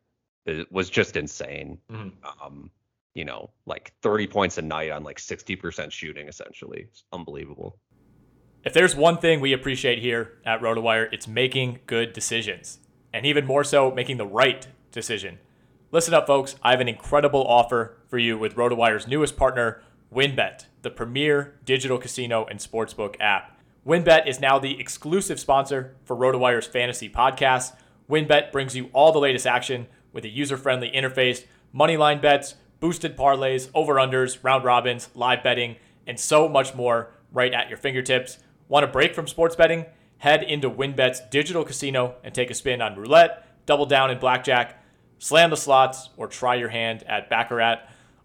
was 0.71 0.89
just 0.89 1.15
insane. 1.15 1.79
Mm-hmm. 1.91 2.45
Um, 2.45 2.71
you 3.13 3.25
know, 3.25 3.49
like 3.65 3.93
30 4.01 4.27
points 4.27 4.57
a 4.57 4.61
night 4.61 4.91
on 4.91 5.03
like 5.03 5.17
60% 5.17 5.91
shooting, 5.91 6.27
essentially. 6.27 6.85
It's 6.89 7.03
unbelievable. 7.11 7.77
If 8.63 8.73
there's 8.73 8.95
one 8.95 9.17
thing 9.17 9.39
we 9.39 9.53
appreciate 9.53 9.99
here 9.99 10.39
at 10.45 10.61
RotoWire, 10.61 11.11
it's 11.11 11.27
making 11.27 11.79
good 11.85 12.13
decisions, 12.13 12.79
and 13.13 13.25
even 13.25 13.45
more 13.45 13.63
so, 13.63 13.89
making 13.91 14.17
the 14.17 14.25
right 14.25 14.67
decision. 14.91 15.39
Listen 15.91 16.13
up, 16.13 16.27
folks. 16.27 16.55
I 16.61 16.71
have 16.71 16.81
an 16.81 16.87
incredible 16.87 17.43
offer 17.47 17.97
for 18.07 18.17
you 18.17 18.37
with 18.37 18.55
RotoWire's 18.55 19.07
newest 19.07 19.37
partner, 19.37 19.81
WynnBET, 20.13 20.65
the 20.81 20.89
premier 20.89 21.55
digital 21.65 21.97
casino 21.97 22.45
and 22.45 22.59
sportsbook 22.59 23.15
app. 23.19 23.57
WynnBET 23.87 24.27
is 24.27 24.39
now 24.39 24.59
the 24.59 24.79
exclusive 24.79 25.39
sponsor 25.39 25.95
for 26.03 26.15
RotoWire's 26.15 26.67
fantasy 26.67 27.09
podcast. 27.09 27.75
WynnBET 28.09 28.51
brings 28.51 28.75
you 28.75 28.89
all 28.93 29.11
the 29.11 29.19
latest 29.19 29.47
action 29.47 29.87
with 30.13 30.25
a 30.25 30.29
user 30.29 30.57
friendly 30.57 30.91
interface, 30.91 31.45
moneyline 31.73 32.21
bets, 32.21 32.55
boosted 32.79 33.17
parlays, 33.17 33.69
over 33.73 33.95
unders, 33.95 34.43
round 34.43 34.63
robins, 34.63 35.09
live 35.15 35.43
betting, 35.43 35.75
and 36.07 36.19
so 36.19 36.47
much 36.47 36.73
more 36.75 37.11
right 37.31 37.53
at 37.53 37.69
your 37.69 37.77
fingertips. 37.77 38.39
Want 38.67 38.85
a 38.85 38.87
break 38.87 39.13
from 39.13 39.27
sports 39.27 39.55
betting? 39.55 39.85
Head 40.19 40.43
into 40.43 40.69
WynnBET's 40.69 41.21
digital 41.29 41.63
casino 41.63 42.15
and 42.23 42.33
take 42.33 42.49
a 42.49 42.53
spin 42.53 42.81
on 42.81 42.95
roulette, 42.95 43.45
double 43.65 43.85
down 43.85 44.11
in 44.11 44.19
blackjack 44.19 44.79
slam 45.19 45.49
the 45.49 45.57
slots, 45.57 46.09
or 46.17 46.27
try 46.27 46.55
your 46.55 46.69
hand 46.69 47.03
at 47.03 47.29
Baccarat. 47.29 47.81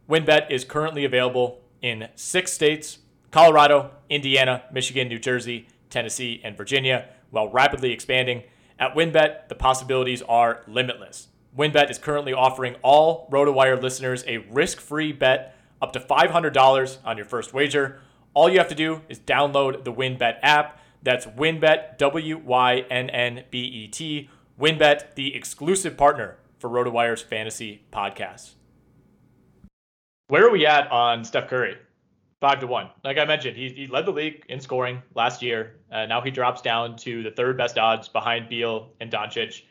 WynnBET 0.08 0.50
is 0.50 0.64
currently 0.64 1.04
available 1.04 1.60
in 1.82 2.08
six 2.14 2.52
states 2.52 2.98
Colorado, 3.30 3.90
Indiana, 4.08 4.62
Michigan, 4.72 5.08
New 5.08 5.18
Jersey, 5.18 5.66
Tennessee, 5.90 6.40
and 6.44 6.56
Virginia, 6.56 7.08
while 7.30 7.48
rapidly 7.48 7.92
expanding. 7.92 8.44
At 8.78 8.94
WynnBET, 8.94 9.48
the 9.48 9.56
possibilities 9.56 10.22
are 10.22 10.62
limitless. 10.68 11.28
WynnBET 11.56 11.88
is 11.88 11.98
currently 11.98 12.32
offering 12.32 12.74
all 12.82 13.28
RotoWire 13.30 13.80
listeners 13.80 14.24
a 14.26 14.38
risk 14.38 14.80
free 14.80 15.12
bet 15.12 15.56
up 15.80 15.92
to 15.92 16.00
$500 16.00 16.98
on 17.04 17.16
your 17.16 17.26
first 17.26 17.54
wager. 17.54 18.00
All 18.34 18.48
you 18.48 18.58
have 18.58 18.68
to 18.68 18.74
do 18.74 19.02
is 19.08 19.20
download 19.20 19.84
the 19.84 19.92
WynnBET 19.92 20.38
app. 20.42 20.80
That's 21.02 21.26
WynnBET, 21.26 21.98
W 21.98 22.38
Y 22.38 22.84
N 22.90 23.08
N 23.10 23.44
B 23.50 23.60
E 23.60 23.88
T. 23.88 24.28
WynnBET, 24.58 25.14
the 25.14 25.34
exclusive 25.36 25.96
partner 25.96 26.38
for 26.58 26.68
RotoWire's 26.68 27.22
fantasy 27.22 27.84
podcast. 27.92 28.54
Where 30.26 30.46
are 30.46 30.50
we 30.50 30.66
at 30.66 30.90
on 30.90 31.24
Steph 31.24 31.48
Curry? 31.48 31.76
Five 32.40 32.60
to 32.60 32.66
one. 32.66 32.90
Like 33.04 33.18
I 33.18 33.26
mentioned, 33.26 33.56
he, 33.56 33.68
he 33.68 33.86
led 33.86 34.06
the 34.06 34.10
league 34.10 34.44
in 34.48 34.58
scoring 34.58 35.02
last 35.14 35.40
year. 35.40 35.76
Uh, 35.92 36.06
now 36.06 36.20
he 36.20 36.30
drops 36.30 36.62
down 36.62 36.96
to 36.96 37.22
the 37.22 37.30
third 37.30 37.56
best 37.56 37.78
odds 37.78 38.08
behind 38.08 38.48
Beal 38.48 38.90
and 39.00 39.10
Doncic. 39.10 39.62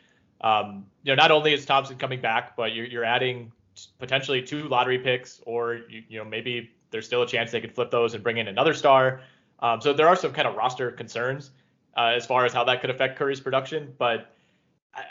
Um, 0.44 0.84
you 1.02 1.10
know, 1.10 1.16
not 1.16 1.30
only 1.30 1.54
is 1.54 1.64
Thompson 1.64 1.96
coming 1.96 2.20
back, 2.20 2.54
but 2.54 2.74
you're, 2.74 2.84
you're 2.84 3.04
adding 3.04 3.50
potentially 3.98 4.42
two 4.42 4.68
lottery 4.68 4.98
picks, 4.98 5.40
or 5.46 5.80
you, 5.88 6.02
you 6.06 6.18
know 6.18 6.24
maybe 6.24 6.70
there's 6.90 7.06
still 7.06 7.22
a 7.22 7.26
chance 7.26 7.50
they 7.50 7.62
could 7.62 7.74
flip 7.74 7.90
those 7.90 8.12
and 8.14 8.22
bring 8.22 8.36
in 8.36 8.46
another 8.46 8.74
star. 8.74 9.22
Um, 9.60 9.80
so 9.80 9.94
there 9.94 10.06
are 10.06 10.14
some 10.14 10.32
kind 10.32 10.46
of 10.46 10.54
roster 10.54 10.92
concerns 10.92 11.50
uh, 11.96 12.12
as 12.14 12.26
far 12.26 12.44
as 12.44 12.52
how 12.52 12.62
that 12.64 12.82
could 12.82 12.90
affect 12.90 13.18
Curry's 13.18 13.40
production. 13.40 13.94
But 13.98 14.36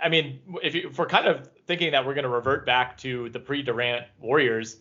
I 0.01 0.07
mean, 0.07 0.39
if, 0.61 0.75
you, 0.75 0.89
if 0.89 0.99
we're 0.99 1.07
kind 1.07 1.27
of 1.27 1.49
thinking 1.65 1.91
that 1.93 2.05
we're 2.05 2.13
going 2.13 2.23
to 2.23 2.29
revert 2.29 2.65
back 2.65 2.95
to 2.99 3.29
the 3.29 3.39
pre-Durant 3.39 4.05
Warriors, 4.19 4.77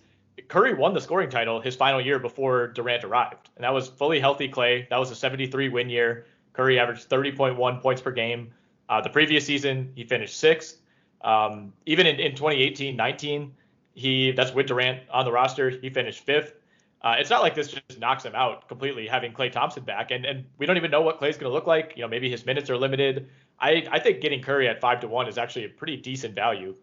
Curry 0.48 0.74
won 0.74 0.92
the 0.92 1.00
scoring 1.00 1.30
title 1.30 1.60
his 1.60 1.74
final 1.74 2.00
year 2.00 2.18
before 2.18 2.68
Durant 2.68 3.04
arrived, 3.04 3.48
and 3.56 3.64
that 3.64 3.72
was 3.72 3.88
fully 3.88 4.20
healthy 4.20 4.48
Klay. 4.48 4.86
That 4.90 4.98
was 4.98 5.10
a 5.10 5.16
73 5.16 5.70
win 5.70 5.88
year. 5.88 6.26
Curry 6.52 6.78
averaged 6.78 7.08
30.1 7.08 7.80
points 7.80 8.02
per 8.02 8.10
game. 8.10 8.52
Uh, 8.88 9.00
the 9.00 9.10
previous 9.10 9.46
season, 9.46 9.92
he 9.94 10.04
finished 10.04 10.38
sixth. 10.38 10.78
Um, 11.22 11.72
even 11.86 12.06
in, 12.06 12.18
in 12.18 12.32
2018-19, 12.32 13.50
he 13.94 14.32
that's 14.32 14.52
with 14.52 14.66
Durant 14.66 15.00
on 15.10 15.24
the 15.24 15.32
roster, 15.32 15.70
he 15.70 15.90
finished 15.90 16.24
fifth. 16.24 16.54
Uh, 17.02 17.16
it's 17.18 17.30
not 17.30 17.42
like 17.42 17.54
this 17.54 17.68
just 17.68 17.98
knocks 17.98 18.24
him 18.24 18.34
out 18.34 18.68
completely 18.68 19.08
having 19.08 19.32
Klay 19.32 19.50
Thompson 19.50 19.82
back, 19.82 20.10
and 20.10 20.24
and 20.24 20.44
we 20.58 20.66
don't 20.66 20.76
even 20.76 20.90
know 20.90 21.02
what 21.02 21.20
Klay's 21.20 21.36
going 21.36 21.50
to 21.50 21.52
look 21.52 21.66
like. 21.66 21.94
You 21.96 22.02
know, 22.02 22.08
maybe 22.08 22.30
his 22.30 22.46
minutes 22.46 22.70
are 22.70 22.76
limited. 22.76 23.28
I 23.60 23.86
I 23.90 23.98
think 23.98 24.20
getting 24.20 24.40
Curry 24.40 24.68
at 24.68 24.80
five 24.80 25.00
to 25.00 25.08
one 25.08 25.28
is 25.28 25.36
actually 25.36 25.64
a 25.64 25.68
pretty 25.68 25.96
decent 25.96 26.34
value. 26.34 26.74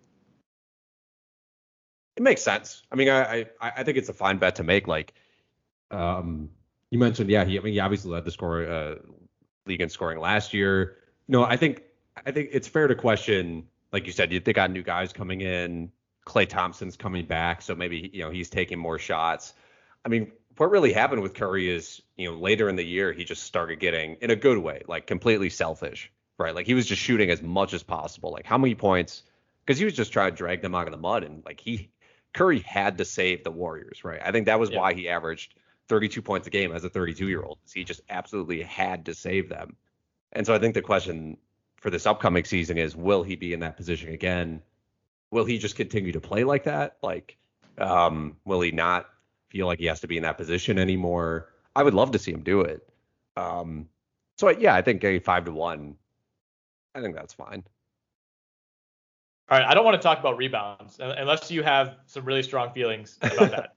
It 2.17 2.23
makes 2.23 2.41
sense. 2.41 2.83
I 2.91 2.95
mean, 2.95 3.09
I 3.09 3.45
I, 3.61 3.71
I 3.77 3.83
think 3.83 3.97
it's 3.97 4.09
a 4.09 4.13
fine 4.13 4.37
bet 4.37 4.55
to 4.55 4.63
make. 4.63 4.87
Like, 4.87 5.13
um, 5.89 6.49
you 6.91 6.99
mentioned, 6.99 7.29
yeah, 7.29 7.45
he 7.45 7.57
I 7.57 7.61
mean 7.61 7.73
he 7.73 7.79
obviously 7.79 8.11
led 8.11 8.25
the 8.25 8.31
score 8.31 8.65
uh, 8.65 8.95
league 9.65 9.81
in 9.81 9.87
scoring 9.87 10.19
last 10.19 10.53
year. 10.53 10.97
You 11.27 11.33
know, 11.33 11.43
I 11.43 11.55
think 11.55 11.83
I 12.25 12.31
think 12.31 12.49
it's 12.51 12.67
fair 12.67 12.87
to 12.87 12.95
question, 12.95 13.67
like 13.91 14.05
you 14.05 14.11
said, 14.11 14.31
you 14.31 14.39
they 14.39 14.53
got 14.53 14.71
new 14.71 14.83
guys 14.83 15.13
coming 15.13 15.41
in. 15.41 15.91
Klay 16.25 16.47
Thompson's 16.47 16.95
coming 16.95 17.25
back, 17.25 17.61
so 17.61 17.73
maybe 17.73 18.09
you 18.13 18.23
know 18.23 18.29
he's 18.29 18.49
taking 18.49 18.77
more 18.77 18.99
shots. 18.99 19.53
I 20.05 20.09
mean, 20.09 20.31
what 20.57 20.69
really 20.69 20.93
happened 20.93 21.21
with 21.21 21.33
Curry 21.33 21.69
is, 21.69 22.01
you 22.17 22.29
know, 22.29 22.37
later 22.37 22.69
in 22.69 22.75
the 22.75 22.83
year 22.83 23.13
he 23.13 23.23
just 23.23 23.43
started 23.43 23.79
getting 23.79 24.15
in 24.21 24.29
a 24.29 24.35
good 24.35 24.57
way, 24.57 24.83
like 24.87 25.07
completely 25.07 25.49
selfish 25.49 26.11
right? 26.39 26.55
Like 26.55 26.65
he 26.65 26.73
was 26.73 26.87
just 26.87 27.01
shooting 27.01 27.29
as 27.29 27.43
much 27.43 27.73
as 27.73 27.83
possible. 27.83 28.31
Like 28.31 28.45
how 28.45 28.57
many 28.57 28.73
points? 28.73 29.23
Because 29.63 29.77
he 29.77 29.85
was 29.85 29.93
just 29.93 30.11
trying 30.11 30.31
to 30.31 30.35
drag 30.35 30.63
them 30.63 30.73
out 30.73 30.87
of 30.87 30.91
the 30.91 30.97
mud, 30.97 31.23
and 31.23 31.43
like 31.45 31.59
he 31.59 31.91
Curry 32.33 32.59
had 32.59 32.97
to 32.97 33.05
save 33.05 33.43
the 33.43 33.51
Warriors, 33.51 34.03
right? 34.03 34.21
I 34.23 34.31
think 34.31 34.47
that 34.47 34.59
was 34.59 34.71
yeah. 34.71 34.79
why 34.79 34.93
he 34.93 35.09
averaged 35.09 35.53
32 35.89 36.21
points 36.21 36.47
a 36.47 36.49
game 36.49 36.71
as 36.71 36.83
a 36.83 36.89
32 36.89 37.27
year 37.27 37.43
old. 37.43 37.59
He 37.71 37.83
just 37.83 38.01
absolutely 38.09 38.63
had 38.63 39.05
to 39.05 39.13
save 39.13 39.49
them. 39.49 39.75
And 40.31 40.45
so 40.45 40.55
I 40.55 40.59
think 40.59 40.73
the 40.73 40.81
question 40.81 41.37
for 41.81 41.89
this 41.89 42.05
upcoming 42.05 42.43
season 42.43 42.77
is 42.77 42.95
will 42.95 43.23
he 43.23 43.35
be 43.35 43.53
in 43.53 43.59
that 43.61 43.77
position 43.77 44.13
again? 44.13 44.61
Will 45.31 45.45
he 45.45 45.57
just 45.57 45.75
continue 45.75 46.11
to 46.11 46.19
play 46.19 46.43
like 46.43 46.63
that? 46.63 46.97
Like, 47.01 47.37
um, 47.77 48.35
will 48.45 48.61
he 48.61 48.71
not 48.71 49.09
feel 49.49 49.67
like 49.67 49.79
he 49.79 49.85
has 49.85 50.01
to 50.01 50.07
be 50.07 50.17
in 50.17 50.23
that 50.23 50.37
position 50.37 50.79
anymore? 50.79 51.49
I 51.75 51.83
would 51.83 51.93
love 51.93 52.11
to 52.11 52.19
see 52.19 52.31
him 52.31 52.43
do 52.43 52.61
it. 52.61 52.87
Um, 53.37 53.87
so 54.37 54.49
yeah, 54.49 54.75
I 54.75 54.81
think 54.81 55.03
a 55.03 55.19
five 55.19 55.45
to 55.45 55.51
one 55.51 55.95
I 56.95 57.01
think 57.01 57.15
that's 57.15 57.33
fine. 57.33 57.63
All 59.49 59.57
right, 59.57 59.67
I 59.67 59.73
don't 59.73 59.85
want 59.85 59.95
to 59.95 60.01
talk 60.01 60.19
about 60.19 60.37
rebounds 60.37 60.99
unless 60.99 61.49
you 61.49 61.63
have 61.63 61.97
some 62.05 62.23
really 62.23 62.43
strong 62.43 62.71
feelings 62.71 63.17
about 63.21 63.51
that. 63.51 63.75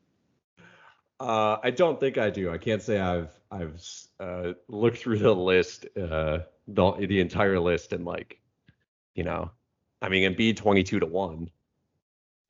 uh, 1.20 1.56
I 1.62 1.70
don't 1.70 1.98
think 1.98 2.18
I 2.18 2.30
do. 2.30 2.50
I 2.50 2.58
can't 2.58 2.82
say 2.82 2.98
I've 2.98 3.30
I've 3.50 3.82
uh, 4.20 4.52
looked 4.68 4.98
through 4.98 5.18
the 5.18 5.34
list, 5.34 5.86
uh, 5.96 6.40
the 6.68 6.92
the 6.92 7.20
entire 7.20 7.58
list, 7.60 7.92
and 7.92 8.04
like, 8.04 8.40
you 9.14 9.24
know, 9.24 9.50
I 10.00 10.08
mean, 10.08 10.32
Embiid 10.32 10.56
twenty 10.56 10.82
two 10.82 11.00
to 11.00 11.06
one. 11.06 11.50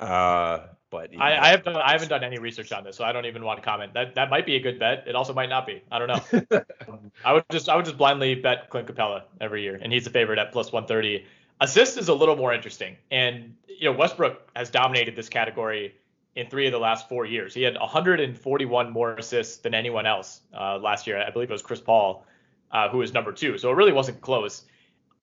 Uh, 0.01 0.67
But 0.91 1.11
I, 1.19 1.39
I 1.39 1.49
have 1.49 1.65
done, 1.65 1.77
I 1.77 1.93
haven't 1.93 2.09
done 2.09 2.23
any 2.23 2.39
research 2.39 2.71
on 2.71 2.85
this, 2.85 2.97
so 2.97 3.05
I 3.05 3.13
don't 3.13 3.25
even 3.25 3.45
want 3.45 3.59
to 3.59 3.65
comment. 3.65 3.95
That 3.95 4.15
that 4.17 4.29
might 4.29 4.45
be 4.45 4.57
a 4.57 4.61
good 4.61 4.79
bet. 4.79 5.05
It 5.07 5.15
also 5.15 5.33
might 5.33 5.49
not 5.49 5.67
be. 5.67 5.83
I 5.91 5.99
don't 5.99 6.09
know. 6.09 6.61
I 7.25 7.33
would 7.33 7.45
just 7.51 7.69
I 7.69 7.77
would 7.77 7.87
just 7.87 7.97
blindly 7.97 8.35
bet 8.35 8.69
Clint 8.69 8.89
Capela 8.89 9.23
every 9.41 9.63
year, 9.63 9.79
and 9.81 9.93
he's 9.93 10.07
a 10.07 10.11
favorite 10.11 10.39
at 10.39 10.53
plus 10.53 10.71
130. 10.73 11.25
Assist 11.61 11.97
is 11.97 12.09
a 12.09 12.15
little 12.15 12.37
more 12.37 12.53
interesting, 12.53 12.97
and 13.11 13.55
you 13.67 13.91
know 13.91 13.97
Westbrook 13.97 14.51
has 14.55 14.69
dominated 14.69 15.17
this 15.17 15.29
category 15.29 15.95
in 16.35 16.49
three 16.49 16.67
of 16.67 16.73
the 16.73 16.79
last 16.79 17.09
four 17.09 17.25
years. 17.25 17.55
He 17.55 17.63
had 17.63 17.75
141 17.79 18.91
more 18.93 19.15
assists 19.15 19.59
than 19.59 19.73
anyone 19.75 20.05
else 20.07 20.41
uh, 20.59 20.79
last 20.79 21.07
year. 21.07 21.23
I 21.23 21.31
believe 21.31 21.51
it 21.51 21.53
was 21.53 21.63
Chris 21.63 21.81
Paul, 21.81 22.27
uh, 22.73 22.89
who 22.89 23.05
number 23.07 23.33
two. 23.33 23.59
So 23.59 23.71
it 23.71 23.75
really 23.75 23.93
wasn't 23.93 24.21
close. 24.21 24.65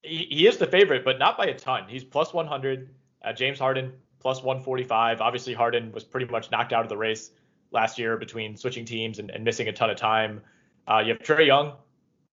He, 0.02 0.26
he 0.30 0.46
is 0.46 0.56
the 0.56 0.66
favorite, 0.66 1.04
but 1.04 1.18
not 1.18 1.36
by 1.36 1.46
a 1.46 1.54
ton. 1.54 1.84
He's 1.88 2.04
plus 2.04 2.32
100. 2.32 2.90
Uh, 3.22 3.32
James 3.32 3.58
Harden 3.58 3.92
plus 4.20 4.42
145. 4.42 5.20
Obviously, 5.20 5.54
Harden 5.54 5.92
was 5.92 6.04
pretty 6.04 6.26
much 6.26 6.50
knocked 6.50 6.72
out 6.72 6.82
of 6.82 6.88
the 6.88 6.96
race 6.96 7.32
last 7.72 7.98
year 7.98 8.16
between 8.16 8.56
switching 8.56 8.84
teams 8.84 9.18
and, 9.18 9.30
and 9.30 9.44
missing 9.44 9.68
a 9.68 9.72
ton 9.72 9.90
of 9.90 9.96
time. 9.96 10.40
Uh, 10.88 10.98
you 10.98 11.12
have 11.12 11.18
Trae 11.18 11.46
Young 11.46 11.72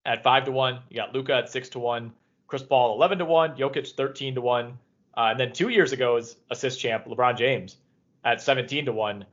at 0.07 0.23
five 0.23 0.45
to 0.45 0.53
one. 0.53 0.81
You 0.89 0.97
got 0.97 1.15
Luka 1.15 1.35
at 1.35 1.51
six 1.51 1.69
to 1.71 1.79
one. 1.79 2.13
Chris 2.47 2.63
Paul 2.63 2.97
11 2.97 3.19
to 3.19 3.25
one. 3.25 3.57
Jokic 3.57 3.93
13 3.93 4.35
to 4.35 4.41
one. 4.41 4.79
Uh, 5.17 5.29
and 5.31 5.41
then 5.41 5.53
two 5.53 5.69
years 5.69 5.93
ago 5.93 6.17
is 6.17 6.37
assist 6.51 6.81
champ 6.81 7.05
LeBron 7.05 7.37
James 7.37 7.77
at 8.25 8.41
17 8.41 8.87
to 8.87 8.93
one. 8.93 9.25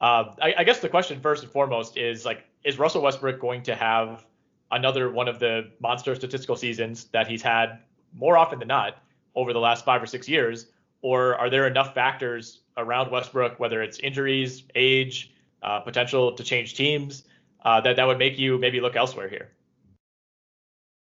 Uh, 0.00 0.32
I, 0.40 0.54
I 0.58 0.64
guess 0.64 0.80
the 0.80 0.88
question 0.88 1.20
first 1.20 1.42
and 1.42 1.52
foremost 1.52 1.96
is 1.96 2.24
like, 2.24 2.44
is 2.64 2.78
Russell 2.78 3.02
Westbrook 3.02 3.40
going 3.40 3.62
to 3.64 3.74
have 3.74 4.26
another 4.70 5.10
one 5.10 5.28
of 5.28 5.38
the 5.38 5.70
monster 5.80 6.14
statistical 6.14 6.56
seasons 6.56 7.04
that 7.06 7.26
he's 7.26 7.42
had 7.42 7.80
more 8.12 8.36
often 8.36 8.58
than 8.58 8.68
not 8.68 8.98
over 9.34 9.52
the 9.52 9.60
last 9.60 9.84
five 9.84 10.02
or 10.02 10.06
six 10.06 10.28
years? 10.28 10.66
Or 11.02 11.36
are 11.36 11.50
there 11.50 11.66
enough 11.66 11.94
factors 11.94 12.60
around 12.76 13.10
Westbrook, 13.10 13.60
whether 13.60 13.82
it's 13.82 13.98
injuries, 13.98 14.64
age, 14.74 15.32
uh, 15.62 15.80
potential 15.80 16.32
to 16.32 16.42
change 16.42 16.74
teams, 16.74 17.24
uh, 17.64 17.80
that 17.82 17.96
that 17.96 18.06
would 18.06 18.18
make 18.18 18.38
you 18.38 18.58
maybe 18.58 18.80
look 18.80 18.96
elsewhere 18.96 19.28
here? 19.28 19.50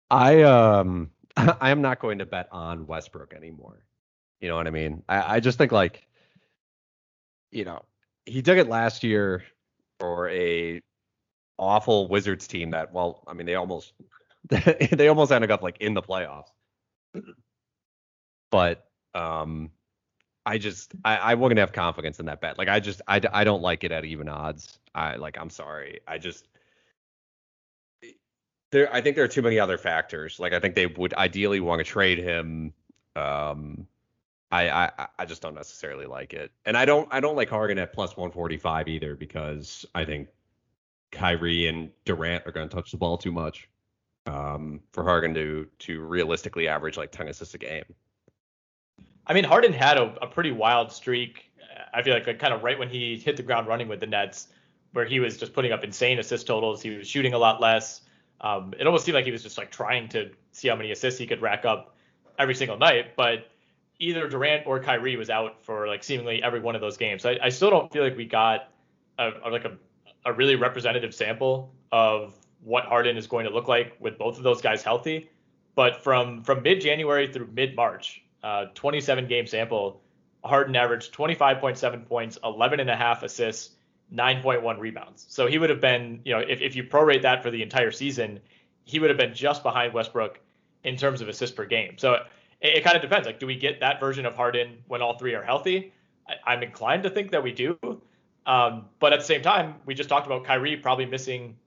I 0.10 0.44
um 0.44 1.10
I 1.38 1.70
am 1.72 1.82
not 1.82 2.00
going 2.00 2.20
to 2.20 2.26
bet 2.26 2.48
on 2.52 2.88
Westbrook 2.88 3.34
anymore. 3.34 3.86
You 4.40 4.50
know 4.50 4.56
what 4.56 4.68
I 4.68 4.72
mean? 4.72 5.04
I, 5.08 5.36
I 5.36 5.40
just 5.40 5.58
think 5.58 5.72
like, 5.72 6.06
you 7.52 7.66
know, 7.66 7.84
he 8.26 8.42
took 8.42 8.58
it 8.58 8.68
last 8.68 9.04
year 9.04 9.44
for 10.00 10.30
a 10.30 10.82
awful 11.64 12.08
Wizards 12.08 12.48
team 12.48 12.72
that 12.72 12.94
well, 12.94 13.24
I 13.28 13.34
mean 13.34 13.46
they 13.46 13.56
almost 13.56 13.94
they 14.50 15.08
almost 15.08 15.32
ended 15.32 15.52
up 15.52 15.62
like 15.62 15.78
in 15.80 15.94
the 15.94 16.02
playoffs. 16.02 16.52
But 18.52 18.86
um 19.14 19.72
I 20.46 20.58
just 20.58 20.94
I, 21.06 21.18
I 21.18 21.34
wouldn't 21.36 21.60
have 21.60 21.72
confidence 21.72 22.20
in 22.20 22.26
that 22.26 22.42
bet. 22.42 22.58
Like 22.58 22.68
I 22.68 22.80
just 22.80 23.02
I, 23.08 23.22
I 23.32 23.44
don't 23.44 23.62
like 23.62 23.84
it 23.84 23.92
at 23.92 24.06
even 24.06 24.28
odds. 24.28 24.80
I 24.94 25.16
like 25.16 25.38
I'm 25.40 25.50
sorry. 25.50 26.02
I 26.08 26.18
just 26.18 26.48
there 28.72 28.94
I 28.94 29.02
think 29.02 29.16
there 29.16 29.26
are 29.26 29.30
too 29.30 29.42
many 29.42 29.60
other 29.60 29.78
factors. 29.78 30.40
Like 30.40 30.54
I 30.54 30.60
think 30.60 30.76
they 30.76 30.88
would 30.88 31.14
ideally 31.14 31.60
want 31.60 31.80
to 31.80 31.86
trade 31.86 32.20
him. 32.20 32.74
Um 33.16 33.88
I, 34.52 34.70
I 34.70 35.08
I 35.18 35.26
just 35.26 35.42
don't 35.42 35.56
necessarily 35.56 36.06
like 36.06 36.34
it. 36.34 36.52
And 36.66 36.78
I 36.78 36.86
don't 36.86 37.08
I 37.12 37.22
don't 37.22 37.36
like 37.36 37.50
Harden 37.50 37.80
at 37.80 37.94
plus 37.94 38.18
145 38.18 38.88
either 38.88 39.16
because 39.16 39.86
I 39.96 40.06
think 40.06 40.28
Kyrie 41.14 41.68
and 41.68 41.92
Durant 42.06 42.46
are 42.46 42.52
going 42.52 42.68
to 42.68 42.76
touch 42.76 42.92
the 42.92 42.98
ball 42.98 43.18
too 43.18 43.32
much 43.32 43.70
um, 44.28 44.82
for 44.92 45.04
Harden 45.04 45.34
to 45.36 45.68
to 45.80 46.02
realistically 46.02 46.68
average 46.68 46.98
like 46.98 47.12
10 47.12 47.28
assists 47.28 47.54
a 47.54 47.58
game. 47.58 47.84
I 49.26 49.34
mean, 49.34 49.44
Harden 49.46 49.72
had 49.72 49.98
a, 49.98 50.16
a 50.22 50.28
pretty 50.28 50.52
wild 50.52 50.92
streak. 50.92 51.52
I 51.94 52.02
feel 52.02 52.14
like, 52.14 52.28
like 52.28 52.40
kind 52.40 52.54
of 52.54 52.64
right 52.64 52.78
when 52.78 52.90
he 52.90 53.18
hit 53.18 53.38
the 53.38 53.44
ground 53.44 53.68
running 53.68 53.88
with 53.88 54.00
the 54.00 54.08
Nets, 54.08 54.50
where 54.92 55.06
he 55.06 55.20
was 55.20 55.38
just 55.38 55.54
putting 55.54 55.72
up 55.72 55.84
insane 55.84 56.20
assist 56.20 56.48
totals. 56.48 56.82
He 56.82 56.98
was 56.98 57.08
shooting 57.08 57.34
a 57.34 57.38
lot 57.38 57.62
less. 57.62 58.02
Um, 58.42 58.74
it 58.78 58.86
almost 58.86 59.06
seemed 59.06 59.16
like 59.16 59.26
he 59.26 59.32
was 59.32 59.44
just 59.44 59.58
like 59.58 59.72
trying 59.72 60.10
to 60.10 60.32
see 60.52 60.68
how 60.68 60.76
many 60.76 60.92
assists 60.92 61.20
he 61.20 61.26
could 61.26 61.42
rack 61.42 61.64
up 61.64 61.96
every 62.38 62.56
single 62.56 62.78
night. 62.78 63.16
But 63.16 63.48
either 64.00 64.28
Durant 64.28 64.68
or 64.68 64.80
Kyrie 64.82 65.16
was 65.16 65.30
out 65.30 65.64
for 65.64 65.88
like 65.88 66.04
seemingly 66.04 66.44
every 66.44 66.60
one 66.60 66.76
of 66.76 66.82
those 66.82 66.98
games. 66.98 67.22
So 67.22 67.30
I, 67.30 67.40
I 67.44 67.50
still 67.50 67.70
don't 67.70 67.92
feel 67.92 68.04
like 68.04 68.18
we 68.18 68.26
got 68.26 68.70
a, 69.18 69.32
a, 69.46 69.50
like 69.50 69.66
a, 69.66 69.78
a 70.26 70.34
really 70.34 70.56
representative 70.56 71.14
sample 71.14 71.74
of 71.92 72.34
what 72.64 72.86
Harden 72.86 73.18
is 73.18 73.28
going 73.28 73.46
to 73.46 73.52
look 73.52 73.68
like 73.68 73.96
with 74.00 74.18
both 74.18 74.38
of 74.38 74.44
those 74.44 74.62
guys 74.62 74.84
healthy. 74.84 75.30
But 75.76 76.04
from 76.04 76.44
from 76.44 76.62
mid 76.62 76.82
January 76.82 77.32
through 77.32 77.50
mid 77.54 77.76
March, 77.76 78.24
uh, 78.44 78.66
27 78.76 79.28
game 79.28 79.48
sample, 79.48 80.02
Harden 80.44 80.76
averaged 80.76 81.14
25.7 81.14 82.06
points, 82.06 82.38
11 82.44 82.80
and 82.80 82.90
a 82.90 82.96
half 82.96 83.24
assists, 83.24 83.76
9.1 84.14 84.80
rebounds. 84.80 85.26
So 85.30 85.48
he 85.48 85.58
would 85.58 85.70
have 85.70 85.82
been, 85.82 86.22
you 86.26 86.34
know, 86.34 86.40
if, 86.40 86.62
if 86.62 86.76
you 86.76 86.84
prorate 86.84 87.22
that 87.24 87.42
for 87.42 87.50
the 87.50 87.64
entire 87.64 87.92
season, 87.92 88.40
he 88.84 89.00
would 89.00 89.10
have 89.10 89.18
been 89.18 89.34
just 89.34 89.64
behind 89.64 89.94
Westbrook 89.94 90.40
in 90.84 90.98
terms 90.98 91.22
of 91.22 91.30
assists 91.30 91.56
per 91.56 91.66
game. 91.66 91.98
So 91.98 92.14
it, 92.62 92.78
it 92.78 92.84
kind 92.84 92.96
of 92.96 93.02
depends. 93.02 93.26
Like, 93.26 93.40
do 93.40 93.48
we 93.48 93.56
get 93.56 93.80
that 93.80 94.00
version 94.00 94.26
of 94.26 94.36
Harden 94.36 94.78
when 94.88 95.02
all 95.02 95.18
three 95.18 95.34
are 95.34 95.44
healthy? 95.44 95.94
I, 96.46 96.54
am 96.54 96.64
inclined 96.64 97.04
to 97.04 97.10
think 97.10 97.32
that 97.32 97.42
we 97.42 97.52
do. 97.52 97.78
Um, 98.46 98.86
but 99.00 99.14
at 99.14 99.20
the 99.20 99.26
same 99.26 99.42
time, 99.42 99.76
we 99.86 99.94
just 99.94 100.10
talked 100.10 100.26
about 100.26 100.44
Kyrie 100.44 100.78
probably 100.78 101.06
missing 101.06 101.58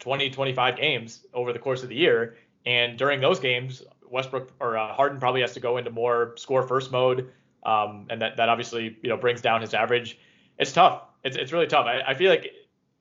20, 0.00 0.30
25 0.30 0.76
games 0.76 1.26
over 1.34 1.52
the 1.52 1.58
course 1.58 1.82
of 1.82 1.88
the 1.88 1.96
year. 1.96 2.36
And 2.66 2.98
during 2.98 3.20
those 3.20 3.40
games, 3.40 3.82
Westbrook 4.10 4.52
or 4.60 4.76
uh, 4.76 4.92
Harden 4.92 5.18
probably 5.18 5.40
has 5.40 5.54
to 5.54 5.60
go 5.60 5.76
into 5.76 5.90
more 5.90 6.34
score 6.36 6.62
first 6.62 6.90
mode, 6.90 7.30
um, 7.64 8.06
and 8.10 8.20
that 8.22 8.36
that 8.36 8.48
obviously 8.48 8.96
you 9.02 9.08
know 9.08 9.16
brings 9.16 9.40
down 9.40 9.60
his 9.60 9.74
average. 9.74 10.18
It's 10.58 10.72
tough. 10.72 11.02
It's 11.24 11.36
it's 11.36 11.52
really 11.52 11.66
tough. 11.66 11.86
I, 11.86 12.00
I 12.00 12.14
feel 12.14 12.30
like 12.30 12.52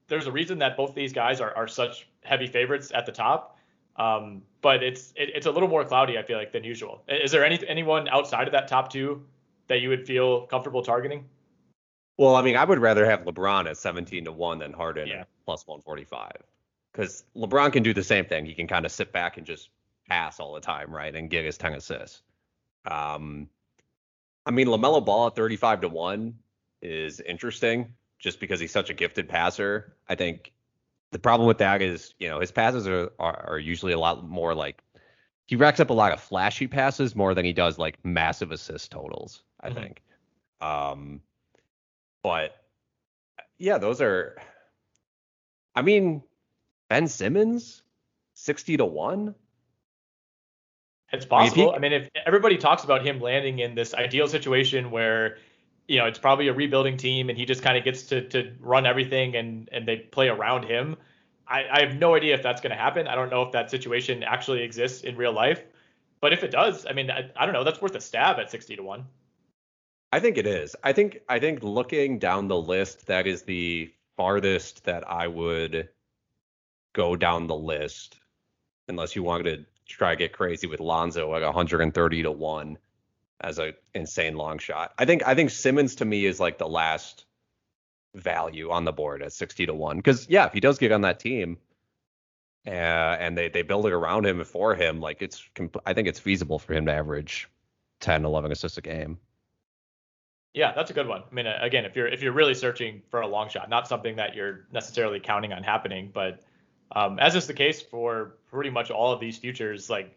there's 0.08 0.28
a 0.28 0.32
reason 0.32 0.60
that 0.60 0.78
both 0.78 0.96
these 0.96 1.14
guys 1.14 1.42
are, 1.42 1.56
are 1.56 1.68
such 1.68 2.08
heavy 2.24 2.48
favorites 2.48 2.92
at 2.94 3.06
the 3.06 3.12
top. 3.12 3.58
Um, 3.98 4.44
but 4.62 4.84
it's 4.84 5.12
it, 5.16 5.32
it's 5.34 5.48
a 5.48 5.52
little 5.52 5.70
more 5.70 5.84
cloudy, 5.84 6.18
I 6.18 6.24
feel 6.24 6.38
like, 6.38 6.52
than 6.52 6.64
usual. 6.64 7.04
Is 7.08 7.32
there 7.32 7.46
any 7.46 7.60
anyone 7.68 8.08
outside 8.10 8.48
of 8.48 8.54
that 8.54 8.68
top 8.68 8.92
two 8.92 9.24
that 9.68 9.82
you 9.82 9.90
would 9.90 10.06
feel 10.06 10.42
comfortable 10.48 10.82
targeting? 10.82 11.26
Well, 12.18 12.36
I 12.36 12.42
mean, 12.42 12.56
I 12.56 12.64
would 12.64 12.80
rather 12.80 13.06
have 13.06 13.22
LeBron 13.22 13.70
at 13.70 13.78
17 13.78 14.26
to 14.26 14.32
one 14.32 14.60
than 14.60 14.74
Harden 14.74 15.08
Yeah. 15.08 15.24
plus 15.46 15.66
145 15.68 16.32
because 16.92 17.24
LeBron 17.36 17.72
can 17.72 17.84
do 17.84 17.94
the 17.94 18.04
same 18.04 18.26
thing. 18.26 18.46
He 18.46 18.56
can 18.56 18.68
kind 18.68 18.86
of 18.86 18.92
sit 18.92 19.12
back 19.12 19.38
and 19.38 19.46
just 19.46 19.70
pass 20.10 20.40
all 20.40 20.54
the 20.54 20.62
time, 20.62 20.94
right, 20.94 21.14
and 21.16 21.30
get 21.30 21.46
his 21.46 21.58
10 21.58 21.74
assists. 21.74 22.24
Um, 22.86 23.50
I 24.46 24.52
mean, 24.52 24.68
LaMelo 24.68 25.04
Ball 25.06 25.28
at 25.28 25.36
35 25.36 25.82
to 25.82 25.90
one 25.90 26.40
is 26.82 27.20
interesting 27.20 27.94
just 28.18 28.40
because 28.40 28.60
he's 28.60 28.72
such 28.72 28.90
a 28.90 28.94
gifted 28.94 29.30
passer. 29.30 29.96
I 30.08 30.16
think 30.16 30.54
the 31.12 31.20
problem 31.20 31.48
with 31.48 31.60
that 31.60 31.82
is, 31.82 32.16
you 32.18 32.30
know, 32.30 32.40
his 32.40 32.52
passes 32.52 32.88
are, 32.88 33.12
are, 33.20 33.50
are 33.52 33.60
usually 33.60 33.94
a 33.94 34.00
lot 34.00 34.28
more 34.28 34.56
like 34.56 34.82
he 35.46 35.56
racks 35.56 35.80
up 35.80 35.90
a 35.92 35.94
lot 35.94 36.14
of 36.14 36.20
flashy 36.20 36.68
passes 36.68 37.16
more 37.16 37.34
than 37.34 37.46
he 37.46 37.54
does 37.54 37.78
like 37.78 38.04
massive 38.04 38.52
assist 38.52 38.92
totals, 38.92 39.44
I 39.62 39.70
Mhm. 39.70 39.76
think. 39.76 40.02
Um, 40.62 41.22
but 42.24 42.56
yeah, 43.58 43.78
those 43.78 44.02
are, 44.02 44.38
I 45.76 45.82
mean, 45.82 46.24
Ben 46.90 47.08
Simmons, 47.08 47.84
60 48.34 48.78
to 48.78 48.86
one. 48.86 49.36
It's 51.12 51.26
I 51.32 51.40
mean, 51.40 51.48
if 51.48 51.54
he- 51.54 51.62
possible. 51.62 51.76
I 51.76 51.80
mean, 51.80 51.94
if 51.94 52.10
everybody 52.26 52.58
talks 52.58 52.84
about 52.84 53.06
him 53.06 53.20
landing 53.20 53.60
in 53.60 53.76
this 53.76 53.94
ideal 53.94 54.28
situation 54.28 54.92
where, 54.92 55.38
you 55.88 55.98
know, 55.98 56.06
it's 56.06 56.20
probably 56.20 56.50
a 56.50 56.54
rebuilding 56.54 56.98
team 56.98 57.30
and 57.30 57.38
he 57.38 57.46
just 57.46 57.64
kind 57.64 57.78
of 57.78 57.84
gets 57.84 58.04
to 58.04 58.28
to 58.30 58.54
run 58.60 58.86
everything 58.86 59.36
and 59.36 59.70
and 59.72 59.88
they 59.88 59.98
play 59.98 60.28
around 60.28 60.66
him. 60.66 60.98
I, 61.48 61.66
I 61.72 61.80
have 61.86 61.96
no 61.96 62.14
idea 62.16 62.36
if 62.36 62.44
that's 62.44 62.60
going 62.60 62.72
to 62.72 62.78
happen. 62.78 63.08
I 63.08 63.16
don't 63.16 63.30
know 63.30 63.42
if 63.44 63.54
that 63.54 63.72
situation 63.72 64.22
actually 64.24 64.64
exists 64.64 65.04
in 65.04 65.16
real 65.16 65.32
life. 65.32 65.62
But 66.20 66.34
if 66.34 66.44
it 66.44 66.52
does, 66.52 66.86
I 66.86 66.94
mean, 66.94 67.10
I, 67.10 67.30
I 67.36 67.46
don't 67.46 67.54
know. 67.54 67.64
That's 67.64 67.82
worth 67.82 67.96
a 67.96 68.02
stab 68.02 68.38
at 68.40 68.52
60 68.52 68.76
to 68.78 68.84
1. 68.84 69.06
I 70.12 70.20
think 70.20 70.38
it 70.38 70.48
is. 70.48 70.76
I 70.84 70.94
think 70.94 71.20
I 71.28 71.40
think 71.40 71.64
looking 71.64 72.20
down 72.20 72.48
the 72.48 72.58
list, 72.58 73.08
that 73.08 73.28
is 73.28 73.44
the 73.44 73.92
farthest 74.16 74.86
that 74.86 75.08
I 75.10 75.28
would 75.28 75.90
go 76.94 77.16
down 77.16 77.48
the 77.48 77.56
list, 77.56 78.18
unless 78.88 79.16
you 79.16 79.24
wanted 79.24 79.44
to 79.44 79.66
try 79.86 80.12
to 80.12 80.16
get 80.16 80.34
crazy 80.34 80.68
with 80.68 80.80
Lonzo 80.80 81.36
at 81.36 81.42
130 81.42 82.24
to 82.24 82.32
one 82.32 82.78
as 83.42 83.60
a 83.60 83.74
insane 83.94 84.36
long 84.36 84.58
shot. 84.60 84.94
I 84.98 85.06
think 85.06 85.28
I 85.28 85.36
think 85.36 85.50
Simmons 85.50 85.96
to 85.96 86.06
me 86.06 86.26
is 86.26 86.40
like 86.40 86.58
the 86.58 86.68
last 86.68 87.26
value 88.16 88.72
on 88.72 88.86
the 88.86 88.94
board 88.94 89.22
at 89.22 89.34
60 89.34 89.66
to 89.68 89.74
one 89.74 89.98
because 89.98 90.28
yeah, 90.30 90.46
if 90.46 90.54
he 90.54 90.60
does 90.60 90.78
get 90.78 90.92
on 90.92 91.02
that 91.02 91.20
team. 91.20 91.58
Uh, 92.66 93.16
and 93.22 93.38
they, 93.38 93.48
they 93.48 93.62
build 93.62 93.86
it 93.86 93.94
around 93.94 94.26
him 94.26 94.44
for 94.44 94.76
him. 94.76 95.00
Like 95.00 95.22
it's, 95.22 95.42
I 95.86 95.94
think 95.94 96.06
it's 96.10 96.20
feasible 96.20 96.60
for 96.60 96.74
him 96.74 96.86
to 96.88 96.92
average 96.92 97.48
10, 98.02 98.26
11 98.26 98.52
assists 98.52 98.78
a 98.78 98.82
game. 98.82 99.18
Yeah, 100.54 100.74
that's 100.74 100.90
a 100.90 100.94
good 100.94 101.08
one. 101.08 101.24
I 101.30 101.34
mean, 101.34 101.48
uh, 101.48 101.60
again, 101.62 101.86
if 101.86 101.96
you're 101.96 102.08
if 102.08 102.22
you're 102.22 102.34
really 102.34 102.54
searching 102.54 103.02
for 103.10 103.22
a 103.22 103.28
long 103.28 103.50
shot, 103.50 103.70
not 103.70 103.88
something 103.88 104.16
that 104.16 104.36
you're 104.36 104.66
necessarily 104.72 105.20
counting 105.20 105.54
on 105.54 105.64
happening, 105.64 106.10
but 106.14 106.42
um, 106.96 107.20
as 107.20 107.36
is 107.36 107.48
the 107.48 107.54
case 107.54 107.82
for 107.82 108.38
pretty 108.50 108.70
much 108.70 108.90
all 108.90 109.12
of 109.12 109.20
these 109.20 109.38
futures, 109.38 109.90
like 109.90 110.16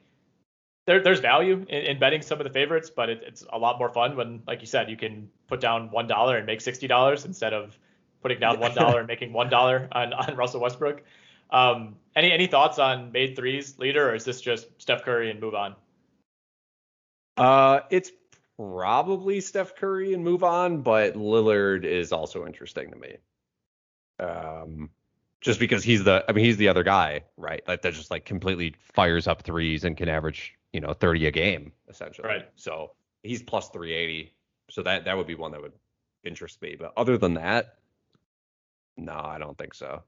there, 0.87 1.03
there's 1.03 1.21
value 1.21 1.65
in, 1.69 1.83
in, 1.83 1.99
betting 1.99 2.23
some 2.23 2.41
of 2.41 2.45
the 2.45 2.53
favorites, 2.53 2.91
but 2.91 3.11
it, 3.11 3.23
it's 3.27 3.45
a 3.53 3.59
lot 3.59 3.79
more 3.79 3.89
fun 3.91 4.17
when, 4.17 4.43
like 4.47 4.61
you 4.61 4.67
said, 4.67 4.89
you 4.89 4.97
can 4.97 5.29
put 5.47 5.61
down 5.61 5.91
one 5.91 6.07
dollar 6.07 6.37
and 6.37 6.47
make 6.47 6.61
sixty 6.61 6.87
dollars 6.87 7.25
instead 7.25 7.53
of 7.53 7.79
putting 8.23 8.41
down 8.41 8.61
one 8.61 8.75
dollar 8.75 9.01
and 9.01 9.09
making 9.09 9.33
one 9.33 9.51
dollar 9.51 9.89
on, 9.93 10.13
on 10.13 10.37
Russell 10.37 10.61
Westbrook. 10.61 11.03
Um, 11.51 11.97
any 12.17 12.33
any 12.33 12.47
thoughts 12.47 12.79
on 12.79 13.13
made 13.13 13.37
threes 13.37 13.79
leader, 13.79 14.11
or 14.11 14.15
is 14.15 14.25
this 14.25 14.41
just 14.41 14.69
Steph 14.79 15.03
Curry 15.03 15.31
and 15.31 15.41
move 15.41 15.55
on? 15.55 15.75
Uh, 17.37 17.81
it's 17.91 18.11
probably 18.61 19.41
Steph 19.41 19.75
Curry 19.75 20.13
and 20.13 20.23
move 20.23 20.45
on, 20.45 20.83
but 20.83 21.15
Lillard 21.15 21.85
is 21.85 22.13
also 22.13 22.47
interesting 22.47 22.91
to 22.91 22.97
me. 22.97 23.17
Um, 24.19 24.91
just 25.41 25.59
because 25.59 25.83
he's 25.83 26.05
the, 26.05 26.23
I 26.29 26.33
mean, 26.33 26.45
he's 26.45 26.59
the 26.59 26.69
other 26.69 26.83
guy, 26.83 27.23
right? 27.39 27.63
Like 27.67 27.81
that 27.83 27.95
just 27.95 28.11
like 28.11 28.27
completely 28.27 28.75
fires 28.79 29.27
up 29.27 29.43
threes 29.43 29.85
and 29.85 29.97
can 29.97 30.11
average, 30.11 30.55
you 30.75 30.81
know, 30.81 30.93
30 30.93 31.27
a 31.27 31.31
game 31.31 31.73
essentially. 31.89 32.29
Right. 32.29 32.49
So 32.57 32.93
he's 33.23 33.43
plus 33.43 33.71
380. 33.71 34.35
So 34.69 34.83
that 34.83 35.07
that 35.07 35.17
would 35.17 35.27
be 35.27 35.35
one 35.35 35.53
that 35.53 35.63
would 35.63 35.73
interest 36.23 36.61
me. 36.61 36.77
But 36.79 36.93
other 36.99 37.17
than 37.17 37.35
that, 37.35 37.77
no, 38.99 39.15
I 39.15 39.39
don't 39.39 39.57
think 39.57 39.73
so. 39.73 40.03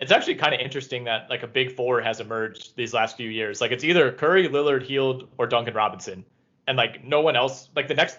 It's 0.00 0.12
actually 0.12 0.36
kind 0.36 0.54
of 0.54 0.60
interesting 0.60 1.04
that 1.04 1.28
like 1.28 1.42
a 1.42 1.46
big 1.46 1.72
four 1.72 2.00
has 2.00 2.20
emerged 2.20 2.74
these 2.76 2.94
last 2.94 3.18
few 3.18 3.28
years. 3.28 3.60
Like 3.60 3.70
it's 3.70 3.84
either 3.84 4.10
Curry, 4.12 4.48
Lillard, 4.48 4.82
Hield, 4.82 5.28
or 5.36 5.46
Duncan 5.46 5.74
Robinson, 5.74 6.24
and 6.66 6.76
like 6.76 7.04
no 7.04 7.20
one 7.20 7.36
else. 7.36 7.68
Like 7.74 7.88
the 7.88 7.94
next, 7.94 8.18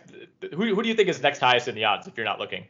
who 0.54 0.76
who 0.76 0.82
do 0.82 0.90
you 0.90 0.96
think 0.96 1.10
is 1.10 1.22
next 1.22 1.40
highest 1.40 1.68
in 1.68 1.76
the 1.76 1.86
odds 1.86 2.08
if 2.08 2.18
you're 2.18 2.26
not 2.26 2.40
looking? 2.40 2.66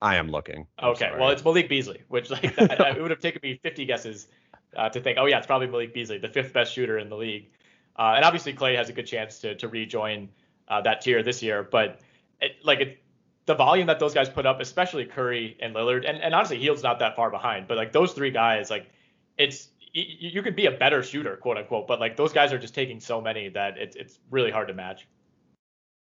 I 0.00 0.16
am 0.16 0.28
looking. 0.28 0.66
I'm 0.78 0.90
okay, 0.90 1.08
sorry. 1.08 1.20
well 1.20 1.30
it's 1.30 1.44
Malik 1.44 1.68
Beasley, 1.68 2.02
which 2.08 2.30
like 2.30 2.54
that, 2.56 2.96
it 2.96 3.02
would 3.02 3.10
have 3.10 3.20
taken 3.20 3.40
me 3.42 3.58
50 3.62 3.86
guesses 3.86 4.28
uh, 4.76 4.88
to 4.88 5.00
think, 5.00 5.18
oh 5.18 5.26
yeah, 5.26 5.38
it's 5.38 5.46
probably 5.46 5.66
Malik 5.66 5.94
Beasley, 5.94 6.18
the 6.18 6.28
fifth 6.28 6.52
best 6.52 6.72
shooter 6.72 6.98
in 6.98 7.08
the 7.08 7.16
league, 7.16 7.50
uh, 7.98 8.14
and 8.16 8.24
obviously 8.24 8.52
Klay 8.52 8.76
has 8.76 8.88
a 8.88 8.92
good 8.92 9.06
chance 9.06 9.38
to 9.40 9.54
to 9.54 9.68
rejoin 9.68 10.28
uh, 10.68 10.80
that 10.82 11.00
tier 11.00 11.22
this 11.22 11.42
year, 11.42 11.62
but 11.62 12.00
it, 12.40 12.56
like 12.64 12.80
it, 12.80 12.98
the 13.46 13.54
volume 13.54 13.86
that 13.86 13.98
those 13.98 14.14
guys 14.14 14.28
put 14.28 14.46
up, 14.46 14.60
especially 14.60 15.04
Curry 15.04 15.56
and 15.60 15.74
Lillard, 15.74 16.08
and, 16.08 16.18
and 16.18 16.34
honestly 16.34 16.58
Hield's 16.58 16.82
not 16.82 16.98
that 16.98 17.14
far 17.14 17.30
behind, 17.30 17.68
but 17.68 17.76
like 17.76 17.92
those 17.92 18.12
three 18.12 18.30
guys, 18.30 18.70
like 18.70 18.90
it's 19.36 19.68
you, 19.94 20.42
could 20.42 20.56
be 20.56 20.66
a 20.66 20.72
better 20.72 21.02
shooter, 21.02 21.36
quote 21.36 21.56
unquote, 21.56 21.86
but 21.86 22.00
like 22.00 22.16
those 22.16 22.32
guys 22.32 22.52
are 22.52 22.58
just 22.58 22.74
taking 22.74 22.98
so 22.98 23.20
many 23.20 23.48
that 23.50 23.78
it's 23.78 23.94
it's 23.94 24.18
really 24.30 24.50
hard 24.50 24.68
to 24.68 24.74
match. 24.74 25.06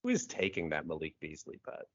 Who 0.03 0.09
is 0.09 0.25
taking 0.25 0.69
that 0.69 0.87
Malik 0.87 1.15
Beasley 1.19 1.59
bet? 1.65 1.85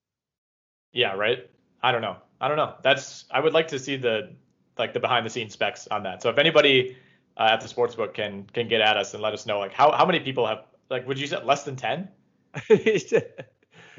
Yeah, 0.93 1.15
right. 1.15 1.51
I 1.83 1.91
don't 1.91 2.03
know. 2.03 2.17
I 2.41 2.49
don't 2.49 2.57
know. 2.57 2.75
That's 2.83 3.25
I 3.31 3.41
would 3.41 3.53
like 3.53 3.69
to 3.69 3.79
see 3.79 3.97
the 3.97 4.35
like 4.79 4.93
the 4.93 5.01
behind 5.01 5.27
the 5.27 5.31
scenes 5.31 5.53
specs 5.55 5.89
on 5.89 6.05
that. 6.05 6.23
So 6.23 6.31
if 6.31 6.39
anybody 6.39 6.97
uh, 7.37 7.49
at 7.53 7.61
the 7.61 7.69
sportsbook 7.69 8.15
can 8.15 8.45
can 8.53 8.69
get 8.69 8.81
at 8.81 8.97
us 8.97 9.15
and 9.15 9.23
let 9.23 9.33
us 9.33 9.45
know 9.45 9.59
like 9.59 9.73
how 9.73 9.91
how 9.91 10.07
many 10.07 10.21
people 10.21 10.47
have 10.47 10.65
like 10.89 11.07
would 11.09 11.19
you 11.19 11.27
say 11.27 11.43
less 11.43 11.65
than 11.65 11.75
10? 11.75 12.09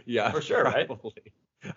yeah, 0.06 0.32
For 0.32 0.42
sure, 0.42 0.64
right? 0.64 0.90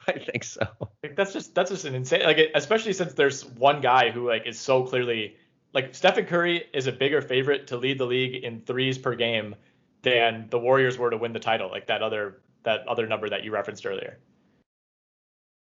I 0.06 0.12
think 0.12 0.44
so. 0.44 0.66
Like 1.02 1.16
that's 1.16 1.32
just 1.32 1.54
that's 1.54 1.70
just 1.70 1.84
an 1.84 1.94
insane 1.94 2.22
like 2.22 2.38
especially 2.54 2.92
since 2.92 3.14
there's 3.14 3.44
one 3.44 3.80
guy 3.80 4.10
who 4.10 4.28
like 4.28 4.46
is 4.46 4.58
so 4.58 4.84
clearly 4.84 5.36
like 5.72 5.94
Stephen 5.94 6.24
Curry 6.26 6.66
is 6.72 6.86
a 6.86 6.92
bigger 6.92 7.20
favorite 7.20 7.66
to 7.68 7.76
lead 7.76 7.98
the 7.98 8.06
league 8.06 8.44
in 8.44 8.60
threes 8.62 8.98
per 8.98 9.14
game 9.14 9.54
than 10.02 10.46
the 10.50 10.58
Warriors 10.58 10.98
were 10.98 11.10
to 11.10 11.16
win 11.16 11.32
the 11.32 11.40
title, 11.40 11.68
like 11.70 11.86
that 11.86 12.02
other 12.02 12.42
that 12.62 12.86
other 12.88 13.06
number 13.06 13.28
that 13.28 13.44
you 13.44 13.52
referenced 13.52 13.86
earlier. 13.86 14.18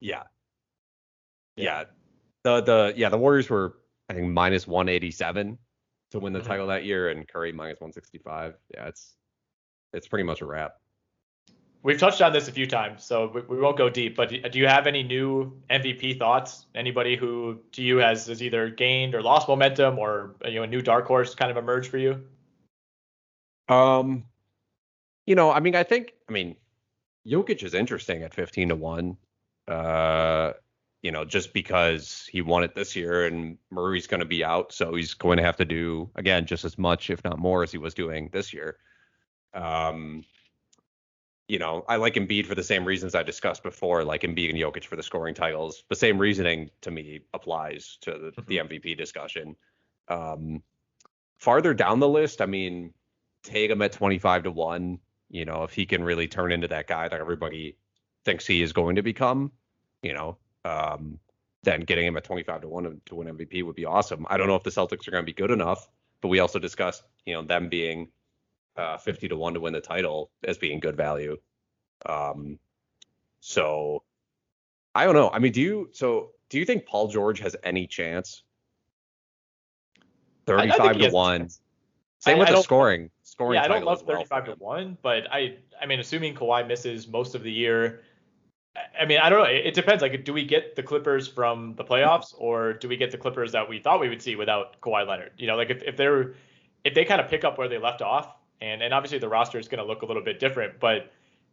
Yeah. 0.00 0.24
Yeah. 1.56 1.84
The 2.44 2.60
the 2.60 2.92
yeah, 2.96 3.08
the 3.08 3.18
Warriors 3.18 3.48
were 3.48 3.78
I 4.08 4.14
think 4.14 4.28
minus 4.32 4.66
187 4.66 5.58
to 6.10 6.18
win 6.18 6.32
the 6.32 6.40
Mhm. 6.40 6.44
title 6.44 6.66
that 6.66 6.84
year 6.84 7.10
and 7.10 7.26
Curry 7.26 7.52
minus 7.52 7.80
165. 7.80 8.56
Yeah, 8.74 8.88
it's 8.88 9.16
it's 9.92 10.08
pretty 10.08 10.24
much 10.24 10.40
a 10.40 10.46
wrap. 10.46 10.81
We've 11.84 11.98
touched 11.98 12.22
on 12.22 12.32
this 12.32 12.46
a 12.46 12.52
few 12.52 12.66
times, 12.66 13.04
so 13.04 13.30
we, 13.34 13.40
we 13.42 13.60
won't 13.60 13.76
go 13.76 13.90
deep. 13.90 14.14
But 14.14 14.28
do 14.28 14.58
you 14.58 14.68
have 14.68 14.86
any 14.86 15.02
new 15.02 15.60
MVP 15.68 16.16
thoughts? 16.18 16.66
Anybody 16.76 17.16
who 17.16 17.58
to 17.72 17.82
you 17.82 17.96
has, 17.96 18.26
has 18.26 18.40
either 18.40 18.70
gained 18.70 19.16
or 19.16 19.22
lost 19.22 19.48
momentum, 19.48 19.98
or 19.98 20.36
you 20.44 20.54
know 20.54 20.62
a 20.62 20.66
new 20.66 20.80
dark 20.80 21.06
horse 21.06 21.34
kind 21.34 21.50
of 21.50 21.56
emerged 21.56 21.90
for 21.90 21.98
you? 21.98 22.22
Um 23.68 24.24
you 25.26 25.34
know, 25.34 25.50
I 25.50 25.60
mean, 25.60 25.74
I 25.74 25.82
think 25.82 26.14
I 26.28 26.32
mean 26.32 26.56
Jokic 27.26 27.62
is 27.62 27.74
interesting 27.74 28.22
at 28.22 28.34
15 28.34 28.68
to 28.68 28.76
1. 28.76 29.16
Uh 29.66 30.52
you 31.02 31.10
know, 31.10 31.24
just 31.24 31.52
because 31.52 32.28
he 32.30 32.42
won 32.42 32.62
it 32.62 32.76
this 32.76 32.94
year 32.94 33.26
and 33.26 33.58
Murray's 33.72 34.06
going 34.06 34.20
to 34.20 34.26
be 34.26 34.44
out, 34.44 34.72
so 34.72 34.94
he's 34.94 35.14
going 35.14 35.36
to 35.36 35.42
have 35.42 35.56
to 35.56 35.64
do 35.64 36.08
again 36.14 36.46
just 36.46 36.64
as 36.64 36.78
much, 36.78 37.10
if 37.10 37.24
not 37.24 37.40
more, 37.40 37.64
as 37.64 37.72
he 37.72 37.78
was 37.78 37.92
doing 37.92 38.30
this 38.32 38.52
year. 38.52 38.76
Um, 39.52 40.24
you 41.48 41.58
know, 41.58 41.84
I 41.88 41.96
like 41.96 42.14
Embiid 42.14 42.46
for 42.46 42.54
the 42.54 42.62
same 42.62 42.84
reasons 42.84 43.14
I 43.14 43.22
discussed 43.22 43.62
before, 43.62 44.04
like 44.04 44.22
Embiid 44.22 44.50
and 44.50 44.58
Jokic 44.58 44.84
for 44.84 44.96
the 44.96 45.02
scoring 45.02 45.34
titles. 45.34 45.84
The 45.88 45.96
same 45.96 46.18
reasoning 46.18 46.70
to 46.82 46.90
me 46.90 47.20
applies 47.34 47.98
to 48.02 48.32
the, 48.36 48.42
the 48.42 48.56
MVP 48.58 48.96
discussion. 48.96 49.56
Um, 50.08 50.62
farther 51.38 51.74
down 51.74 52.00
the 52.00 52.08
list, 52.08 52.40
I 52.40 52.46
mean, 52.46 52.94
Tatum 53.42 53.82
at 53.82 53.92
25 53.92 54.44
to 54.44 54.50
1. 54.50 54.98
You 55.30 55.44
know, 55.44 55.64
if 55.64 55.72
he 55.72 55.86
can 55.86 56.04
really 56.04 56.28
turn 56.28 56.52
into 56.52 56.68
that 56.68 56.86
guy 56.86 57.08
that 57.08 57.20
everybody 57.20 57.76
thinks 58.24 58.46
he 58.46 58.62
is 58.62 58.72
going 58.72 58.96
to 58.96 59.02
become, 59.02 59.50
you 60.02 60.14
know, 60.14 60.36
um, 60.64 61.18
then 61.64 61.80
getting 61.80 62.06
him 62.06 62.16
at 62.16 62.24
25 62.24 62.62
to 62.62 62.68
1 62.68 63.00
to 63.06 63.14
win 63.14 63.28
MVP 63.28 63.64
would 63.64 63.74
be 63.74 63.84
awesome. 63.84 64.26
I 64.28 64.36
don't 64.36 64.46
know 64.46 64.56
if 64.56 64.62
the 64.62 64.70
Celtics 64.70 65.08
are 65.08 65.10
going 65.10 65.22
to 65.22 65.26
be 65.26 65.32
good 65.32 65.50
enough, 65.50 65.88
but 66.20 66.28
we 66.28 66.38
also 66.38 66.58
discussed, 66.58 67.02
you 67.24 67.34
know, 67.34 67.42
them 67.42 67.68
being 67.68 68.08
uh, 68.76 68.96
50 68.96 69.28
to 69.28 69.36
1 69.36 69.54
to 69.54 69.60
win 69.60 69.72
the 69.72 69.80
title 69.80 70.30
as 70.44 70.58
being 70.58 70.80
good 70.80 70.96
value. 70.96 71.36
Um, 72.06 72.58
so 73.40 74.02
I 74.94 75.04
don't 75.04 75.14
know. 75.14 75.30
I 75.30 75.38
mean, 75.38 75.52
do 75.52 75.60
you 75.60 75.88
so 75.92 76.30
do 76.48 76.58
you 76.58 76.64
think 76.64 76.86
Paul 76.86 77.08
George 77.08 77.40
has 77.40 77.56
any 77.62 77.86
chance? 77.86 78.42
I- 80.48 80.54
I 80.54 80.60
think 80.62 80.74
35 80.74 80.98
to 80.98 81.10
1. 81.10 81.48
Same 82.18 82.36
I- 82.36 82.38
with 82.38 82.48
I 82.48 82.52
the 82.52 82.62
scoring. 82.62 83.10
Scoring 83.22 83.54
Yeah, 83.54 83.64
I 83.64 83.68
don't 83.68 83.84
love 83.84 83.98
as 84.00 84.04
well 84.04 84.18
35 84.18 84.44
to 84.44 84.52
one, 84.52 84.98
but 85.02 85.26
I 85.32 85.56
I 85.80 85.86
mean, 85.86 86.00
assuming 86.00 86.34
Kawhi 86.34 86.66
misses 86.66 87.08
most 87.08 87.34
of 87.34 87.42
the 87.42 87.50
year, 87.50 88.02
I- 89.00 89.04
mean, 89.06 89.18
I 89.18 89.28
don't 89.28 89.38
know. 89.40 89.50
It, 89.50 89.66
it 89.66 89.74
depends. 89.74 90.02
Like, 90.02 90.24
do 90.24 90.32
we 90.32 90.44
get 90.44 90.76
the 90.76 90.82
Clippers 90.82 91.26
from 91.26 91.74
the 91.76 91.84
playoffs, 91.84 92.34
or 92.36 92.74
do 92.74 92.88
we 92.88 92.96
get 92.96 93.10
the 93.10 93.18
Clippers 93.18 93.52
that 93.52 93.68
we 93.68 93.78
thought 93.80 94.00
we 94.00 94.08
would 94.08 94.22
see 94.22 94.36
without 94.36 94.80
Kawhi 94.80 95.06
Leonard? 95.06 95.32
You 95.36 95.46
know, 95.46 95.56
like 95.56 95.70
if 95.70 95.82
if 95.82 95.96
they're 95.96 96.34
if 96.84 96.94
they 96.94 97.04
kind 97.04 97.20
of 97.20 97.28
pick 97.28 97.44
up 97.44 97.58
where 97.58 97.68
they 97.68 97.78
left 97.78 98.02
off, 98.02 98.36
and 98.62 98.82
and 98.82 98.94
obviously 98.94 99.18
the 99.18 99.28
roster 99.28 99.58
is 99.58 99.68
going 99.68 99.82
to 99.82 99.84
look 99.84 100.02
a 100.02 100.06
little 100.06 100.22
bit 100.22 100.38
different, 100.38 100.80
but 100.80 101.12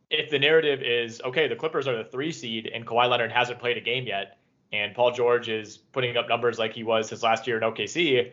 if 0.10 0.30
the 0.30 0.40
narrative 0.40 0.82
is 0.82 1.22
okay, 1.26 1.48
the 1.48 1.56
Clippers 1.56 1.88
are 1.88 1.98
the 1.98 2.10
three 2.10 2.32
seed 2.32 2.68
and 2.74 2.86
Kawhi 2.86 3.10
Leonard 3.10 3.32
hasn't 3.32 3.60
played 3.60 3.78
a 3.78 3.82
game 3.82 4.06
yet, 4.06 4.38
and 4.72 4.96
Paul 4.96 5.12
George 5.12 5.50
is 5.50 5.78
putting 5.78 6.16
up 6.16 6.30
numbers 6.30 6.60
like 6.60 6.74
he 6.74 6.84
was 6.84 7.10
his 7.10 7.24
last 7.24 7.48
year 7.48 7.58
in 7.58 7.64
OKC, 7.64 8.32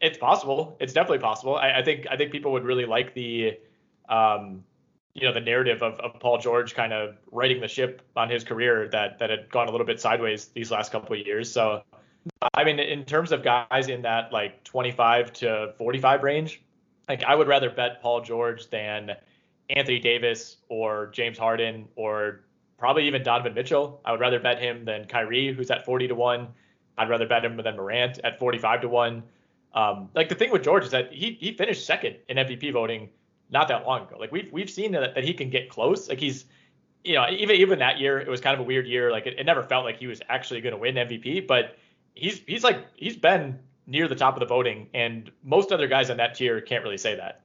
it's 0.00 0.18
possible. 0.18 0.76
It's 0.80 0.92
definitely 0.92 1.20
possible. 1.20 1.56
I, 1.56 1.78
I 1.78 1.82
think 1.82 2.06
I 2.10 2.16
think 2.16 2.32
people 2.32 2.52
would 2.52 2.64
really 2.64 2.86
like 2.86 3.14
the, 3.14 3.58
um, 4.08 4.64
you 5.14 5.26
know, 5.26 5.32
the 5.32 5.40
narrative 5.40 5.82
of, 5.82 5.98
of 6.00 6.20
Paul 6.20 6.38
George 6.38 6.74
kind 6.74 6.92
of 6.92 7.16
righting 7.32 7.60
the 7.60 7.68
ship 7.68 8.02
on 8.16 8.28
his 8.28 8.44
career 8.44 8.88
that 8.88 9.18
that 9.18 9.30
had 9.30 9.50
gone 9.50 9.68
a 9.68 9.70
little 9.70 9.86
bit 9.86 10.00
sideways 10.00 10.46
these 10.48 10.70
last 10.70 10.92
couple 10.92 11.18
of 11.18 11.26
years. 11.26 11.50
So, 11.50 11.82
I 12.54 12.64
mean, 12.64 12.78
in 12.78 13.04
terms 13.04 13.32
of 13.32 13.42
guys 13.42 13.88
in 13.88 14.02
that 14.02 14.32
like 14.32 14.62
25 14.64 15.32
to 15.34 15.74
45 15.78 16.22
range, 16.22 16.62
like 17.08 17.24
I 17.24 17.34
would 17.34 17.48
rather 17.48 17.70
bet 17.70 18.02
Paul 18.02 18.20
George 18.22 18.68
than 18.70 19.12
Anthony 19.70 19.98
Davis 19.98 20.56
or 20.68 21.08
James 21.08 21.38
Harden 21.38 21.88
or 21.96 22.40
probably 22.78 23.06
even 23.06 23.22
Donovan 23.22 23.54
Mitchell. 23.54 24.00
I 24.04 24.12
would 24.12 24.20
rather 24.20 24.38
bet 24.38 24.60
him 24.60 24.84
than 24.84 25.06
Kyrie, 25.06 25.52
who's 25.52 25.70
at 25.70 25.84
40 25.84 26.08
to 26.08 26.14
one. 26.14 26.48
I'd 26.98 27.08
rather 27.08 27.26
bet 27.26 27.44
him 27.44 27.56
than 27.56 27.76
Morant 27.76 28.20
at 28.24 28.38
45 28.38 28.82
to 28.82 28.88
one. 28.88 29.22
Um, 29.74 30.08
like 30.14 30.28
the 30.28 30.34
thing 30.34 30.50
with 30.50 30.62
George 30.62 30.84
is 30.84 30.90
that 30.90 31.12
he 31.12 31.36
he 31.40 31.52
finished 31.52 31.86
second 31.86 32.16
in 32.28 32.38
MVP 32.38 32.72
voting 32.72 33.10
not 33.50 33.68
that 33.68 33.86
long 33.86 34.02
ago. 34.02 34.16
Like 34.18 34.32
we've 34.32 34.50
we've 34.50 34.70
seen 34.70 34.92
that, 34.92 35.14
that 35.14 35.24
he 35.24 35.34
can 35.34 35.50
get 35.50 35.68
close. 35.68 36.08
Like 36.08 36.18
he's 36.18 36.46
you 37.04 37.14
know 37.14 37.26
even 37.30 37.56
even 37.56 37.78
that 37.80 37.98
year 37.98 38.18
it 38.18 38.28
was 38.28 38.40
kind 38.40 38.54
of 38.54 38.60
a 38.60 38.64
weird 38.64 38.86
year. 38.86 39.10
Like 39.10 39.26
it, 39.26 39.38
it 39.38 39.44
never 39.44 39.62
felt 39.62 39.84
like 39.84 39.98
he 39.98 40.06
was 40.06 40.22
actually 40.28 40.62
going 40.62 40.72
to 40.72 40.78
win 40.78 40.94
MVP, 40.94 41.46
but 41.46 41.76
he's 42.14 42.40
he's 42.46 42.64
like 42.64 42.86
he's 42.96 43.16
been 43.16 43.58
near 43.86 44.08
the 44.08 44.14
top 44.14 44.34
of 44.34 44.40
the 44.40 44.46
voting, 44.46 44.88
and 44.94 45.30
most 45.42 45.72
other 45.72 45.86
guys 45.86 46.10
on 46.10 46.16
that 46.16 46.34
tier 46.34 46.60
can't 46.60 46.82
really 46.82 46.98
say 46.98 47.16
that. 47.16 47.42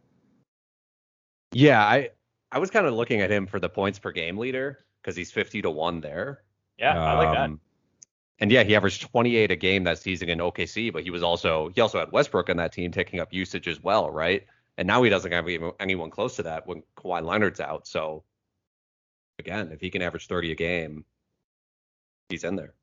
Yeah, 1.53 1.81
I 1.81 2.09
I 2.51 2.59
was 2.59 2.69
kind 2.69 2.85
of 2.85 2.93
looking 2.93 3.21
at 3.21 3.31
him 3.31 3.47
for 3.47 3.59
the 3.59 3.69
points 3.69 3.99
per 3.99 4.11
game 4.11 4.37
leader 4.37 4.85
because 5.01 5.15
he's 5.15 5.31
50 5.31 5.61
to 5.63 5.69
1 5.69 6.01
there. 6.01 6.43
Yeah, 6.77 6.99
I 7.01 7.13
like 7.13 7.33
that. 7.33 7.45
Um, 7.45 7.59
And 8.39 8.51
yeah, 8.51 8.63
he 8.63 8.75
averaged 8.75 9.01
28 9.11 9.51
a 9.51 9.55
game 9.55 9.83
that 9.83 9.99
season 9.99 10.29
in 10.29 10.39
OKC, 10.39 10.91
but 10.91 11.03
he 11.03 11.11
was 11.11 11.23
also 11.23 11.69
he 11.75 11.81
also 11.81 11.99
had 11.99 12.11
Westbrook 12.11 12.49
on 12.49 12.57
that 12.57 12.71
team 12.71 12.91
taking 12.91 13.19
up 13.19 13.31
usage 13.31 13.67
as 13.67 13.81
well, 13.81 14.09
right? 14.09 14.45
And 14.77 14.87
now 14.87 15.03
he 15.03 15.09
doesn't 15.09 15.31
have 15.31 15.47
any- 15.47 15.71
anyone 15.79 16.09
close 16.09 16.37
to 16.37 16.43
that 16.43 16.65
when 16.65 16.81
Kawhi 16.97 17.23
Leonard's 17.23 17.59
out. 17.59 17.85
So 17.87 18.23
again, 19.37 19.71
if 19.71 19.79
he 19.79 19.89
can 19.91 20.01
average 20.01 20.27
30 20.27 20.51
a 20.51 20.55
game, 20.55 21.05
he's 22.29 22.43
in 22.43 22.55
there. 22.55 22.73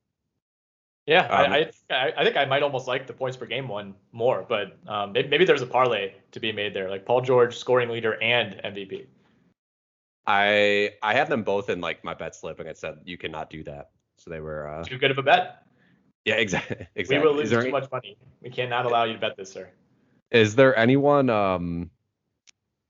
Yeah, 1.09 1.23
Um, 1.23 1.53
I, 1.55 1.71
I 1.89 2.13
I 2.19 2.23
think 2.23 2.37
I 2.37 2.45
might 2.45 2.63
almost 2.63 2.87
like 2.87 3.07
the 3.07 3.15
points 3.15 3.35
per 3.35 3.47
game 3.47 3.67
one 3.67 3.95
more, 4.13 4.45
but 4.47 4.77
um, 4.87 5.13
maybe, 5.13 5.29
maybe 5.29 5.45
there's 5.47 5.63
a 5.63 5.67
parlay 5.67 6.13
to 6.33 6.39
be 6.39 6.53
made 6.53 6.75
there, 6.75 6.91
like 6.91 7.07
Paul 7.07 7.23
George 7.23 7.57
scoring 7.57 7.89
leader 7.89 8.23
and 8.23 8.61
MVP. 8.63 9.07
I 10.27 10.93
I 11.03 11.15
had 11.15 11.31
them 11.31 11.45
both 11.45 11.71
in 11.71 11.81
like 11.81 12.05
my 12.05 12.13
bet 12.13 12.35
slip, 12.35 12.61
and 12.61 12.69
it 12.69 12.77
said 12.77 12.99
you 13.07 13.17
cannot 13.17 13.49
do 13.49 13.65
that. 13.65 13.89
So 14.19 14.29
they 14.29 14.41
were. 14.41 14.69
Uh, 14.69 14.85
Too 14.85 14.99
good 14.99 15.11
of 15.11 15.17
a 15.17 15.23
bet. 15.23 15.63
yeah, 16.27 16.35
exactly. 16.45 16.87
We 16.95 17.19
will 17.19 17.35
lose 17.35 17.49
too 17.49 17.61
any- 17.61 17.71
much 17.71 17.91
money. 17.91 18.19
We 18.43 18.51
cannot 18.51 18.85
allow 18.85 19.05
you 19.05 19.15
to 19.15 19.19
bet 19.19 19.35
this, 19.39 19.51
sir. 19.51 19.71
Is 20.31 20.57
there 20.57 20.77
anyone? 20.77 21.31
Um, 21.31 21.91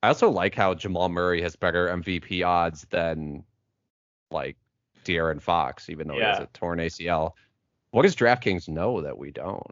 I 0.03 0.09
also 0.09 0.29
like 0.29 0.57
how 0.57 0.75
Jamal 0.75 1.09
Murray 1.09 1.41
has 1.43 1.55
better 1.55 1.87
MVP 1.87 2.45
odds 2.45 2.85
than 2.91 3.45
like 4.33 4.57
De'Aaron 5.05 5.41
Fox, 5.41 5.89
even 5.89 6.09
though 6.09 6.15
he 6.15 6.21
has 6.23 6.41
a 6.41 6.47
torn 6.53 6.81
ACL. 6.81 7.35
What 7.91 8.03
does 8.03 8.17
DraftKings 8.17 8.69
know 8.69 9.01
that 9.03 9.17
we 9.17 9.31
don't? 9.31 9.67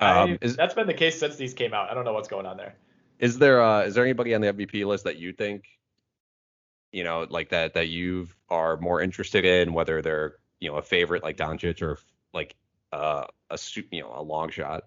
Um, 0.00 0.30
I, 0.32 0.38
is 0.40 0.56
that's 0.56 0.74
been 0.74 0.86
the 0.86 0.94
case 0.94 1.18
since 1.18 1.36
these 1.36 1.54
came 1.54 1.72
out. 1.72 1.90
I 1.90 1.94
don't 1.94 2.04
know 2.04 2.12
what's 2.12 2.28
going 2.28 2.46
on 2.46 2.56
there. 2.56 2.74
is 3.18 3.38
there 3.38 3.62
uh 3.62 3.82
is 3.82 3.94
there 3.94 4.04
anybody 4.04 4.34
on 4.34 4.40
the 4.40 4.52
MVP 4.52 4.84
list 4.84 5.04
that 5.04 5.18
you 5.18 5.32
think, 5.32 5.64
you 6.92 7.04
know, 7.04 7.26
like 7.30 7.50
that 7.50 7.74
that 7.74 7.88
you 7.88 8.28
are 8.48 8.76
more 8.78 9.00
interested 9.00 9.44
in, 9.44 9.72
whether 9.72 10.02
they're 10.02 10.34
you 10.60 10.70
know 10.70 10.76
a 10.76 10.82
favorite 10.82 11.22
like 11.22 11.36
Doncic 11.36 11.80
or 11.80 11.98
like 12.32 12.56
uh 12.92 13.24
a 13.50 13.58
you 13.90 14.02
know 14.02 14.12
a 14.14 14.22
long 14.22 14.50
shot? 14.50 14.84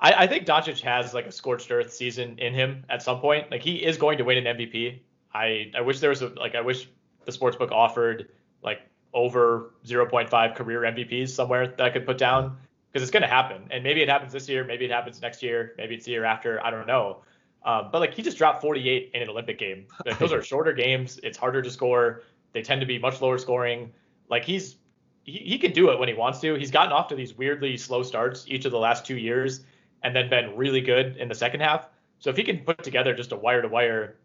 I, 0.00 0.24
I 0.24 0.26
think 0.26 0.46
Doncic 0.46 0.80
has 0.82 1.14
like 1.14 1.26
a 1.26 1.32
scorched 1.32 1.70
earth 1.70 1.92
season 1.92 2.38
in 2.38 2.54
him 2.54 2.84
at 2.88 3.02
some 3.02 3.20
point. 3.20 3.50
Like 3.50 3.62
he 3.62 3.76
is 3.76 3.96
going 3.96 4.18
to 4.18 4.24
win 4.24 4.46
an 4.46 4.56
MVP. 4.56 5.00
I 5.32 5.72
I 5.76 5.80
wish 5.80 6.00
there 6.00 6.10
was 6.10 6.22
a 6.22 6.28
like 6.28 6.54
I 6.54 6.60
wish 6.60 6.88
the 7.24 7.32
sportsbook 7.32 7.70
offered 7.70 8.30
like 8.62 8.80
over 9.14 9.74
0.5 9.84 10.54
career 10.54 10.80
MVPs 10.82 11.30
somewhere 11.30 11.68
that 11.68 11.80
I 11.80 11.90
could 11.90 12.06
put 12.06 12.18
down 12.18 12.56
because 12.92 13.02
it's 13.02 13.10
going 13.10 13.22
to 13.22 13.28
happen. 13.28 13.62
And 13.70 13.82
maybe 13.82 14.02
it 14.02 14.08
happens 14.08 14.32
this 14.32 14.48
year, 14.48 14.64
maybe 14.64 14.84
it 14.84 14.90
happens 14.90 15.20
next 15.20 15.42
year, 15.42 15.74
maybe 15.78 15.94
it's 15.94 16.04
the 16.04 16.12
year 16.12 16.24
after. 16.24 16.64
I 16.64 16.70
don't 16.70 16.86
know. 16.86 17.22
Um, 17.64 17.88
but 17.92 18.00
like 18.00 18.14
he 18.14 18.22
just 18.22 18.38
dropped 18.38 18.62
48 18.62 19.10
in 19.14 19.22
an 19.22 19.28
Olympic 19.28 19.58
game. 19.58 19.86
Like, 20.06 20.18
those 20.18 20.32
are 20.32 20.42
shorter 20.42 20.72
games. 20.72 21.18
It's 21.22 21.36
harder 21.36 21.62
to 21.62 21.70
score. 21.70 22.22
They 22.52 22.62
tend 22.62 22.80
to 22.80 22.86
be 22.86 22.98
much 22.98 23.20
lower 23.20 23.38
scoring. 23.38 23.92
Like 24.30 24.44
he's 24.44 24.76
he, 25.24 25.38
he 25.38 25.58
can 25.58 25.72
do 25.72 25.90
it 25.90 25.98
when 25.98 26.08
he 26.08 26.14
wants 26.14 26.40
to. 26.40 26.54
He's 26.54 26.70
gotten 26.70 26.92
off 26.92 27.08
to 27.08 27.14
these 27.14 27.34
weirdly 27.34 27.76
slow 27.76 28.02
starts 28.02 28.44
each 28.48 28.64
of 28.64 28.72
the 28.72 28.78
last 28.78 29.04
two 29.04 29.16
years 29.16 29.64
and 30.02 30.14
then 30.14 30.30
been 30.30 30.56
really 30.56 30.80
good 30.80 31.16
in 31.16 31.28
the 31.28 31.34
second 31.34 31.60
half. 31.60 31.88
So 32.20 32.30
if 32.30 32.36
he 32.36 32.42
can 32.42 32.58
put 32.58 32.82
together 32.82 33.14
just 33.14 33.32
a 33.32 33.36
wire 33.36 33.62
to 33.62 33.68
wire 33.68 34.16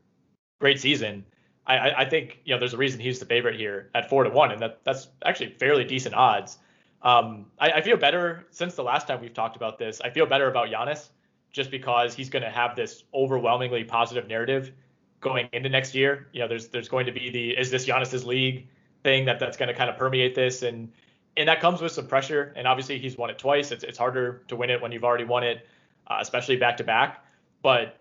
great 0.59 0.79
season, 0.79 1.25
I, 1.65 1.91
I, 2.01 2.05
think 2.05 2.39
you 2.43 2.53
know 2.53 2.59
there's 2.59 2.73
a 2.73 2.77
reason 2.77 2.99
he's 2.99 3.19
the 3.19 3.25
favorite 3.25 3.57
here 3.57 3.89
at 3.95 4.09
four 4.09 4.23
to 4.23 4.29
one, 4.29 4.51
and 4.51 4.61
that 4.61 4.83
that's 4.83 5.07
actually 5.23 5.51
fairly 5.51 5.85
decent 5.85 6.13
odds. 6.13 6.57
Um, 7.01 7.45
I, 7.59 7.71
I 7.71 7.81
feel 7.81 7.97
better 7.97 8.45
since 8.51 8.75
the 8.75 8.83
last 8.83 9.07
time 9.07 9.21
we've 9.21 9.33
talked 9.33 9.55
about 9.55 9.77
this. 9.77 10.01
I 10.01 10.09
feel 10.09 10.25
better 10.25 10.49
about 10.49 10.69
Giannis 10.69 11.09
just 11.51 11.71
because 11.71 12.15
he's 12.15 12.29
going 12.29 12.43
to 12.43 12.49
have 12.49 12.75
this 12.75 13.03
overwhelmingly 13.13 13.83
positive 13.83 14.27
narrative 14.27 14.73
going 15.21 15.47
into 15.53 15.69
next 15.69 15.95
year. 15.95 16.27
You 16.33 16.41
know, 16.41 16.47
there's 16.47 16.67
there's 16.67 16.89
going 16.89 17.05
to 17.05 17.11
be 17.11 17.29
the 17.29 17.51
is 17.51 17.71
this 17.71 17.85
Giannis's 17.85 18.25
league 18.25 18.67
thing 19.03 19.25
that 19.25 19.39
that's 19.39 19.57
going 19.57 19.67
to 19.67 19.73
kind 19.73 19.89
of 19.89 19.97
permeate 19.97 20.35
this, 20.35 20.63
and 20.63 20.91
and 21.37 21.47
that 21.47 21.61
comes 21.61 21.81
with 21.81 21.93
some 21.93 22.07
pressure. 22.07 22.53
And 22.55 22.67
obviously 22.67 22.99
he's 22.99 23.17
won 23.17 23.29
it 23.29 23.39
twice. 23.39 23.71
It's 23.71 23.83
it's 23.83 23.97
harder 23.97 24.43
to 24.49 24.55
win 24.55 24.69
it 24.69 24.81
when 24.81 24.91
you've 24.91 25.05
already 25.05 25.23
won 25.23 25.43
it, 25.43 25.65
uh, 26.07 26.17
especially 26.19 26.57
back 26.57 26.77
to 26.77 26.83
back. 26.83 27.25
But 27.61 27.97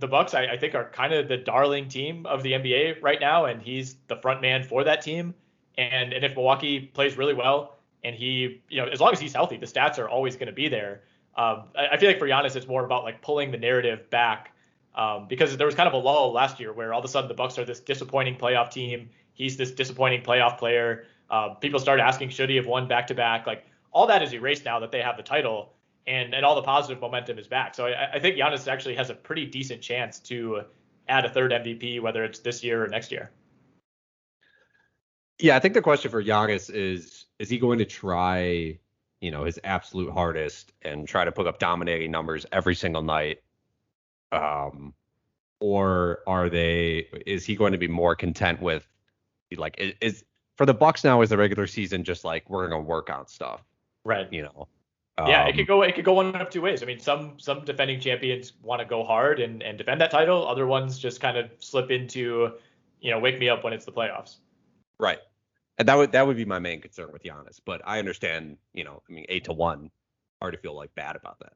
the 0.00 0.08
Bucks, 0.08 0.34
I, 0.34 0.46
I 0.46 0.56
think, 0.56 0.74
are 0.74 0.88
kind 0.90 1.12
of 1.12 1.28
the 1.28 1.36
darling 1.36 1.88
team 1.88 2.26
of 2.26 2.42
the 2.42 2.52
NBA 2.52 3.02
right 3.02 3.20
now, 3.20 3.46
and 3.46 3.60
he's 3.60 3.96
the 4.08 4.16
front 4.16 4.40
man 4.40 4.62
for 4.62 4.84
that 4.84 5.02
team. 5.02 5.34
And 5.78 6.12
and 6.12 6.24
if 6.24 6.34
Milwaukee 6.34 6.80
plays 6.80 7.16
really 7.16 7.34
well, 7.34 7.76
and 8.02 8.14
he, 8.14 8.62
you 8.68 8.80
know, 8.80 8.88
as 8.88 9.00
long 9.00 9.12
as 9.12 9.20
he's 9.20 9.34
healthy, 9.34 9.56
the 9.56 9.66
stats 9.66 9.98
are 9.98 10.08
always 10.08 10.36
going 10.36 10.46
to 10.46 10.52
be 10.52 10.68
there. 10.68 11.02
Um, 11.36 11.64
I, 11.76 11.88
I 11.92 11.96
feel 11.98 12.08
like 12.08 12.18
for 12.18 12.26
Giannis, 12.26 12.56
it's 12.56 12.66
more 12.66 12.84
about 12.84 13.04
like 13.04 13.20
pulling 13.20 13.50
the 13.50 13.58
narrative 13.58 14.08
back 14.10 14.52
um, 14.94 15.26
because 15.28 15.56
there 15.56 15.66
was 15.66 15.74
kind 15.74 15.86
of 15.86 15.92
a 15.92 15.98
lull 15.98 16.32
last 16.32 16.58
year 16.58 16.72
where 16.72 16.94
all 16.94 17.00
of 17.00 17.04
a 17.04 17.08
sudden 17.08 17.28
the 17.28 17.34
Bucks 17.34 17.58
are 17.58 17.64
this 17.64 17.80
disappointing 17.80 18.36
playoff 18.36 18.70
team. 18.70 19.10
He's 19.34 19.56
this 19.56 19.70
disappointing 19.70 20.22
playoff 20.22 20.58
player. 20.58 21.04
Uh, 21.28 21.50
people 21.50 21.78
start 21.78 22.00
asking 22.00 22.30
should 22.30 22.48
he 22.48 22.56
have 22.56 22.66
won 22.66 22.88
back 22.88 23.06
to 23.08 23.14
back. 23.14 23.46
Like 23.46 23.66
all 23.92 24.06
that 24.06 24.22
is 24.22 24.32
erased 24.32 24.64
now 24.64 24.80
that 24.80 24.92
they 24.92 25.02
have 25.02 25.16
the 25.16 25.22
title, 25.22 25.74
and 26.06 26.34
and 26.34 26.44
all 26.44 26.54
the 26.54 26.62
positive 26.62 27.00
momentum 27.00 27.38
is 27.38 27.46
back. 27.48 27.74
So 27.74 27.86
I, 27.86 28.12
I 28.14 28.18
think 28.20 28.36
Giannis 28.36 28.68
actually 28.68 28.94
has 28.96 29.10
a 29.10 29.14
pretty 29.14 29.46
decent 29.46 29.82
chance 29.82 30.18
to 30.20 30.62
add 31.08 31.24
a 31.24 31.28
third 31.28 31.52
MVP, 31.52 32.00
whether 32.00 32.24
it's 32.24 32.40
this 32.40 32.62
year 32.64 32.84
or 32.84 32.88
next 32.88 33.10
year. 33.12 33.30
Yeah, 35.38 35.56
I 35.56 35.60
think 35.60 35.74
the 35.74 35.82
question 35.82 36.10
for 36.10 36.22
Giannis 36.22 36.72
is 36.72 37.26
is 37.38 37.48
he 37.48 37.58
going 37.58 37.78
to 37.78 37.84
try, 37.84 38.78
you 39.20 39.30
know, 39.30 39.44
his 39.44 39.58
absolute 39.64 40.12
hardest 40.12 40.72
and 40.82 41.06
try 41.06 41.24
to 41.24 41.32
put 41.32 41.46
up 41.46 41.58
dominating 41.58 42.10
numbers 42.10 42.46
every 42.52 42.74
single 42.74 43.02
night? 43.02 43.42
Um 44.32 44.94
or 45.60 46.20
are 46.26 46.48
they 46.50 47.06
is 47.26 47.44
he 47.44 47.56
going 47.56 47.72
to 47.72 47.78
be 47.78 47.88
more 47.88 48.14
content 48.14 48.60
with 48.60 48.86
like 49.56 49.74
is, 49.78 49.94
is 50.00 50.24
for 50.56 50.66
the 50.66 50.74
Bucks 50.74 51.04
now 51.04 51.20
is 51.22 51.30
the 51.30 51.36
regular 51.36 51.66
season 51.66 52.04
just 52.04 52.24
like 52.24 52.48
we're 52.50 52.68
going 52.68 52.82
to 52.82 52.88
work 52.88 53.10
on 53.10 53.26
stuff, 53.26 53.62
Right. 54.04 54.30
you 54.32 54.42
know? 54.42 54.68
Yeah, 55.24 55.46
it 55.48 55.54
Um, 55.54 55.56
could 55.56 55.66
go 55.66 55.82
it 55.82 55.94
could 55.94 56.04
go 56.04 56.12
one 56.14 56.34
of 56.36 56.50
two 56.50 56.60
ways. 56.62 56.82
I 56.82 56.86
mean, 56.86 57.00
some 57.00 57.38
some 57.38 57.64
defending 57.64 58.00
champions 58.00 58.52
want 58.62 58.80
to 58.80 58.86
go 58.86 59.02
hard 59.04 59.40
and, 59.40 59.62
and 59.62 59.76
defend 59.76 60.00
that 60.00 60.10
title. 60.10 60.46
Other 60.46 60.66
ones 60.66 60.98
just 60.98 61.20
kind 61.20 61.36
of 61.36 61.50
slip 61.58 61.90
into, 61.90 62.52
you 63.00 63.10
know, 63.10 63.18
wake 63.18 63.38
me 63.40 63.48
up 63.48 63.64
when 63.64 63.72
it's 63.72 63.84
the 63.84 63.92
playoffs. 63.92 64.36
Right. 64.98 65.18
And 65.78 65.88
that 65.88 65.94
would 65.96 66.12
that 66.12 66.26
would 66.26 66.36
be 66.36 66.44
my 66.44 66.58
main 66.58 66.80
concern 66.80 67.12
with 67.12 67.22
Giannis. 67.22 67.60
But 67.64 67.82
I 67.84 67.98
understand, 67.98 68.58
you 68.74 68.84
know, 68.84 69.02
I 69.08 69.12
mean 69.12 69.26
eight 69.28 69.44
to 69.44 69.52
one, 69.52 69.90
hard 70.40 70.54
to 70.54 70.60
feel 70.60 70.74
like 70.74 70.94
bad 70.94 71.16
about 71.16 71.38
that. 71.40 71.54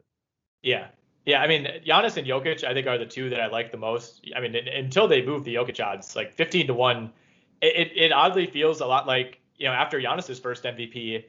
Yeah. 0.63 0.89
Yeah, 1.27 1.43
I 1.43 1.47
mean, 1.47 1.65
Giannis 1.87 2.17
and 2.17 2.27
Jokic, 2.27 2.65
I 2.65 2.73
think, 2.73 2.87
are 2.87 2.97
the 2.97 3.05
two 3.07 3.29
that 3.31 3.41
I 3.41 3.47
like 3.49 3.71
the 3.71 3.77
most. 3.77 4.27
I 4.35 4.41
mean, 4.41 4.57
un- 4.57 4.69
until 4.69 5.07
they 5.07 5.25
move 5.25 5.45
the 5.45 5.55
Jokic 5.55 5.85
odds, 5.85 6.17
like 6.17 6.33
15 6.33 6.67
to 6.69 6.75
1, 6.75 7.13
it, 7.61 7.67
it, 7.89 7.97
it 7.97 8.13
oddly 8.13 8.47
feels 8.47 8.81
a 8.81 8.87
lot 8.87 9.07
like, 9.07 9.39
you 9.59 9.67
know, 9.67 9.73
after 9.75 10.01
Giannis's 10.01 10.41
first 10.41 10.65
MVP, 10.65 11.25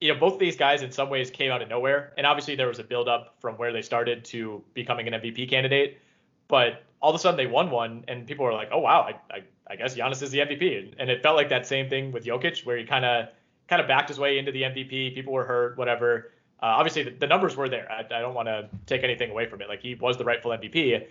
you 0.00 0.12
know, 0.12 0.18
both 0.18 0.38
these 0.38 0.56
guys 0.56 0.82
in 0.82 0.92
some 0.92 1.10
ways 1.10 1.30
came 1.30 1.50
out 1.50 1.62
of 1.62 1.68
nowhere. 1.68 2.12
And 2.16 2.26
obviously 2.26 2.54
there 2.54 2.68
was 2.68 2.78
a 2.78 2.84
buildup 2.84 3.34
from 3.40 3.56
where 3.56 3.72
they 3.72 3.82
started 3.82 4.24
to 4.26 4.62
becoming 4.74 5.08
an 5.08 5.14
MVP 5.14 5.50
candidate. 5.50 5.98
But 6.46 6.84
all 7.00 7.10
of 7.10 7.16
a 7.16 7.18
sudden 7.18 7.36
they 7.36 7.46
won 7.46 7.70
one, 7.70 8.04
and 8.08 8.26
people 8.26 8.44
were 8.44 8.52
like, 8.52 8.68
oh, 8.72 8.78
wow, 8.78 9.02
I, 9.02 9.34
I, 9.34 9.42
I 9.68 9.76
guess 9.76 9.96
Giannis 9.96 10.22
is 10.22 10.30
the 10.30 10.38
MVP. 10.38 10.94
And 10.98 11.10
it 11.10 11.22
felt 11.22 11.36
like 11.36 11.48
that 11.50 11.66
same 11.66 11.88
thing 11.88 12.12
with 12.12 12.24
Jokic, 12.24 12.64
where 12.64 12.76
he 12.76 12.84
kind 12.84 13.04
of 13.04 13.28
kind 13.68 13.82
of 13.82 13.88
backed 13.88 14.08
his 14.08 14.18
way 14.18 14.38
into 14.38 14.50
the 14.50 14.62
MVP. 14.62 15.14
People 15.14 15.32
were 15.32 15.44
hurt, 15.44 15.76
whatever. 15.76 16.32
Uh, 16.62 16.66
obviously, 16.66 17.02
the, 17.02 17.10
the 17.10 17.26
numbers 17.26 17.56
were 17.56 17.68
there. 17.68 17.90
I, 17.90 18.00
I 18.00 18.20
don't 18.20 18.34
want 18.34 18.48
to 18.48 18.68
take 18.86 19.04
anything 19.04 19.30
away 19.30 19.46
from 19.46 19.60
it. 19.60 19.68
Like 19.68 19.82
he 19.82 19.94
was 19.94 20.16
the 20.16 20.24
rightful 20.24 20.50
MVP, 20.52 21.06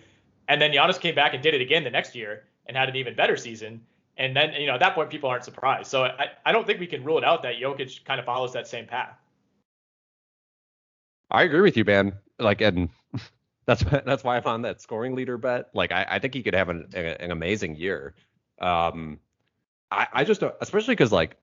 and 0.48 0.60
then 0.60 0.72
Giannis 0.72 1.00
came 1.00 1.14
back 1.14 1.34
and 1.34 1.42
did 1.42 1.54
it 1.54 1.60
again 1.60 1.84
the 1.84 1.90
next 1.90 2.14
year 2.14 2.44
and 2.66 2.76
had 2.76 2.88
an 2.88 2.96
even 2.96 3.14
better 3.14 3.36
season. 3.36 3.80
And 4.18 4.34
then 4.36 4.52
you 4.54 4.66
know 4.66 4.74
at 4.74 4.80
that 4.80 4.94
point 4.94 5.10
people 5.10 5.30
aren't 5.30 5.44
surprised. 5.44 5.88
So 5.88 6.02
I, 6.04 6.26
I 6.44 6.52
don't 6.52 6.66
think 6.66 6.80
we 6.80 6.86
can 6.88 7.04
rule 7.04 7.18
it 7.18 7.24
out 7.24 7.42
that 7.44 7.54
Jokic 7.62 8.04
kind 8.04 8.18
of 8.20 8.26
follows 8.26 8.52
that 8.52 8.66
same 8.66 8.86
path. 8.86 9.16
I 11.30 11.42
agree 11.44 11.60
with 11.60 11.76
you, 11.76 11.84
man. 11.84 12.14
Like, 12.38 12.60
and 12.60 12.88
that's 13.66 13.82
that's 13.84 14.24
why 14.24 14.36
I'm 14.36 14.46
on 14.46 14.62
that 14.62 14.80
scoring 14.80 15.14
leader 15.14 15.38
bet. 15.38 15.68
Like, 15.74 15.92
I, 15.92 16.06
I 16.08 16.18
think 16.18 16.34
he 16.34 16.42
could 16.42 16.54
have 16.54 16.68
an 16.68 16.88
an 16.94 17.30
amazing 17.30 17.76
year. 17.76 18.14
Um, 18.60 19.18
I 19.90 20.06
I 20.12 20.24
just 20.24 20.40
don't- 20.40 20.54
especially 20.60 20.92
because 20.94 21.12
like 21.12 21.36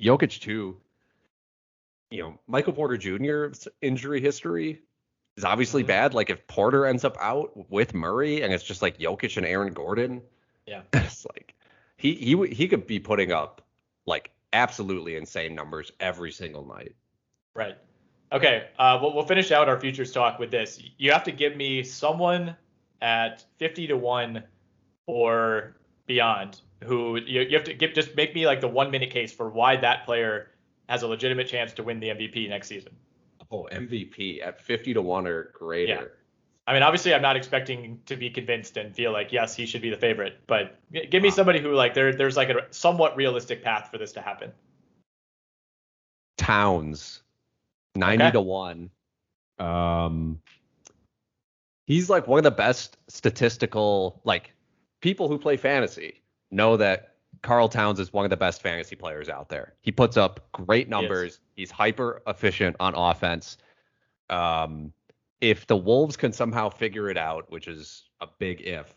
Jokic 0.00 0.40
too. 0.40 0.76
You 2.10 2.22
know, 2.22 2.38
Michael 2.46 2.72
Porter 2.72 2.96
Jr.'s 2.96 3.68
injury 3.82 4.22
history 4.22 4.80
is 5.36 5.44
obviously 5.44 5.84
Mhm. 5.84 5.88
bad. 5.88 6.14
Like, 6.14 6.30
if 6.30 6.46
Porter 6.46 6.86
ends 6.86 7.04
up 7.04 7.18
out 7.20 7.70
with 7.70 7.92
Murray 7.92 8.40
and 8.40 8.50
it's 8.50 8.64
just 8.64 8.80
like 8.80 8.96
Jokic 8.98 9.36
and 9.36 9.44
Aaron 9.44 9.74
Gordon, 9.74 10.22
Yeah. 10.66 10.80
it's 10.94 11.26
like 11.26 11.54
he 11.98 12.14
he 12.14 12.46
he 12.48 12.68
could 12.68 12.86
be 12.86 12.98
putting 12.98 13.32
up 13.32 13.66
like 14.06 14.30
absolutely 14.54 15.16
insane 15.16 15.54
numbers 15.54 15.92
every 16.00 16.32
single 16.32 16.64
night. 16.64 16.94
Right. 17.54 17.76
Okay. 18.32 18.68
Uh, 18.78 18.98
we'll, 19.00 19.14
we'll 19.14 19.26
finish 19.26 19.52
out 19.52 19.68
our 19.68 19.78
futures 19.78 20.12
talk 20.12 20.38
with 20.38 20.50
this. 20.50 20.82
You 20.96 21.12
have 21.12 21.24
to 21.24 21.32
give 21.32 21.56
me 21.56 21.82
someone 21.82 22.56
at 23.02 23.44
50 23.58 23.88
to 23.88 23.96
1 23.96 24.42
or 25.06 25.76
beyond 26.06 26.60
who 26.84 27.16
you, 27.16 27.42
you 27.42 27.56
have 27.56 27.64
to 27.64 27.74
give, 27.74 27.92
just 27.92 28.14
make 28.16 28.34
me 28.34 28.46
like 28.46 28.60
the 28.60 28.68
one 28.68 28.90
minute 28.90 29.10
case 29.10 29.32
for 29.32 29.50
why 29.50 29.76
that 29.76 30.04
player 30.04 30.50
has 30.88 31.02
a 31.02 31.06
legitimate 31.06 31.48
chance 31.48 31.72
to 31.74 31.82
win 31.82 32.00
the 32.00 32.08
MVP 32.08 32.48
next 32.48 32.68
season. 32.68 32.92
Oh, 33.50 33.68
MVP 33.72 34.46
at 34.46 34.60
50 34.60 34.94
to 34.94 35.02
1 35.02 35.26
or 35.26 35.50
greater. 35.54 36.17
Yeah. 36.68 36.70
I 36.70 36.74
mean, 36.74 36.82
obviously, 36.82 37.14
I'm 37.14 37.22
not 37.22 37.36
expecting 37.36 38.00
to 38.06 38.16
be 38.16 38.30
convinced 38.30 38.76
and 38.76 38.94
feel 38.94 39.12
like 39.12 39.32
yes, 39.32 39.56
he 39.56 39.66
should 39.66 39.82
be 39.82 39.90
the 39.90 39.96
favorite, 39.96 40.40
but 40.46 40.78
give 41.10 41.22
me 41.22 41.30
somebody 41.30 41.60
who 41.60 41.74
like 41.74 41.94
there 41.94 42.14
there's 42.14 42.36
like 42.36 42.50
a 42.50 42.66
somewhat 42.70 43.16
realistic 43.16 43.62
path 43.62 43.88
for 43.90 43.98
this 43.98 44.12
to 44.12 44.20
happen. 44.20 44.52
Towns 46.36 47.22
90 47.96 48.24
Okay. 48.24 48.32
to 48.32 48.40
1. 48.40 48.90
Um 49.58 50.40
he's 51.86 52.08
like 52.10 52.26
one 52.28 52.38
of 52.38 52.44
the 52.44 52.50
best 52.50 52.96
statistical 53.08 54.20
like 54.24 54.52
people 55.00 55.28
who 55.28 55.38
play 55.38 55.56
fantasy 55.56 56.22
know 56.50 56.76
that 56.76 57.14
Carl 57.42 57.68
Towns 57.68 57.98
is 57.98 58.12
one 58.12 58.24
of 58.24 58.30
the 58.30 58.36
best 58.36 58.62
fantasy 58.62 58.96
players 58.96 59.28
out 59.28 59.48
there. 59.48 59.74
He 59.80 59.90
puts 59.92 60.16
up 60.16 60.46
great 60.52 60.88
numbers. 60.88 61.40
He's 61.56 61.70
hyper 61.70 62.22
efficient 62.26 62.76
on 62.80 62.94
offense. 62.94 63.58
Um, 64.30 64.92
if 65.40 65.66
the 65.66 65.76
Wolves 65.76 66.16
can 66.16 66.32
somehow 66.32 66.68
figure 66.68 67.10
it 67.10 67.16
out, 67.16 67.50
which 67.50 67.68
is 67.68 68.04
a 68.20 68.26
big 68.38 68.60
if, 68.62 68.92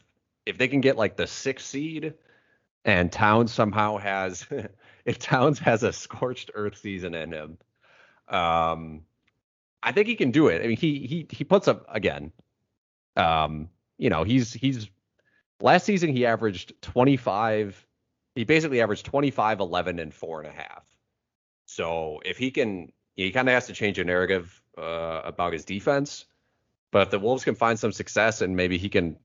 if 0.46 0.58
they 0.58 0.68
can 0.68 0.82
get 0.82 0.98
like 0.98 1.16
the 1.16 1.28
sixth 1.28 1.68
seed 1.68 2.14
and 2.84 3.12
Towns 3.12 3.54
somehow 3.54 3.98
has, 3.98 4.48
if 5.06 5.20
Towns 5.20 5.60
has 5.60 5.84
a 5.84 5.94
scorched 5.94 6.52
earth 6.56 6.78
season 6.78 7.14
in 7.14 7.32
him, 7.32 7.58
um, 8.28 9.02
I 9.84 9.92
think 9.92 10.08
he 10.08 10.16
can 10.16 10.32
do 10.32 10.48
it. 10.48 10.64
I 10.64 10.68
mean, 10.68 10.78
he 10.78 11.06
he 11.08 11.28
he 11.30 11.44
puts 11.44 11.68
up 11.68 11.86
again. 11.90 12.32
Um, 13.16 13.70
you 13.98 14.10
know, 14.10 14.24
he's 14.24 14.54
he's 14.54 14.90
last 15.60 15.86
season 15.86 16.16
he 16.16 16.26
averaged 16.26 16.74
25. 16.82 17.88
He 18.36 18.46
basically 18.46 18.82
averaged 18.82 19.06
25, 19.06 19.60
11, 19.60 20.00
and 20.00 20.14
four 20.14 20.40
and 20.40 20.48
a 20.48 20.54
half. 20.54 20.86
So 21.66 22.22
if 22.24 22.38
he 22.38 22.50
can, 22.50 22.92
he 23.16 23.32
kind 23.32 23.50
of 23.50 23.54
has 23.54 23.68
to 23.68 23.74
change 23.74 23.98
the 23.98 24.06
narrative 24.06 24.62
uh, 24.78 25.22
about 25.26 25.54
his 25.54 25.66
defense. 25.66 26.26
But 26.92 27.04
if 27.04 27.10
the 27.10 27.20
Wolves 27.20 27.44
can 27.44 27.56
find 27.56 27.80
some 27.80 27.92
success 27.92 28.42
and 28.42 28.56
maybe 28.56 28.78
he 28.78 28.90
can 28.90 29.18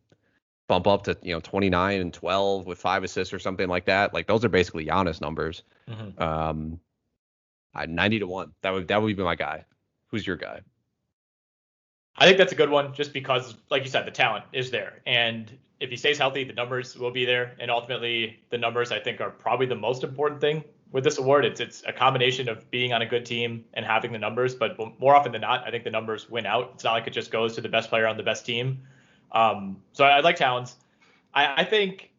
bump 0.68 0.86
up 0.86 1.04
to 1.04 1.16
you 1.22 1.32
know 1.32 1.40
29 1.40 2.00
and 2.00 2.12
12 2.12 2.66
with 2.66 2.78
five 2.78 3.04
assists 3.04 3.34
or 3.34 3.38
something 3.38 3.68
like 3.68 3.86
that, 3.86 4.14
like 4.14 4.26
those 4.26 4.44
are 4.44 4.48
basically 4.48 4.86
Giannis 4.86 5.20
numbers. 5.20 5.62
Mhm. 5.88 6.20
Um, 6.20 6.80
I 7.74 7.86
90 7.86 8.20
to 8.20 8.26
one. 8.26 8.52
That 8.62 8.70
would 8.70 8.88
that 8.88 9.02
would 9.02 9.16
be 9.16 9.22
my 9.22 9.34
guy. 9.34 9.64
Who's 10.08 10.26
your 10.26 10.36
guy? 10.36 10.60
I 12.18 12.24
think 12.24 12.38
that's 12.38 12.52
a 12.52 12.56
good 12.56 12.70
one 12.70 12.94
just 12.94 13.12
because, 13.12 13.56
like 13.68 13.84
you 13.84 13.90
said, 13.90 14.06
the 14.06 14.10
talent 14.10 14.46
is 14.52 14.70
there. 14.70 15.02
And 15.06 15.52
if 15.80 15.90
he 15.90 15.96
stays 15.96 16.16
healthy, 16.16 16.44
the 16.44 16.54
numbers 16.54 16.96
will 16.96 17.10
be 17.10 17.26
there. 17.26 17.54
And 17.60 17.70
ultimately, 17.70 18.38
the 18.48 18.56
numbers 18.56 18.90
I 18.90 19.00
think 19.00 19.20
are 19.20 19.30
probably 19.30 19.66
the 19.66 19.74
most 19.74 20.02
important 20.02 20.40
thing 20.40 20.64
with 20.92 21.04
this 21.04 21.18
award. 21.18 21.44
It's 21.44 21.60
it's 21.60 21.82
a 21.86 21.92
combination 21.92 22.48
of 22.48 22.70
being 22.70 22.92
on 22.92 23.02
a 23.02 23.06
good 23.06 23.26
team 23.26 23.64
and 23.74 23.84
having 23.84 24.12
the 24.12 24.18
numbers, 24.18 24.54
but 24.54 24.78
more 24.98 25.14
often 25.14 25.32
than 25.32 25.40
not, 25.40 25.66
I 25.66 25.70
think 25.70 25.84
the 25.84 25.90
numbers 25.90 26.28
win 26.30 26.46
out. 26.46 26.72
It's 26.74 26.84
not 26.84 26.92
like 26.92 27.06
it 27.06 27.12
just 27.12 27.30
goes 27.30 27.54
to 27.54 27.60
the 27.60 27.68
best 27.68 27.90
player 27.90 28.06
on 28.06 28.16
the 28.16 28.22
best 28.22 28.46
team. 28.46 28.82
Um, 29.32 29.82
so 29.92 30.04
I, 30.04 30.18
I 30.18 30.20
like 30.20 30.36
Towns. 30.36 30.76
I, 31.34 31.62
I 31.62 31.64
think 31.64 32.10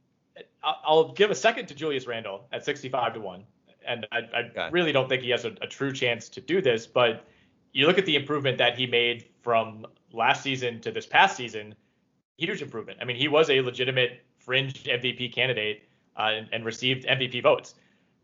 I'll, 0.63 0.81
I'll 0.85 1.13
give 1.13 1.31
a 1.31 1.35
second 1.35 1.67
to 1.67 1.75
Julius 1.75 2.07
Randle 2.07 2.45
at 2.51 2.65
65 2.65 3.15
to 3.15 3.19
one, 3.19 3.43
and 3.85 4.05
I, 4.11 4.19
I 4.57 4.69
really 4.69 4.91
don't 4.91 5.09
think 5.09 5.23
he 5.23 5.29
has 5.29 5.45
a, 5.45 5.55
a 5.61 5.67
true 5.67 5.93
chance 5.93 6.29
to 6.29 6.41
do 6.41 6.61
this. 6.61 6.85
But 6.85 7.25
you 7.73 7.87
look 7.87 7.97
at 7.97 8.05
the 8.05 8.15
improvement 8.15 8.57
that 8.57 8.77
he 8.77 8.85
made 8.85 9.25
from 9.41 9.85
last 10.11 10.43
season 10.43 10.81
to 10.81 10.91
this 10.91 11.05
past 11.05 11.35
season, 11.37 11.75
huge 12.37 12.61
improvement. 12.61 12.99
I 13.01 13.05
mean, 13.05 13.17
he 13.17 13.27
was 13.27 13.49
a 13.49 13.61
legitimate 13.61 14.23
fringe 14.37 14.83
MVP 14.83 15.33
candidate 15.33 15.83
uh, 16.15 16.31
and, 16.33 16.49
and 16.51 16.65
received 16.65 17.05
MVP 17.05 17.43
votes. 17.43 17.75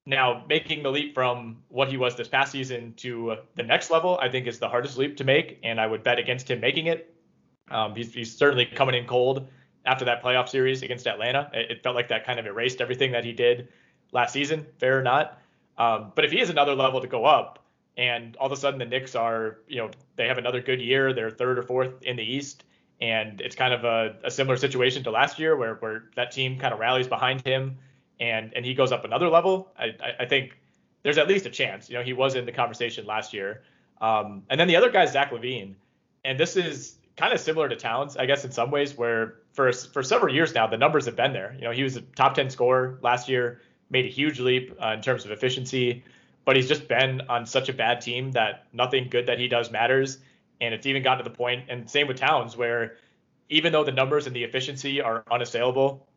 Now, 0.06 0.44
making 0.50 0.84
the 0.84 0.92
leap 0.92 1.14
from 1.14 1.64
what 1.70 1.88
he 1.88 1.96
was 1.96 2.16
this 2.16 2.28
past 2.28 2.52
season 2.52 2.94
to 2.98 3.38
the 3.56 3.64
next 3.64 3.90
level, 3.90 4.20
I 4.22 4.30
think 4.30 4.48
is 4.48 4.60
the 4.60 4.68
hardest 4.68 4.98
leap 4.98 5.16
to 5.18 5.24
make, 5.24 5.60
and 5.64 5.80
I 5.80 5.88
would 5.88 6.04
bet 6.04 6.20
against 6.20 6.50
him 6.50 6.60
making 6.60 6.88
it. 6.88 7.16
Um, 7.72 7.96
he's, 7.96 8.14
he's 8.14 8.36
certainly 8.36 8.66
coming 8.66 8.96
in 8.96 9.08
cold 9.08 9.48
after 9.86 10.06
that 10.06 10.22
playoff 10.22 10.50
series 10.50 10.82
against 10.82 11.08
Atlanta. 11.08 11.50
It, 11.54 11.72
it 11.72 11.84
felt 11.84 11.96
like 11.96 12.10
that 12.10 12.26
kind 12.26 12.38
of 12.38 12.46
erased 12.46 12.82
everything 12.82 13.14
that 13.14 13.24
he 13.24 13.32
did 13.32 13.70
last 14.12 14.34
season, 14.34 14.66
fair 14.78 15.00
or 15.00 15.04
not. 15.04 15.40
Um, 15.78 16.12
but 16.16 16.26
if 16.26 16.32
he 16.32 16.40
has 16.40 16.50
another 16.50 16.76
level 16.76 17.00
to 17.00 17.08
go 17.08 17.24
up, 17.24 17.60
and 17.96 18.36
all 18.38 18.48
of 18.48 18.52
a 18.52 18.58
sudden 18.58 18.80
the 18.80 18.86
Knicks 18.86 19.16
are, 19.16 19.60
you 19.68 19.78
know, 19.78 19.90
they 20.16 20.28
have 20.28 20.38
another 20.38 20.62
good 20.62 20.82
year, 20.82 21.14
they're 21.14 21.32
third 21.32 21.58
or 21.58 21.64
fourth 21.64 22.04
in 22.04 22.16
the 22.16 22.24
East, 22.24 22.66
and 23.00 23.40
it's 23.42 23.56
kind 23.56 23.74
of 23.74 23.84
a, 23.86 24.16
a 24.24 24.32
similar 24.32 24.58
situation 24.58 25.04
to 25.04 25.12
last 25.12 25.40
year 25.40 25.56
where 25.56 25.76
where 25.76 26.06
that 26.16 26.32
team 26.32 26.60
kind 26.60 26.74
of 26.74 26.80
rallies 26.80 27.08
behind 27.08 27.46
him, 27.46 27.78
and 28.20 28.54
and 28.56 28.66
he 28.66 28.74
goes 28.74 28.92
up 28.92 29.06
another 29.06 29.30
level. 29.30 29.72
I 29.78 29.86
I, 29.86 30.14
I 30.22 30.26
think 30.26 30.58
there's 31.04 31.18
at 31.18 31.28
least 31.28 31.46
a 31.46 31.50
chance. 31.50 31.90
You 31.90 31.98
know, 31.98 32.04
he 32.04 32.14
was 32.14 32.36
in 32.36 32.46
the 32.46 32.52
conversation 32.52 33.06
last 33.06 33.34
year. 33.34 33.64
Um, 34.02 34.44
and 34.50 34.60
then 34.60 34.68
the 34.68 34.76
other 34.76 34.90
guy 34.90 35.04
is 35.04 35.12
Zach 35.12 35.32
LaVine, 35.32 35.76
and 36.26 36.40
this 36.40 36.58
is 36.58 36.98
kind 37.16 37.34
of 37.34 37.40
similar 37.40 37.70
to 37.70 37.76
Towns, 37.76 38.18
I 38.18 38.26
guess, 38.26 38.44
in 38.44 38.52
some 38.52 38.72
ways, 38.72 38.98
where 38.98 39.36
for 39.54 39.72
for 39.72 40.04
several 40.04 40.34
years 40.34 40.54
now 40.54 40.68
the 40.68 40.78
numbers 40.78 41.06
have 41.06 41.16
been 41.16 41.34
there. 41.34 41.54
You 41.58 41.66
know, 41.66 41.72
he 41.72 41.84
was 41.84 41.96
a 41.96 42.02
top 42.02 42.34
10 42.34 42.50
scorer 42.50 43.00
last 43.02 43.30
year, 43.30 43.62
made 43.90 44.06
a 44.06 44.10
huge 44.10 44.40
leap 44.40 44.76
uh, 44.82 44.90
in 44.90 45.02
terms 45.02 45.26
of 45.26 45.32
efficiency, 45.32 46.04
but 46.46 46.56
he's 46.56 46.68
just 46.68 46.88
been 46.88 47.22
on 47.30 47.46
such 47.46 47.70
a 47.70 47.74
bad 47.74 48.02
team 48.02 48.32
that 48.32 48.66
nothing 48.74 49.08
good 49.10 49.28
that 49.28 49.40
he 49.40 49.48
does 49.48 49.72
matters. 49.72 50.18
And 50.62 50.74
it's 50.74 50.86
even 50.86 51.04
gotten 51.04 51.24
to 51.24 51.30
the 51.30 51.36
point, 51.36 51.66
and 51.70 51.90
same 51.90 52.08
with 52.08 52.18
Towns, 52.18 52.56
where 52.56 52.98
even 53.50 53.72
though 53.74 53.84
the 53.84 53.92
numbers 53.92 54.28
and 54.28 54.36
the 54.36 54.44
efficiency 54.44 55.02
are 55.02 55.24
unassailable, 55.30 56.08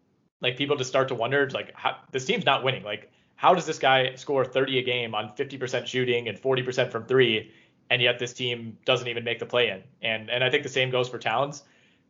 like 0.41 0.57
people 0.57 0.76
just 0.76 0.91
start 0.91 1.09
to 1.09 1.14
wonder, 1.14 1.49
like, 1.51 1.72
how, 1.74 1.97
this 2.12 2.24
team's 2.24 2.45
not 2.45 2.62
winning. 2.62 2.82
Like, 2.82 3.11
how 3.37 3.55
does 3.55 3.66
this 3.66 3.78
guy 3.78 4.14
score 4.14 4.45
30 4.45 4.78
a 4.78 4.82
game 4.82 5.14
on 5.14 5.32
50% 5.37 5.87
shooting 5.87 6.28
and 6.28 6.39
40% 6.39 6.91
from 6.91 7.05
three, 7.05 7.53
and 7.91 8.03
yet 8.03 8.18
this 8.18 8.32
team 8.32 8.78
doesn't 8.84 9.09
even 9.09 9.24
make 9.24 9.39
the 9.39 9.47
play 9.47 9.68
in? 9.68 9.82
And 10.03 10.30
and 10.30 10.43
I 10.43 10.51
think 10.51 10.62
the 10.62 10.68
same 10.68 10.91
goes 10.91 11.09
for 11.09 11.18
Towns. 11.18 11.62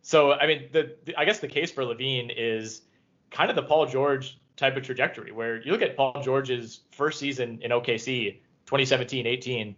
So 0.03 0.33
I 0.33 0.47
mean, 0.47 0.69
the, 0.73 0.95
the 1.05 1.17
I 1.17 1.25
guess 1.25 1.41
the 1.41 1.49
case 1.49 1.71
for 1.71 1.85
LaVine 1.85 2.33
is 2.37 2.83
kind 3.31 3.51
of 3.51 3.57
the 3.57 3.63
Paul 3.63 3.87
George 3.87 4.39
type 4.57 4.77
of 4.77 4.83
trajectory, 4.83 5.33
where 5.33 5.61
you 5.63 5.73
look 5.73 5.83
at 5.83 5.97
Paul 5.97 6.23
George's 6.23 6.81
first 6.93 7.19
season 7.19 7.59
in 7.63 7.71
OKC, 7.71 8.39
2017-18. 8.67 9.75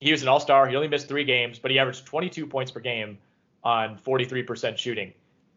He 0.00 0.12
was 0.12 0.22
an 0.22 0.28
All-Star. 0.28 0.68
He 0.68 0.76
only 0.76 0.88
missed 0.88 1.08
three 1.08 1.24
games, 1.24 1.58
but 1.58 1.70
he 1.70 1.78
averaged 1.78 2.06
22 2.06 2.46
points 2.46 2.70
per 2.70 2.80
game 2.80 3.18
on 3.64 3.98
43% 3.98 4.76
shooting. 4.76 5.12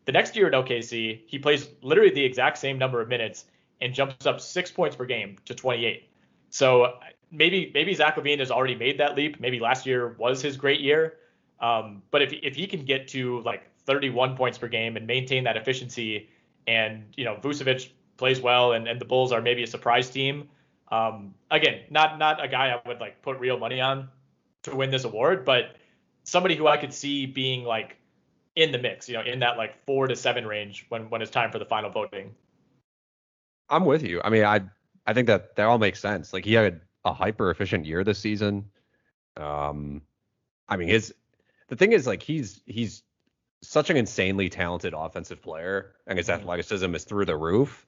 The 0.05 0.11
next 0.11 0.35
year 0.35 0.47
at 0.47 0.53
OKC, 0.53 1.21
he 1.27 1.39
plays 1.39 1.69
literally 1.81 2.11
the 2.11 2.23
exact 2.23 2.57
same 2.57 2.77
number 2.77 3.01
of 3.01 3.07
minutes 3.07 3.45
and 3.81 3.93
jumps 3.93 4.25
up 4.25 4.39
six 4.39 4.71
points 4.71 4.95
per 4.95 5.05
game 5.05 5.37
to 5.45 5.55
28. 5.55 6.09
So 6.49 6.99
maybe 7.31 7.71
maybe 7.73 7.93
Zach 7.93 8.15
LaVine 8.15 8.39
has 8.39 8.51
already 8.51 8.75
made 8.75 8.99
that 8.99 9.15
leap. 9.15 9.39
Maybe 9.39 9.59
last 9.59 9.85
year 9.85 10.15
was 10.17 10.41
his 10.41 10.57
great 10.57 10.81
year. 10.81 11.17
Um, 11.59 12.01
but 12.11 12.21
if 12.21 12.33
if 12.43 12.55
he 12.55 12.67
can 12.67 12.85
get 12.85 13.07
to 13.09 13.41
like 13.41 13.69
31 13.85 14.35
points 14.35 14.57
per 14.57 14.67
game 14.67 14.97
and 14.97 15.07
maintain 15.07 15.43
that 15.45 15.57
efficiency, 15.57 16.29
and 16.67 17.05
you 17.15 17.25
know 17.25 17.35
Vucevic 17.35 17.89
plays 18.17 18.41
well, 18.41 18.73
and, 18.73 18.87
and 18.87 18.99
the 18.99 19.05
Bulls 19.05 19.31
are 19.31 19.41
maybe 19.41 19.63
a 19.63 19.67
surprise 19.67 20.09
team. 20.09 20.49
Um, 20.91 21.33
again, 21.49 21.81
not 21.89 22.19
not 22.19 22.43
a 22.43 22.47
guy 22.47 22.69
I 22.69 22.87
would 22.87 22.99
like 22.99 23.21
put 23.21 23.39
real 23.39 23.57
money 23.57 23.79
on 23.79 24.09
to 24.63 24.75
win 24.75 24.91
this 24.91 25.05
award, 25.05 25.45
but 25.45 25.75
somebody 26.23 26.55
who 26.55 26.67
I 26.67 26.77
could 26.77 26.93
see 26.93 27.25
being 27.25 27.63
like 27.63 27.97
in 28.55 28.71
the 28.71 28.77
mix, 28.77 29.07
you 29.07 29.15
know, 29.15 29.23
in 29.23 29.39
that 29.39 29.57
like 29.57 29.75
four 29.85 30.07
to 30.07 30.15
seven 30.15 30.45
range 30.45 30.85
when 30.89 31.09
when 31.09 31.21
it's 31.21 31.31
time 31.31 31.51
for 31.51 31.59
the 31.59 31.65
final 31.65 31.89
voting. 31.89 32.35
I'm 33.69 33.85
with 33.85 34.03
you. 34.03 34.21
I 34.23 34.29
mean, 34.29 34.43
I 34.43 34.61
I 35.05 35.13
think 35.13 35.27
that 35.27 35.55
that 35.55 35.65
all 35.65 35.77
makes 35.77 35.99
sense. 35.99 36.33
Like 36.33 36.45
he 36.45 36.53
had 36.53 36.81
a 37.05 37.13
hyper 37.13 37.49
efficient 37.49 37.85
year 37.85 38.03
this 38.03 38.19
season. 38.19 38.65
Um, 39.37 40.01
I 40.67 40.77
mean, 40.77 40.89
his 40.89 41.13
the 41.67 41.75
thing 41.75 41.93
is 41.93 42.05
like 42.05 42.21
he's 42.21 42.61
he's 42.65 43.03
such 43.61 43.89
an 43.89 43.97
insanely 43.97 44.49
talented 44.49 44.93
offensive 44.95 45.41
player, 45.41 45.93
and 46.07 46.17
his 46.17 46.29
athleticism 46.29 46.93
is 46.95 47.03
through 47.03 47.25
the 47.25 47.37
roof. 47.37 47.85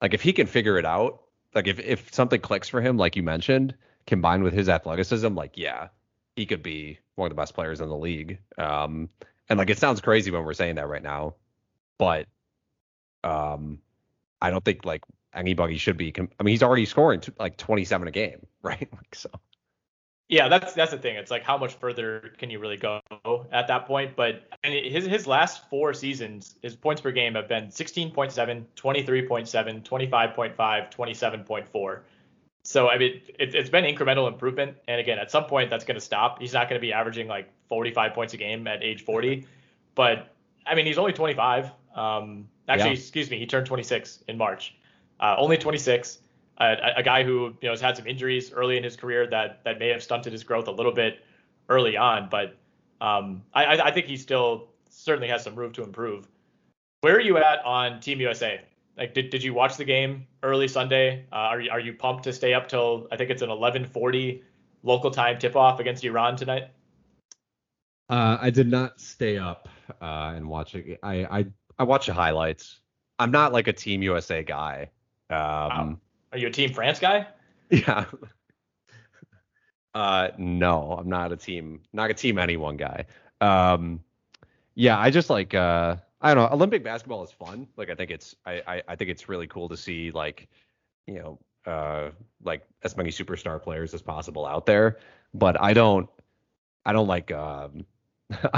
Like 0.00 0.14
if 0.14 0.22
he 0.22 0.32
can 0.32 0.46
figure 0.46 0.78
it 0.78 0.84
out, 0.84 1.22
like 1.54 1.66
if 1.66 1.78
if 1.80 2.12
something 2.12 2.40
clicks 2.40 2.68
for 2.68 2.80
him, 2.80 2.96
like 2.96 3.16
you 3.16 3.22
mentioned, 3.22 3.74
combined 4.06 4.44
with 4.44 4.52
his 4.52 4.68
athleticism, 4.68 5.34
like 5.34 5.56
yeah, 5.56 5.88
he 6.36 6.46
could 6.46 6.62
be 6.62 6.98
one 7.14 7.26
of 7.26 7.30
the 7.30 7.40
best 7.40 7.54
players 7.54 7.80
in 7.80 7.88
the 7.88 7.96
league. 7.96 8.38
Um, 8.58 9.08
and 9.52 9.58
like 9.58 9.68
it 9.68 9.78
sounds 9.78 10.00
crazy 10.00 10.30
when 10.30 10.44
we're 10.44 10.54
saying 10.54 10.76
that 10.76 10.88
right 10.88 11.02
now, 11.02 11.34
but 11.98 12.26
um, 13.22 13.78
I 14.40 14.48
don't 14.48 14.64
think 14.64 14.86
like 14.86 15.02
anybody 15.34 15.76
should 15.76 15.98
be. 15.98 16.10
Com- 16.10 16.30
I 16.40 16.42
mean, 16.42 16.52
he's 16.54 16.62
already 16.62 16.86
scoring 16.86 17.20
t- 17.20 17.32
like 17.38 17.58
27 17.58 18.08
a 18.08 18.10
game, 18.10 18.46
right? 18.62 18.88
Like 18.90 19.14
so. 19.14 19.28
Yeah, 20.28 20.48
that's 20.48 20.72
that's 20.72 20.92
the 20.92 20.96
thing. 20.96 21.16
It's 21.16 21.30
like 21.30 21.42
how 21.42 21.58
much 21.58 21.74
further 21.74 22.32
can 22.38 22.48
you 22.48 22.60
really 22.60 22.78
go 22.78 23.02
at 23.52 23.68
that 23.68 23.84
point? 23.86 24.16
But 24.16 24.44
his 24.62 25.04
his 25.04 25.26
last 25.26 25.68
four 25.68 25.92
seasons, 25.92 26.54
his 26.62 26.74
points 26.74 27.02
per 27.02 27.10
game 27.10 27.34
have 27.34 27.46
been 27.46 27.66
16.7, 27.66 28.64
23.7, 28.74 29.82
25.5, 29.84 30.56
27.4. 30.56 32.00
So 32.64 32.88
I 32.88 32.98
mean, 32.98 33.20
it, 33.38 33.54
it's 33.54 33.70
been 33.70 33.84
incremental 33.84 34.28
improvement. 34.28 34.76
And 34.88 35.00
again, 35.00 35.18
at 35.18 35.30
some 35.30 35.44
point, 35.44 35.70
that's 35.70 35.84
going 35.84 35.96
to 35.96 36.00
stop. 36.00 36.40
He's 36.40 36.52
not 36.52 36.68
going 36.68 36.80
to 36.80 36.84
be 36.84 36.92
averaging 36.92 37.28
like 37.28 37.50
45 37.68 38.14
points 38.14 38.34
a 38.34 38.36
game 38.36 38.66
at 38.66 38.82
age 38.82 39.04
40. 39.04 39.46
But 39.94 40.34
I 40.66 40.74
mean, 40.74 40.86
he's 40.86 40.98
only 40.98 41.12
25. 41.12 41.70
Um, 41.94 42.48
actually, 42.68 42.90
Yeah. 42.90 42.96
excuse 42.96 43.30
me, 43.30 43.38
he 43.38 43.46
turned 43.46 43.66
26 43.66 44.24
in 44.28 44.38
March. 44.38 44.74
Uh, 45.20 45.34
only 45.38 45.58
26 45.58 46.18
a, 46.58 46.92
a 46.96 47.02
guy 47.02 47.22
who 47.24 47.54
you 47.60 47.68
know 47.68 47.70
has 47.70 47.80
had 47.80 47.96
some 47.96 48.06
injuries 48.06 48.52
early 48.52 48.76
in 48.76 48.84
his 48.84 48.96
career 48.96 49.26
that 49.26 49.62
that 49.64 49.78
may 49.78 49.88
have 49.88 50.02
stunted 50.02 50.32
his 50.32 50.44
growth 50.44 50.68
a 50.68 50.70
little 50.70 50.92
bit 50.92 51.24
early 51.68 51.96
on, 51.96 52.28
but 52.30 52.56
um, 53.00 53.42
I, 53.54 53.64
I 53.64 53.86
I 53.86 53.90
think 53.90 54.06
he 54.06 54.16
still 54.16 54.68
certainly 54.90 55.28
has 55.28 55.42
some 55.42 55.54
room 55.54 55.72
to 55.72 55.82
improve. 55.82 56.28
Where 57.00 57.16
are 57.16 57.20
you 57.20 57.36
at 57.38 57.64
on 57.64 58.00
Team 58.00 58.20
USA? 58.20 58.60
Like, 58.96 59.14
did, 59.14 59.30
did 59.30 59.42
you 59.42 59.54
watch 59.54 59.76
the 59.76 59.84
game 59.84 60.26
early 60.42 60.68
Sunday? 60.68 61.26
Uh, 61.32 61.36
are 61.36 61.60
you 61.60 61.70
are 61.70 61.80
you 61.80 61.94
pumped 61.94 62.24
to 62.24 62.32
stay 62.32 62.52
up 62.52 62.68
till 62.68 63.08
I 63.10 63.16
think 63.16 63.30
it's 63.30 63.42
an 63.42 63.48
11:40 63.48 64.42
local 64.82 65.10
time 65.10 65.38
tip 65.38 65.56
off 65.56 65.80
against 65.80 66.04
Iran 66.04 66.36
tonight? 66.36 66.68
Uh, 68.10 68.36
I 68.40 68.50
did 68.50 68.68
not 68.68 69.00
stay 69.00 69.38
up 69.38 69.68
uh, 70.00 70.32
and 70.34 70.46
watch 70.48 70.74
it. 70.74 70.98
I, 71.02 71.24
I 71.24 71.46
I 71.78 71.84
watch 71.84 72.06
the 72.06 72.12
highlights. 72.12 72.80
I'm 73.18 73.30
not 73.30 73.52
like 73.52 73.68
a 73.68 73.72
Team 73.72 74.02
USA 74.02 74.42
guy. 74.42 74.90
Um, 75.30 76.00
Are 76.32 76.38
you 76.38 76.48
a 76.48 76.50
Team 76.50 76.72
France 76.72 76.98
guy? 76.98 77.26
Yeah. 77.70 78.04
Uh, 79.94 80.28
no, 80.38 80.92
I'm 80.92 81.08
not 81.08 81.32
a 81.32 81.36
team, 81.36 81.80
not 81.92 82.10
a 82.10 82.14
team 82.14 82.38
anyone 82.38 82.76
guy. 82.76 83.06
Um, 83.40 84.02
yeah, 84.74 84.98
I 84.98 85.10
just 85.10 85.28
like, 85.28 85.54
uh, 85.54 85.96
I 86.22 86.34
don't 86.34 86.50
know. 86.50 86.54
Olympic 86.54 86.84
basketball 86.84 87.22
is 87.24 87.30
fun. 87.30 87.66
Like, 87.76 87.90
I 87.90 87.94
think 87.94 88.10
it's, 88.10 88.34
I, 88.46 88.62
I, 88.66 88.82
I 88.88 88.96
think 88.96 89.10
it's 89.10 89.28
really 89.28 89.46
cool 89.46 89.68
to 89.68 89.76
see 89.76 90.10
like, 90.10 90.48
you 91.06 91.14
know, 91.14 91.38
uh, 91.70 92.10
like 92.42 92.64
as 92.82 92.96
many 92.96 93.10
superstar 93.10 93.60
players 93.62 93.92
as 93.92 94.02
possible 94.02 94.46
out 94.46 94.66
there. 94.66 94.98
But 95.34 95.60
I 95.60 95.72
don't, 95.74 96.08
I 96.86 96.92
don't 96.92 97.08
like, 97.08 97.30
um, 97.32 97.84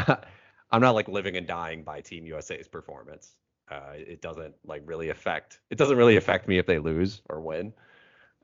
I'm 0.70 0.80
not 0.80 0.94
like 0.94 1.08
living 1.08 1.36
and 1.36 1.46
dying 1.46 1.82
by 1.82 2.00
Team 2.00 2.26
USA's 2.26 2.68
performance. 2.68 3.36
Uh, 3.70 3.92
it 3.94 4.20
doesn't 4.20 4.54
like 4.64 4.82
really 4.84 5.08
affect, 5.08 5.60
it 5.70 5.78
doesn't 5.78 5.96
really 5.96 6.16
affect 6.16 6.46
me 6.46 6.58
if 6.58 6.66
they 6.66 6.78
lose 6.78 7.22
or 7.30 7.40
win. 7.40 7.72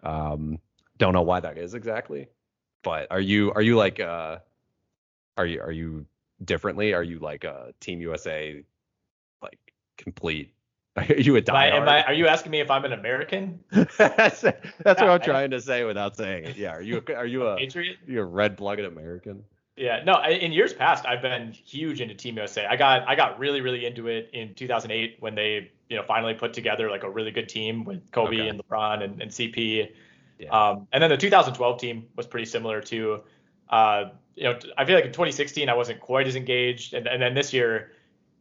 Um, 0.03 0.59
don't 0.99 1.12
know 1.12 1.23
why 1.23 1.41
that 1.41 1.59
is 1.59 1.75
exactly 1.75 2.29
but 2.83 3.07
are 3.11 3.21
you 3.21 3.53
are 3.53 3.62
you 3.62 3.77
like 3.77 4.01
uh 4.01 4.39
are 5.37 5.47
you 5.47 5.61
are 5.61 5.73
you 5.73 6.07
differently 6.45 6.93
are 6.95 7.03
you 7.03 7.18
like 7.18 7.45
a 7.45 7.73
team 7.81 8.01
usa 8.01 8.64
complete 10.03 10.53
are 10.96 11.05
you 11.05 11.36
a 11.36 11.42
I, 11.53 11.66
am 11.68 11.88
I, 11.88 12.03
are 12.03 12.12
you 12.12 12.26
asking 12.26 12.51
me 12.51 12.61
if 12.61 12.70
I'm 12.70 12.84
an 12.84 12.92
American 12.92 13.61
that's, 13.70 14.40
that's 14.40 14.40
what 14.82 15.09
i'm 15.09 15.20
trying 15.32 15.51
to 15.53 15.61
say 15.61 15.84
without 15.84 16.16
saying 16.16 16.46
it 16.46 16.57
yeah 16.57 16.72
are 16.72 16.82
you 16.82 17.03
a, 17.07 17.14
are 17.14 17.26
you 17.26 17.46
a 17.46 17.57
Patriot? 17.57 17.98
you 18.07 18.20
a 18.20 18.24
red-blooded 18.24 18.84
american 18.84 19.44
Yeah, 19.76 20.03
no. 20.05 20.12
I, 20.12 20.30
in 20.30 20.53
years 20.53 20.74
past, 20.74 21.07
I've 21.07 21.22
been 21.22 21.53
huge 21.53 22.03
into 22.03 22.14
Team 22.14 22.36
USA. 22.36 22.66
I 22.66 22.76
got 22.76 23.09
I 23.09 23.14
got 23.14 23.38
really 23.38 23.62
really 23.62 23.86
into 23.86 24.09
it 24.09 24.28
in 24.34 24.53
2008 24.55 25.16
when 25.20 25.34
they 25.34 25.70
you 25.88 25.96
know 25.96 26.03
finally 26.03 26.34
put 26.34 26.53
together 26.53 26.90
like 26.90 27.03
a 27.03 27.09
really 27.09 27.30
good 27.30 27.48
team 27.48 27.84
with 27.84 28.11
Kobe 28.11 28.40
Okay. 28.40 28.48
and 28.48 28.61
LeBron 28.61 29.03
and, 29.03 29.22
and 29.22 29.30
CP. 29.30 29.88
Yeah. 30.38 30.48
Um, 30.48 30.86
and 30.92 31.03
then 31.03 31.09
the 31.09 31.16
2012 31.16 31.80
team 31.80 32.07
was 32.16 32.26
pretty 32.26 32.46
similar 32.46 32.80
to. 32.82 33.20
Uh, 33.70 34.05
you 34.34 34.44
know, 34.44 34.59
I 34.76 34.84
feel 34.84 34.96
like 34.96 35.05
in 35.05 35.12
2016 35.12 35.68
I 35.68 35.74
wasn't 35.74 36.01
quite 36.01 36.26
as 36.26 36.36
engaged, 36.36 36.92
and, 36.94 37.07
and 37.07 37.22
then 37.22 37.34
this 37.34 37.53
year, 37.53 37.92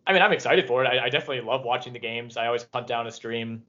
I 0.09 0.13
mean, 0.13 0.23
I'm 0.23 0.31
excited 0.31 0.65
for 0.65 0.83
it. 0.83 0.87
I, 0.87 1.05
I 1.05 1.09
definitely 1.09 1.41
love 1.41 1.63
watching 1.63 1.93
the 1.93 1.99
games. 1.99 2.35
I 2.35 2.47
always 2.47 2.65
hunt 2.73 2.87
down 2.87 3.05
a 3.05 3.11
stream, 3.11 3.61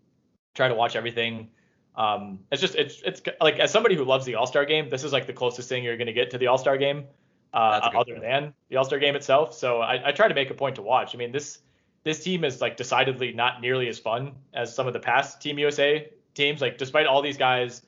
try 0.54 0.68
to 0.68 0.74
watch 0.74 0.96
everything. 0.96 1.50
Um, 1.96 2.40
it's 2.50 2.62
just 2.62 2.76
it's 2.76 3.02
it's 3.04 3.20
like 3.42 3.58
as 3.58 3.70
somebody 3.70 3.94
who 3.94 4.04
loves 4.04 4.24
the 4.24 4.36
All 4.36 4.46
Star 4.46 4.64
game, 4.64 4.88
this 4.88 5.04
is 5.04 5.12
like 5.12 5.26
the 5.26 5.34
closest 5.34 5.68
thing 5.68 5.84
you're 5.84 5.98
going 5.98 6.06
to 6.06 6.14
get 6.14 6.30
to 6.30 6.38
the 6.38 6.46
All 6.46 6.56
Star 6.56 6.78
game, 6.78 7.04
uh, 7.52 7.72
That's 7.72 7.88
a 7.88 7.90
good 7.90 7.98
other 7.98 8.12
point. 8.12 8.22
than 8.22 8.54
the 8.70 8.76
All 8.76 8.84
Star 8.86 8.98
game 8.98 9.16
itself. 9.16 9.52
So 9.52 9.82
I, 9.82 10.08
I 10.08 10.12
try 10.12 10.28
to 10.28 10.34
make 10.34 10.48
a 10.48 10.54
point 10.54 10.76
to 10.76 10.82
watch. 10.82 11.14
I 11.14 11.18
mean 11.18 11.30
this 11.30 11.58
this 12.04 12.24
team 12.24 12.42
is 12.42 12.62
like 12.62 12.78
decidedly 12.78 13.34
not 13.34 13.60
nearly 13.60 13.88
as 13.88 13.98
fun 13.98 14.32
as 14.54 14.74
some 14.74 14.86
of 14.86 14.94
the 14.94 15.00
past 15.00 15.42
Team 15.42 15.58
USA 15.58 16.10
teams. 16.32 16.62
Like 16.62 16.78
despite 16.78 17.04
all 17.06 17.20
these 17.20 17.36
guys 17.36 17.82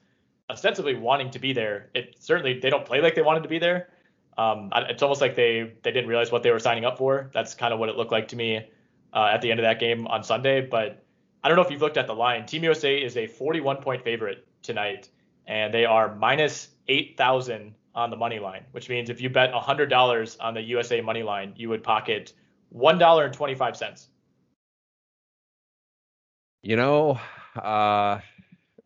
ostensibly 0.51 0.95
wanting 0.95 1.31
to 1.31 1.39
be 1.39 1.55
there, 1.55 1.89
it 1.95 2.17
certainly 2.19 2.61
they 2.61 2.69
don't 2.69 2.85
play 2.85 3.01
like 3.01 3.15
they 3.15 3.23
wanted 3.23 3.45
to 3.45 3.49
be 3.49 3.59
there. 3.59 3.89
Um, 4.39 4.71
it's 4.75 5.03
almost 5.03 5.21
like 5.21 5.35
they 5.37 5.73
they 5.83 5.93
didn't 5.93 6.09
realize 6.09 6.33
what 6.33 6.43
they 6.43 6.51
were 6.51 6.59
signing 6.59 6.85
up 6.85 6.99
for. 6.99 7.31
That's 7.33 7.55
kind 7.55 7.73
of 7.73 7.79
what 7.79 7.89
it 7.89 7.97
looked 7.97 8.13
like 8.13 8.29
to 8.29 8.37
me 8.37 8.67
uh, 9.13 9.31
at 9.33 9.43
the 9.43 9.51
end 9.51 9.61
of 9.61 9.65
that 9.65 9.79
game 9.79 10.07
on 10.07 10.23
Sunday. 10.25 10.63
But 10.63 11.05
I 11.45 11.49
don't 11.49 11.57
know 11.57 11.63
if 11.63 11.71
you've 11.71 11.83
looked 11.83 11.99
at 11.99 12.07
the 12.07 12.15
line. 12.15 12.47
Team 12.47 12.65
USA 12.65 12.97
is 12.97 13.17
a 13.17 13.27
41 13.27 13.79
point 13.79 14.03
favorite 14.03 14.47
tonight, 14.63 15.09
and 15.47 15.73
they 15.73 15.85
are 15.85 16.15
minus 16.15 16.69
8,000 16.89 17.75
on 17.95 18.11
the 18.11 18.17
money 18.17 18.39
line, 18.39 18.65
which 18.73 18.89
means 18.89 19.11
if 19.11 19.21
you 19.21 19.29
bet 19.29 19.53
$100 19.53 20.37
on 20.41 20.55
the 20.55 20.63
USA 20.63 21.01
money 21.01 21.23
line, 21.23 21.53
you 21.57 21.69
would 21.69 21.83
pocket 21.83 22.33
$1.25. 22.75 24.07
you 26.63 26.77
know 26.77 27.19
uh 27.57 28.21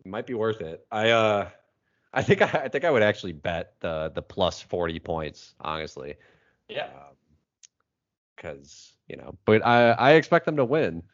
might 0.05 0.26
be 0.26 0.34
worth 0.34 0.61
it 0.61 0.84
i 0.90 1.11
uh 1.11 1.49
i 2.16 2.22
think 2.22 2.42
i, 2.42 2.62
I 2.64 2.68
think 2.68 2.84
i 2.84 2.90
would 2.90 3.02
actually 3.04 3.32
bet 3.32 3.74
the 3.80 4.10
the 4.12 4.22
plus 4.22 4.60
40 4.60 4.98
points 5.00 5.54
honestly 5.60 6.16
Yeah. 6.68 6.88
because 8.34 8.92
you 9.08 9.16
know, 9.16 9.36
but 9.44 9.64
I 9.64 9.90
I 9.92 10.12
expect 10.14 10.46
them 10.46 10.56
to 10.56 10.64
win. 10.64 11.04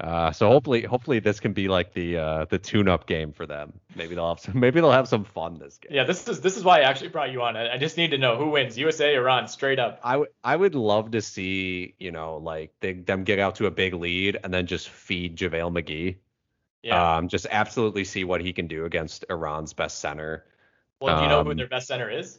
Uh, 0.00 0.32
so 0.32 0.48
hopefully 0.48 0.82
hopefully 0.82 1.20
this 1.20 1.38
can 1.40 1.52
be 1.52 1.68
like 1.68 1.92
the 1.92 2.16
uh, 2.16 2.44
the 2.46 2.58
tune-up 2.58 3.06
game 3.06 3.32
for 3.32 3.46
them. 3.46 3.74
Maybe 3.94 4.14
they'll 4.14 4.28
have 4.30 4.40
some 4.40 4.58
maybe 4.58 4.80
they'll 4.80 4.90
have 4.90 5.06
some 5.06 5.24
fun 5.24 5.58
this 5.58 5.76
game. 5.78 5.92
Yeah, 5.94 6.04
this 6.04 6.26
is 6.26 6.40
this 6.40 6.56
is 6.56 6.64
why 6.64 6.78
I 6.80 6.82
actually 6.84 7.10
brought 7.10 7.30
you 7.30 7.42
on. 7.42 7.54
I, 7.56 7.74
I 7.74 7.78
just 7.78 7.96
need 7.96 8.10
to 8.12 8.18
know 8.18 8.36
who 8.36 8.48
wins, 8.48 8.76
USA 8.78 9.14
or 9.14 9.20
Iran, 9.20 9.46
straight 9.46 9.78
up. 9.78 10.00
I 10.02 10.16
would 10.16 10.30
I 10.42 10.56
would 10.56 10.74
love 10.74 11.10
to 11.12 11.20
see 11.20 11.94
you 11.98 12.10
know 12.10 12.38
like 12.38 12.72
they, 12.80 12.94
them 12.94 13.24
get 13.24 13.38
out 13.38 13.56
to 13.56 13.66
a 13.66 13.70
big 13.70 13.94
lead 13.94 14.38
and 14.42 14.52
then 14.52 14.66
just 14.66 14.88
feed 14.88 15.36
JaVale 15.36 15.70
McGee. 15.82 16.16
Yeah. 16.84 17.16
Um, 17.16 17.28
just 17.28 17.46
absolutely 17.50 18.04
see 18.04 18.24
what 18.24 18.42
he 18.42 18.52
can 18.52 18.66
do 18.66 18.84
against 18.84 19.24
Iran's 19.30 19.72
best 19.72 20.00
center. 20.00 20.44
well, 21.00 21.16
do 21.16 21.22
you 21.22 21.28
know 21.30 21.42
who 21.42 21.52
um, 21.52 21.56
their 21.56 21.66
best 21.66 21.88
center 21.88 22.10
is? 22.10 22.38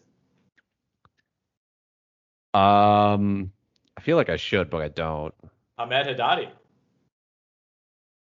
Um, 2.54 3.52
I 3.98 4.02
feel 4.02 4.18
like 4.18 4.30
I 4.30 4.38
should, 4.38 4.70
but 4.70 4.84
I 4.84 4.90
don't. 4.90 5.34
Hamed 5.80 5.92
Haddadi. 5.92 6.50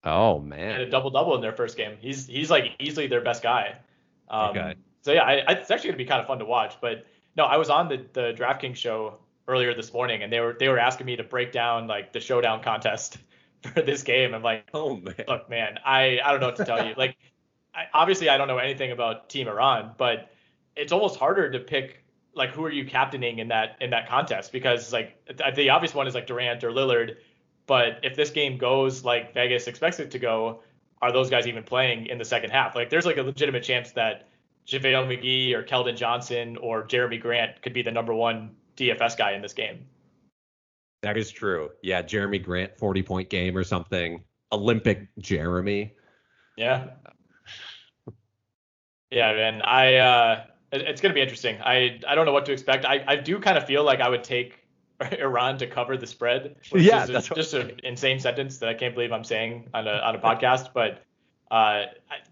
Oh 0.03 0.41
man. 0.41 0.73
Had 0.73 0.81
a 0.81 0.91
double 0.91 1.11
double 1.11 1.37
in 1.37 1.43
their 1.43 1.53
first 1.53 1.77
game. 1.77 1.97
He's 2.01 2.27
he's 2.27 2.51
like 2.51 2.73
easily 2.81 3.07
their 3.07 3.21
best 3.21 3.41
guy. 3.43 3.77
Um, 4.29 4.51
Okay. 4.51 4.75
So 5.03 5.13
yeah, 5.13 5.23
I, 5.23 5.43
I, 5.47 5.53
it's 5.53 5.71
actually 5.71 5.91
gonna 5.91 5.99
be 5.99 6.07
kind 6.07 6.21
of 6.21 6.27
fun 6.27 6.41
to 6.41 6.45
watch. 6.45 6.75
But 6.81 7.07
no, 7.37 7.45
I 7.45 7.57
was 7.57 7.71
on 7.71 7.89
the 7.89 8.05
the 8.13 8.35
DraftKings 8.37 8.77
show 8.77 9.19
earlier 9.47 9.75
this 9.75 9.93
morning, 9.93 10.25
and 10.25 10.33
they 10.33 10.41
were 10.41 10.57
they 10.59 10.69
were 10.69 10.79
asking 10.79 11.07
me 11.07 11.15
to 11.17 11.25
break 11.25 11.53
down 11.53 11.87
like 11.87 12.13
the 12.13 12.21
showdown 12.21 12.63
contest 12.63 13.19
for 13.75 13.83
this 13.83 14.03
game. 14.03 14.35
I'm 14.35 14.43
like, 14.43 14.69
Oh 14.75 14.97
man. 14.97 15.15
look, 15.29 15.51
man, 15.51 15.79
I 15.85 16.19
I 16.25 16.31
don't 16.33 16.41
know 16.41 16.47
what 16.47 16.57
to 16.57 16.65
tell 16.65 16.87
you. 16.87 16.95
Like, 17.01 17.17
I, 17.75 17.85
obviously 17.95 18.29
I 18.29 18.37
don't 18.37 18.49
know 18.49 18.59
anything 18.59 18.91
about 18.91 19.29
Team 19.29 19.49
Iran, 19.49 19.93
but 19.97 20.31
it's 20.77 20.93
almost 20.93 21.19
harder 21.19 21.51
to 21.51 21.59
pick 21.59 22.05
like 22.35 22.51
who 22.51 22.65
are 22.65 22.71
you 22.71 22.85
captaining 22.85 23.39
in 23.39 23.49
that 23.49 23.77
in 23.81 23.91
that 23.91 24.09
contest 24.09 24.53
because 24.53 24.93
like 24.93 25.17
the 25.55 25.71
obvious 25.71 25.95
one 25.95 26.07
is 26.07 26.15
like 26.15 26.27
Durant 26.27 26.65
or 26.65 26.71
Lillard, 26.71 27.17
but 27.67 28.01
if 28.03 28.17
this 28.17 28.31
game 28.31 28.59
goes 28.59 29.05
like 29.05 29.35
Vegas 29.35 29.67
expects 29.67 30.01
it 30.01 30.11
to 30.13 30.19
go, 30.19 30.63
are 31.03 31.13
those 31.13 31.31
guys 31.31 31.47
even 31.47 31.63
playing 31.63 32.07
in 32.07 32.19
the 32.19 32.25
second 32.25 32.51
half? 32.51 32.75
Like, 32.75 32.91
there's 32.91 33.07
like 33.07 33.17
a 33.17 33.23
legitimate 33.23 33.63
chance 33.63 33.93
that 33.93 34.29
JaVale 34.67 35.07
McGee 35.07 35.55
or 35.55 35.63
Keldon 35.63 35.97
Johnson 35.97 36.57
or 36.59 36.87
Jerami 36.87 37.21
Grant 37.21 37.63
could 37.63 37.73
be 37.73 37.83
the 37.83 37.91
number 37.91 38.13
one 38.15 38.55
DFS 38.77 39.17
guy 39.17 39.33
in 39.33 39.43
this 39.43 39.53
game. 39.53 39.87
That 41.03 41.17
is 41.17 41.31
true. 41.31 41.71
Yeah, 41.83 42.03
Jerami 42.03 42.43
Grant 42.43 42.77
40 42.79 43.03
point 43.03 43.31
game 43.31 43.57
or 43.57 43.65
something. 43.65 44.25
Olympic 44.53 45.09
Jerami. 45.21 45.93
Yeah. 46.57 46.89
Yeah, 49.11 49.33
man. 49.33 49.63
I 49.63 49.97
uh 49.97 50.45
it's 50.73 51.01
gonna 51.01 51.15
be 51.15 51.21
interesting. 51.21 51.59
I 51.63 52.01
I 52.07 52.15
don't 52.15 52.27
know 52.27 52.33
what 52.33 52.47
to 52.47 52.53
expect. 52.53 52.85
I, 52.85 53.05
I 53.07 53.17
do 53.17 53.39
kind 53.41 53.59
of 53.59 53.67
feel 53.67 53.83
like 53.83 54.01
I 54.01 54.09
would 54.09 54.23
take 54.23 54.67
Iran 55.19 55.59
to 55.59 55.67
cover 55.67 55.97
the 55.97 56.07
spread. 56.07 56.57
Which 56.71 56.85
Yeah, 56.85 57.05
is 57.05 57.09
that's 57.09 57.29
just 57.29 57.55
an 57.55 57.81
insane 57.83 58.21
sentence 58.21 58.59
that 58.59 58.69
I 58.69 58.75
can't 58.75 58.95
believe 58.95 59.13
I'm 59.13 59.25
saying 59.25 59.69
on 59.75 59.89
a 59.89 59.93
on 59.95 60.15
a 60.15 60.19
podcast. 60.19 60.69
But 60.75 61.03
uh, 61.51 61.87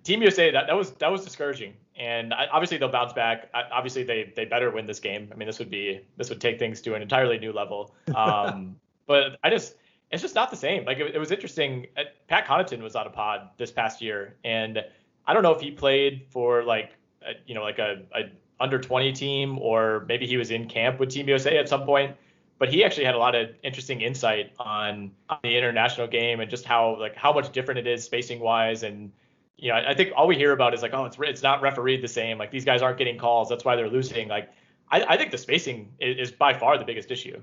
Team 0.04 0.22
USA 0.22 0.50
that, 0.52 0.66
that 0.66 0.76
was 0.76 0.92
that 0.92 1.10
was 1.10 1.24
discouraging, 1.24 1.74
and 1.98 2.32
I, 2.32 2.46
obviously 2.52 2.78
they'll 2.78 2.88
bounce 2.88 3.12
back. 3.12 3.50
I, 3.52 3.64
obviously 3.72 4.04
they 4.04 4.32
they 4.34 4.44
better 4.44 4.70
win 4.70 4.86
this 4.86 5.00
game. 5.00 5.28
I 5.32 5.36
mean, 5.36 5.46
this 5.46 5.58
would 5.58 5.70
be 5.70 6.00
this 6.16 6.30
would 6.30 6.40
take 6.40 6.58
things 6.58 6.80
to 6.82 6.94
an 6.94 7.02
entirely 7.02 7.38
new 7.38 7.52
level. 7.52 7.94
Um, 8.14 8.76
but 9.06 9.38
I 9.42 9.50
just 9.50 9.74
it's 10.10 10.22
just 10.22 10.34
not 10.34 10.50
the 10.50 10.56
same. 10.56 10.84
Like 10.84 10.98
it, 10.98 11.14
it 11.14 11.18
was 11.18 11.32
interesting. 11.32 11.88
uh, 11.96 12.04
Pat 12.28 12.46
Connaughton 12.46 12.80
was 12.82 12.96
on 12.96 13.06
a 13.06 13.10
pod 13.10 13.50
this 13.58 13.72
past 13.72 14.00
year, 14.00 14.36
and 14.44 14.82
I 15.26 15.34
don't 15.34 15.42
know 15.42 15.52
if 15.52 15.60
he 15.60 15.70
played 15.70 16.26
for 16.30 16.62
like 16.62 16.92
a, 17.22 17.32
you 17.46 17.54
know 17.54 17.62
like 17.62 17.78
a, 17.78 18.02
a 18.14 18.30
under 18.60 18.78
20 18.78 19.12
team 19.12 19.58
or 19.58 20.04
maybe 20.08 20.26
he 20.26 20.36
was 20.36 20.50
in 20.50 20.68
camp 20.68 20.98
with 20.98 21.10
Team 21.10 21.28
USA 21.28 21.58
at 21.58 21.68
some 21.68 21.84
point. 21.84 22.16
But 22.58 22.70
he 22.70 22.82
actually 22.82 23.04
had 23.04 23.14
a 23.14 23.18
lot 23.18 23.36
of 23.36 23.50
interesting 23.62 24.00
insight 24.00 24.52
on, 24.58 25.12
on 25.28 25.38
the 25.44 25.56
international 25.56 26.08
game 26.08 26.40
and 26.40 26.50
just 26.50 26.64
how 26.64 26.98
like 26.98 27.14
how 27.14 27.32
much 27.32 27.52
different 27.52 27.78
it 27.78 27.86
is 27.86 28.02
spacing 28.02 28.40
wise 28.40 28.82
and 28.82 29.12
you 29.58 29.70
know 29.70 29.76
I, 29.76 29.94
think 29.94 30.12
all 30.16 30.26
we 30.26 30.36
hear 30.36 30.52
about 30.52 30.72
is 30.72 30.82
like 30.82 30.94
oh 30.94 31.04
it's 31.04 31.18
it's 31.20 31.42
not 31.42 31.60
refereed 31.60 32.02
the 32.02 32.08
same 32.08 32.38
like 32.38 32.50
these 32.50 32.64
guys 32.64 32.80
aren't 32.80 32.96
getting 32.96 33.18
calls 33.18 33.48
that's 33.48 33.64
why 33.64 33.76
they're 33.76 33.90
losing 33.90 34.28
like 34.28 34.50
I, 34.90 35.04
I 35.04 35.16
think 35.16 35.32
the 35.32 35.38
spacing 35.38 35.92
is, 35.98 36.28
is 36.28 36.32
by 36.32 36.54
far 36.54 36.78
the 36.78 36.84
biggest 36.84 37.10
issue 37.10 37.42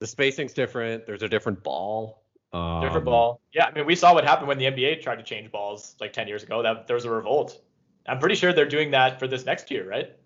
The 0.00 0.06
spacing's 0.06 0.52
different. 0.52 1.06
There's 1.06 1.24
a 1.24 1.28
different 1.28 1.64
ball. 1.64 2.22
Um, 2.52 2.80
different 2.80 3.04
ball 3.04 3.40
yeah 3.52 3.66
I 3.66 3.72
mean 3.72 3.84
we 3.86 3.94
saw 3.94 4.14
what 4.14 4.24
happened 4.24 4.48
when 4.48 4.58
the 4.58 4.64
NBA 4.66 5.02
tried 5.02 5.16
to 5.16 5.22
change 5.22 5.50
balls 5.50 5.96
like 6.00 6.14
10 6.14 6.28
years 6.28 6.42
ago 6.42 6.62
that 6.62 6.86
there 6.86 6.94
was 6.94 7.04
a 7.04 7.10
revolt 7.10 7.60
I'm 8.06 8.18
pretty 8.18 8.36
sure 8.36 8.54
they're 8.54 8.64
doing 8.64 8.92
that 8.92 9.18
for 9.18 9.26
this 9.26 9.44
next 9.44 9.70
year 9.70 9.86
right 9.86 10.16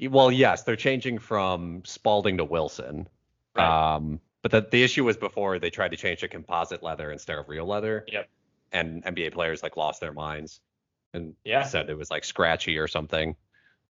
Well, 0.00 0.30
yes, 0.30 0.62
they're 0.62 0.76
changing 0.76 1.18
from 1.18 1.82
Spalding 1.84 2.36
to 2.36 2.44
Wilson. 2.44 3.08
Right. 3.56 3.94
Um, 3.96 4.20
but 4.42 4.52
the, 4.52 4.68
the 4.70 4.84
issue 4.84 5.04
was 5.04 5.16
before 5.16 5.58
they 5.58 5.70
tried 5.70 5.90
to 5.90 5.96
change 5.96 6.20
to 6.20 6.28
composite 6.28 6.82
leather 6.82 7.10
instead 7.10 7.36
of 7.36 7.48
real 7.48 7.66
leather. 7.66 8.04
Yep. 8.06 8.28
And 8.72 9.04
NBA 9.04 9.32
players 9.32 9.62
like 9.62 9.76
lost 9.76 10.00
their 10.00 10.12
minds 10.12 10.60
and 11.14 11.34
Yeah. 11.44 11.62
said 11.62 11.88
it 11.88 11.96
was 11.96 12.10
like 12.10 12.24
scratchy 12.24 12.78
or 12.78 12.88
something. 12.88 13.36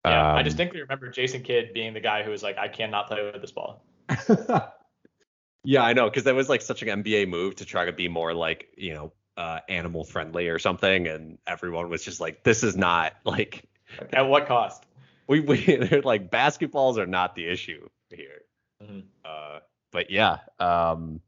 Yeah, 0.05 0.33
I 0.33 0.39
Um, 0.39 0.43
distinctly 0.43 0.81
remember 0.81 1.09
Jason 1.09 1.43
Kidd 1.43 1.73
being 1.73 1.93
the 1.93 2.01
guy 2.01 2.23
who 2.23 2.31
was 2.31 2.43
like, 2.43 2.57
I 2.57 2.67
cannot 2.67 3.07
play 3.07 3.23
with 3.23 3.39
this 3.41 3.51
ball. 3.51 3.85
yeah, 5.63 5.83
I 5.83 5.93
know, 5.93 6.09
because 6.09 6.25
that 6.25 6.35
was 6.35 6.49
like 6.49 6.61
such 6.61 6.81
an 6.81 7.03
NBA 7.03 7.27
move 7.29 7.55
to 7.57 7.65
try 7.65 7.85
to 7.85 7.93
be 7.93 8.07
more 8.07 8.33
like, 8.33 8.67
you 8.77 8.93
know, 8.93 9.13
uh, 9.37 9.59
animal 9.69 10.03
friendly 10.03 10.49
or 10.49 10.59
something, 10.59 11.07
and 11.07 11.37
everyone 11.47 11.89
was 11.89 12.03
just 12.03 12.19
like, 12.19 12.43
"This 12.43 12.63
is 12.63 12.75
not 12.75 13.13
like." 13.23 13.63
At 14.11 14.27
what 14.27 14.47
cost? 14.47 14.85
We 15.27 15.39
we 15.39 15.57
they're 15.77 16.01
like 16.01 16.29
basketballs 16.29 16.97
are 16.97 17.07
not 17.07 17.35
the 17.35 17.47
issue 17.47 17.87
here. 18.09 18.41
Mhm. 18.83 19.03
Uh, 19.23 19.59
but 19.91 20.09
yeah, 20.11 20.39
um, 20.59 21.21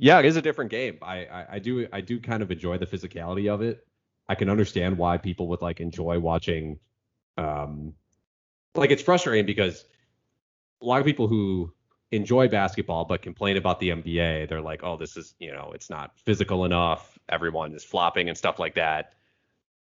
yeah, 0.00 0.18
it 0.18 0.24
is 0.24 0.36
a 0.36 0.42
different 0.42 0.70
game. 0.70 0.98
I, 1.02 1.26
I 1.26 1.46
I 1.52 1.58
do 1.58 1.86
I 1.92 2.00
do 2.00 2.18
kind 2.18 2.42
of 2.42 2.50
enjoy 2.50 2.78
the 2.78 2.86
physicality 2.86 3.52
of 3.52 3.60
it. 3.60 3.86
I 4.28 4.34
can 4.34 4.48
understand 4.48 4.96
why 4.96 5.18
people 5.18 5.48
would 5.48 5.60
like 5.60 5.80
enjoy 5.80 6.18
watching. 6.18 6.78
Um, 7.36 7.92
like 8.74 8.90
it's 8.90 9.02
frustrating 9.02 9.44
because 9.44 9.84
a 10.80 10.86
lot 10.86 11.00
of 11.00 11.06
people 11.06 11.28
who 11.28 11.74
enjoy 12.12 12.48
basketball 12.48 13.04
but 13.04 13.20
complain 13.20 13.58
about 13.58 13.78
the 13.78 13.90
NBA, 13.90 14.48
they're 14.48 14.62
like, 14.62 14.82
oh, 14.82 14.96
this 14.96 15.18
is 15.18 15.34
you 15.38 15.52
know, 15.52 15.72
it's 15.74 15.90
not 15.90 16.18
physical 16.18 16.64
enough. 16.64 17.18
Everyone 17.28 17.74
is 17.74 17.84
flopping 17.84 18.30
and 18.30 18.38
stuff 18.38 18.58
like 18.58 18.76
that. 18.76 19.12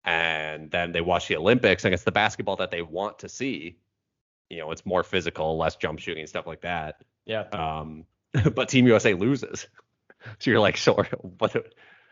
And 0.03 0.69
then 0.69 0.91
they 0.91 1.01
watch 1.01 1.29
the 1.29 1.37
Olympics 1.37 1.85
and 1.85 1.93
it's 1.93 2.03
the 2.03 2.11
basketball 2.11 2.57
that 2.57 2.71
they 2.71 2.81
want 2.81 3.19
to 3.19 3.29
see. 3.29 3.77
You 4.49 4.57
know, 4.57 4.71
it's 4.71 4.85
more 4.85 5.03
physical, 5.03 5.57
less 5.57 5.77
jump 5.77 5.99
shooting, 5.99 6.27
stuff 6.27 6.45
like 6.45 6.61
that. 6.61 7.03
Yeah. 7.25 7.43
Um, 7.53 8.05
but 8.53 8.67
Team 8.67 8.85
USA 8.87 9.13
loses. 9.13 9.67
So 10.39 10.51
you're 10.51 10.59
like, 10.59 10.77
so 10.77 11.03
what? 11.37 11.55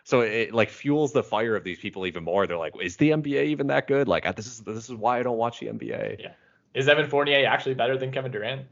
So 0.04 0.22
it 0.22 0.54
like 0.54 0.70
fuels 0.70 1.12
the 1.12 1.24
fire 1.24 1.56
of 1.56 1.64
these 1.64 1.78
people 1.78 2.08
even 2.08 2.24
more. 2.24 2.48
They're 2.48 2.58
like, 2.58 2.74
is 2.82 2.96
the 2.96 3.10
NBA 3.10 3.46
even 3.46 3.68
that 3.68 3.88
good? 3.88 4.08
Like, 4.08 4.36
this 4.36 4.48
is 4.48 4.60
this 4.62 4.90
is 4.90 4.96
why 4.96 5.20
I 5.20 5.24
don't 5.24 5.38
watch 5.38 5.60
the 5.60 5.68
NBA. 5.68 6.22
Yeah. 6.22 6.32
Is 6.74 6.88
Evan 6.88 7.10
Fournier 7.10 7.46
actually 7.46 7.74
better 7.74 7.98
than 7.98 8.12
Kevin 8.12 8.32
Durant? 8.32 8.66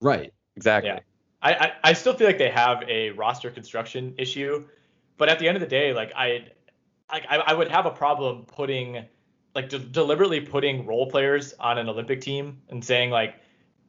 Right. 0.00 0.32
Exactly. 0.56 0.90
Yeah. 0.90 1.00
I, 1.42 1.52
I, 1.52 1.72
I 1.84 1.92
still 1.92 2.14
feel 2.14 2.26
like 2.26 2.38
they 2.38 2.50
have 2.50 2.82
a 2.88 3.10
roster 3.10 3.50
construction 3.50 4.14
issue, 4.16 4.64
but 5.18 5.28
at 5.28 5.38
the 5.38 5.48
end 5.48 5.56
of 5.56 5.60
the 5.60 5.66
day, 5.66 5.92
like 5.92 6.12
I, 6.16 6.46
I, 7.10 7.42
I 7.46 7.52
would 7.54 7.68
have 7.68 7.84
a 7.84 7.90
problem 7.90 8.44
putting, 8.46 9.04
like 9.54 9.68
de- 9.68 9.78
deliberately 9.78 10.40
putting 10.40 10.86
role 10.86 11.10
players 11.10 11.52
on 11.58 11.78
an 11.78 11.88
Olympic 11.88 12.20
team 12.20 12.62
and 12.68 12.84
saying 12.84 13.10
like, 13.10 13.36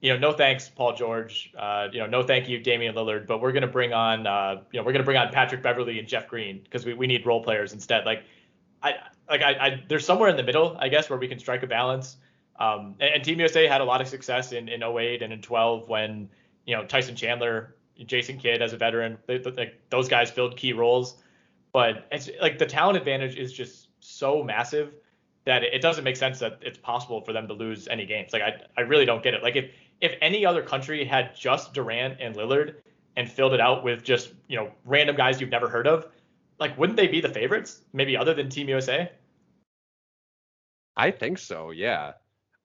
you 0.04 0.12
know, 0.12 0.20
no 0.20 0.34
thanks, 0.34 0.68
Paul 0.68 0.94
George. 0.96 1.54
Uh, 1.58 1.88
you 1.94 2.00
know, 2.00 2.06
no 2.08 2.24
thank 2.24 2.50
you, 2.50 2.60
Damian 2.60 2.94
Lillard. 2.94 3.26
But 3.26 3.40
we're 3.42 3.54
gonna 3.54 3.68
bring 3.68 3.94
on, 3.94 4.28
uh, 4.28 4.62
you 4.74 4.80
know, 4.80 4.86
we're 4.86 4.92
gonna 4.92 5.06
bring 5.06 5.16
on 5.16 5.32
Patrick 5.32 5.64
Beverley 5.64 5.98
and 5.98 6.06
Jeff 6.06 6.28
Green 6.28 6.60
because 6.62 6.86
we, 6.86 6.94
we 6.94 7.08
need 7.08 7.26
role 7.26 7.42
players 7.42 7.72
instead. 7.72 8.06
Like, 8.06 8.24
I 8.84 8.96
like 9.30 9.42
I, 9.42 9.52
I 9.54 9.84
there's 9.88 10.06
somewhere 10.06 10.28
in 10.28 10.36
the 10.36 10.44
middle, 10.44 10.76
I 10.78 10.90
guess, 10.90 11.10
where 11.10 11.18
we 11.18 11.30
can 11.30 11.40
strike 11.40 11.64
a 11.64 11.68
balance. 11.68 12.18
Um, 12.60 12.96
and, 13.00 13.16
and 13.16 13.24
Team 13.24 13.40
USA 13.40 13.66
had 13.66 13.80
a 13.80 13.86
lot 13.86 14.02
of 14.02 14.10
success 14.10 14.52
in 14.52 14.68
in 14.68 14.84
08 14.84 15.22
and 15.22 15.32
in 15.32 15.42
12 15.42 15.88
when 15.88 16.28
you 16.66 16.76
know 16.76 16.84
Tyson 16.86 17.16
Chandler, 17.16 17.78
Jason 18.06 18.38
Kidd 18.38 18.62
as 18.62 18.74
a 18.74 18.78
veteran, 18.78 19.18
they, 19.26 19.38
they- 19.38 19.74
those 19.90 20.10
guys 20.10 20.30
filled 20.30 20.58
key 20.58 20.74
roles. 20.74 21.24
But 21.72 22.08
it's 22.12 22.30
like 22.42 22.60
the 22.60 22.66
talent 22.66 22.98
advantage 22.98 23.38
is 23.38 23.54
just 23.54 23.88
so 24.02 24.44
massive 24.44 24.96
that 25.46 25.64
it 25.64 25.82
doesn't 25.82 26.04
make 26.04 26.16
sense 26.16 26.40
that 26.40 26.60
it's 26.62 26.78
possible 26.78 27.22
for 27.22 27.34
them 27.34 27.48
to 27.48 27.54
lose 27.54 27.88
any 27.88 28.06
games. 28.06 28.34
Like 28.34 28.42
I 28.42 28.62
I 28.78 28.82
really 28.82 29.06
don't 29.06 29.24
get 29.24 29.34
it. 29.34 29.42
Like 29.44 29.56
if 29.56 29.72
if 30.04 30.16
any 30.22 30.46
other 30.46 30.62
country 30.62 31.06
had 31.06 31.36
just 31.36 31.74
Durant 31.74 32.20
and 32.20 32.36
Lillard 32.36 32.76
and 33.16 33.32
filled 33.32 33.54
it 33.54 33.62
out 33.62 33.84
with 33.84 34.04
just 34.04 34.34
you 34.48 34.58
know 34.58 34.70
random 34.86 35.16
guys 35.16 35.40
you've 35.40 35.50
never 35.50 35.70
heard 35.70 35.88
of, 35.88 36.08
like 36.60 36.78
wouldn't 36.78 36.98
they 36.98 37.08
be 37.08 37.22
the 37.22 37.30
favorites? 37.30 37.82
Maybe 37.94 38.18
other 38.18 38.34
than 38.34 38.50
Team 38.50 38.68
USA. 38.70 39.10
I 40.96 41.10
think 41.12 41.38
so. 41.40 41.72
Yeah. 41.72 42.14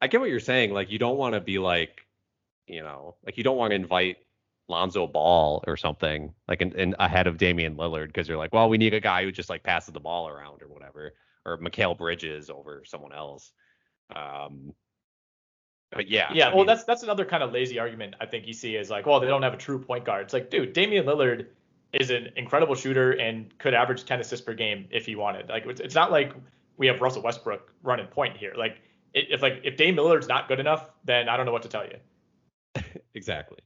I 0.00 0.08
get 0.08 0.20
what 0.20 0.30
you're 0.30 0.40
saying. 0.40 0.72
Like, 0.72 0.90
you 0.90 0.98
don't 0.98 1.16
want 1.16 1.34
to 1.34 1.40
be 1.40 1.58
like, 1.58 2.06
you 2.66 2.82
know, 2.82 3.14
like 3.24 3.38
you 3.38 3.44
don't 3.44 3.56
want 3.56 3.70
to 3.70 3.76
invite 3.76 4.18
Lonzo 4.68 5.06
Ball 5.06 5.64
or 5.66 5.76
something 5.76 6.34
like 6.46 6.60
in, 6.60 6.72
in 6.78 6.94
ahead 6.98 7.26
of 7.26 7.38
Damian 7.38 7.76
Lillard 7.76 8.08
because 8.08 8.28
you're 8.28 8.36
like, 8.36 8.52
well, 8.52 8.68
we 8.68 8.78
need 8.78 8.94
a 8.94 9.00
guy 9.00 9.24
who 9.24 9.32
just 9.32 9.48
like 9.48 9.62
passes 9.62 9.94
the 9.94 10.00
ball 10.00 10.28
around 10.28 10.62
or 10.62 10.68
whatever, 10.68 11.14
or 11.46 11.56
Mikal 11.58 11.96
Bridges 11.96 12.50
over 12.50 12.82
someone 12.84 13.14
else. 13.14 13.52
Um, 14.14 14.74
but 15.90 16.08
yeah, 16.08 16.30
Yeah, 16.32 16.46
I 16.46 16.48
well, 16.48 16.58
mean, 16.58 16.66
that's 16.66 16.84
that's 16.84 17.02
another 17.02 17.24
kind 17.24 17.42
of 17.42 17.52
lazy 17.52 17.78
argument 17.78 18.14
I 18.20 18.26
think 18.26 18.46
you 18.46 18.52
see 18.52 18.76
is 18.76 18.90
like, 18.90 19.06
well, 19.06 19.20
they 19.20 19.26
don't 19.26 19.42
have 19.42 19.54
a 19.54 19.58
true 19.58 19.78
point 19.78 20.04
guard. 20.04 20.24
It's 20.24 20.32
like, 20.34 20.50
dude, 20.50 20.72
Damian 20.72 21.06
Lillard 21.06 21.46
is 21.92 22.10
an 22.10 22.28
incredible 22.36 22.74
shooter 22.74 23.12
and 23.12 23.56
could 23.58 23.72
average 23.72 24.04
10 24.04 24.20
assists 24.20 24.44
per 24.44 24.52
game 24.52 24.86
if 24.90 25.06
he 25.06 25.16
wanted. 25.16 25.48
Like, 25.48 25.64
it's, 25.64 25.80
it's 25.80 25.94
not 25.94 26.12
like 26.12 26.34
we 26.76 26.86
have 26.86 27.00
Russell 27.00 27.22
Westbrook 27.22 27.72
running 27.82 28.06
point 28.06 28.36
here. 28.36 28.52
Like, 28.56 28.82
it, 29.14 29.26
if 29.30 29.40
like 29.40 29.60
if 29.64 29.76
Dame 29.76 29.96
Lillard's 29.96 30.28
not 30.28 30.48
good 30.48 30.60
enough, 30.60 30.90
then 31.04 31.28
I 31.28 31.36
don't 31.36 31.46
know 31.46 31.52
what 31.52 31.62
to 31.62 31.68
tell 31.68 31.84
you. 31.86 32.82
exactly. 33.14 33.58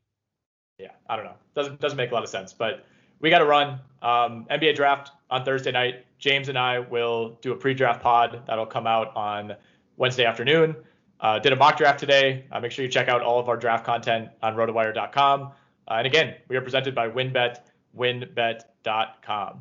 Yeah, 0.79 0.93
I 1.09 1.17
don't 1.17 1.25
know. 1.25 1.37
Doesn't 1.55 1.81
doesn't 1.81 1.97
make 1.97 2.13
a 2.13 2.15
lot 2.15 2.23
of 2.23 2.29
sense. 2.29 2.53
But 2.53 2.87
we 3.21 3.31
got 3.31 3.39
to 3.39 3.47
run. 3.47 3.81
Um, 4.03 4.47
NBA 4.51 4.77
draft 4.77 5.11
on 5.31 5.45
Thursday 5.45 5.73
night. 5.73 6.07
James 6.19 6.49
and 6.49 6.59
I 6.59 6.79
will 6.79 7.39
do 7.41 7.53
a 7.53 7.57
pre-draft 7.57 8.01
pod 8.01 8.43
that'll 8.47 8.67
come 8.67 8.87
out 8.87 9.15
on 9.17 9.57
Wednesday 9.97 10.25
afternoon. 10.25 10.77
Uh, 11.23 11.39
did 11.39 11.53
a 11.53 11.57
mock 11.57 11.77
draft 11.79 12.01
today. 12.01 12.45
Uh, 12.51 12.59
make 12.59 12.73
sure 12.73 12.85
you 12.85 12.91
check 12.91 13.09
out 13.09 13.23
all 13.23 13.39
of 13.39 13.49
our 13.49 13.57
draft 13.57 13.87
content 13.87 14.29
on 14.43 14.57
rotowire.com. 14.57 15.43
Uh, 15.43 15.95
and 15.95 16.07
again, 16.07 16.35
we 16.49 16.57
are 16.57 16.61
presented 16.61 16.95
by 16.95 17.09
WynnBET, 17.09 17.61
wynnbet.com. 17.97 19.61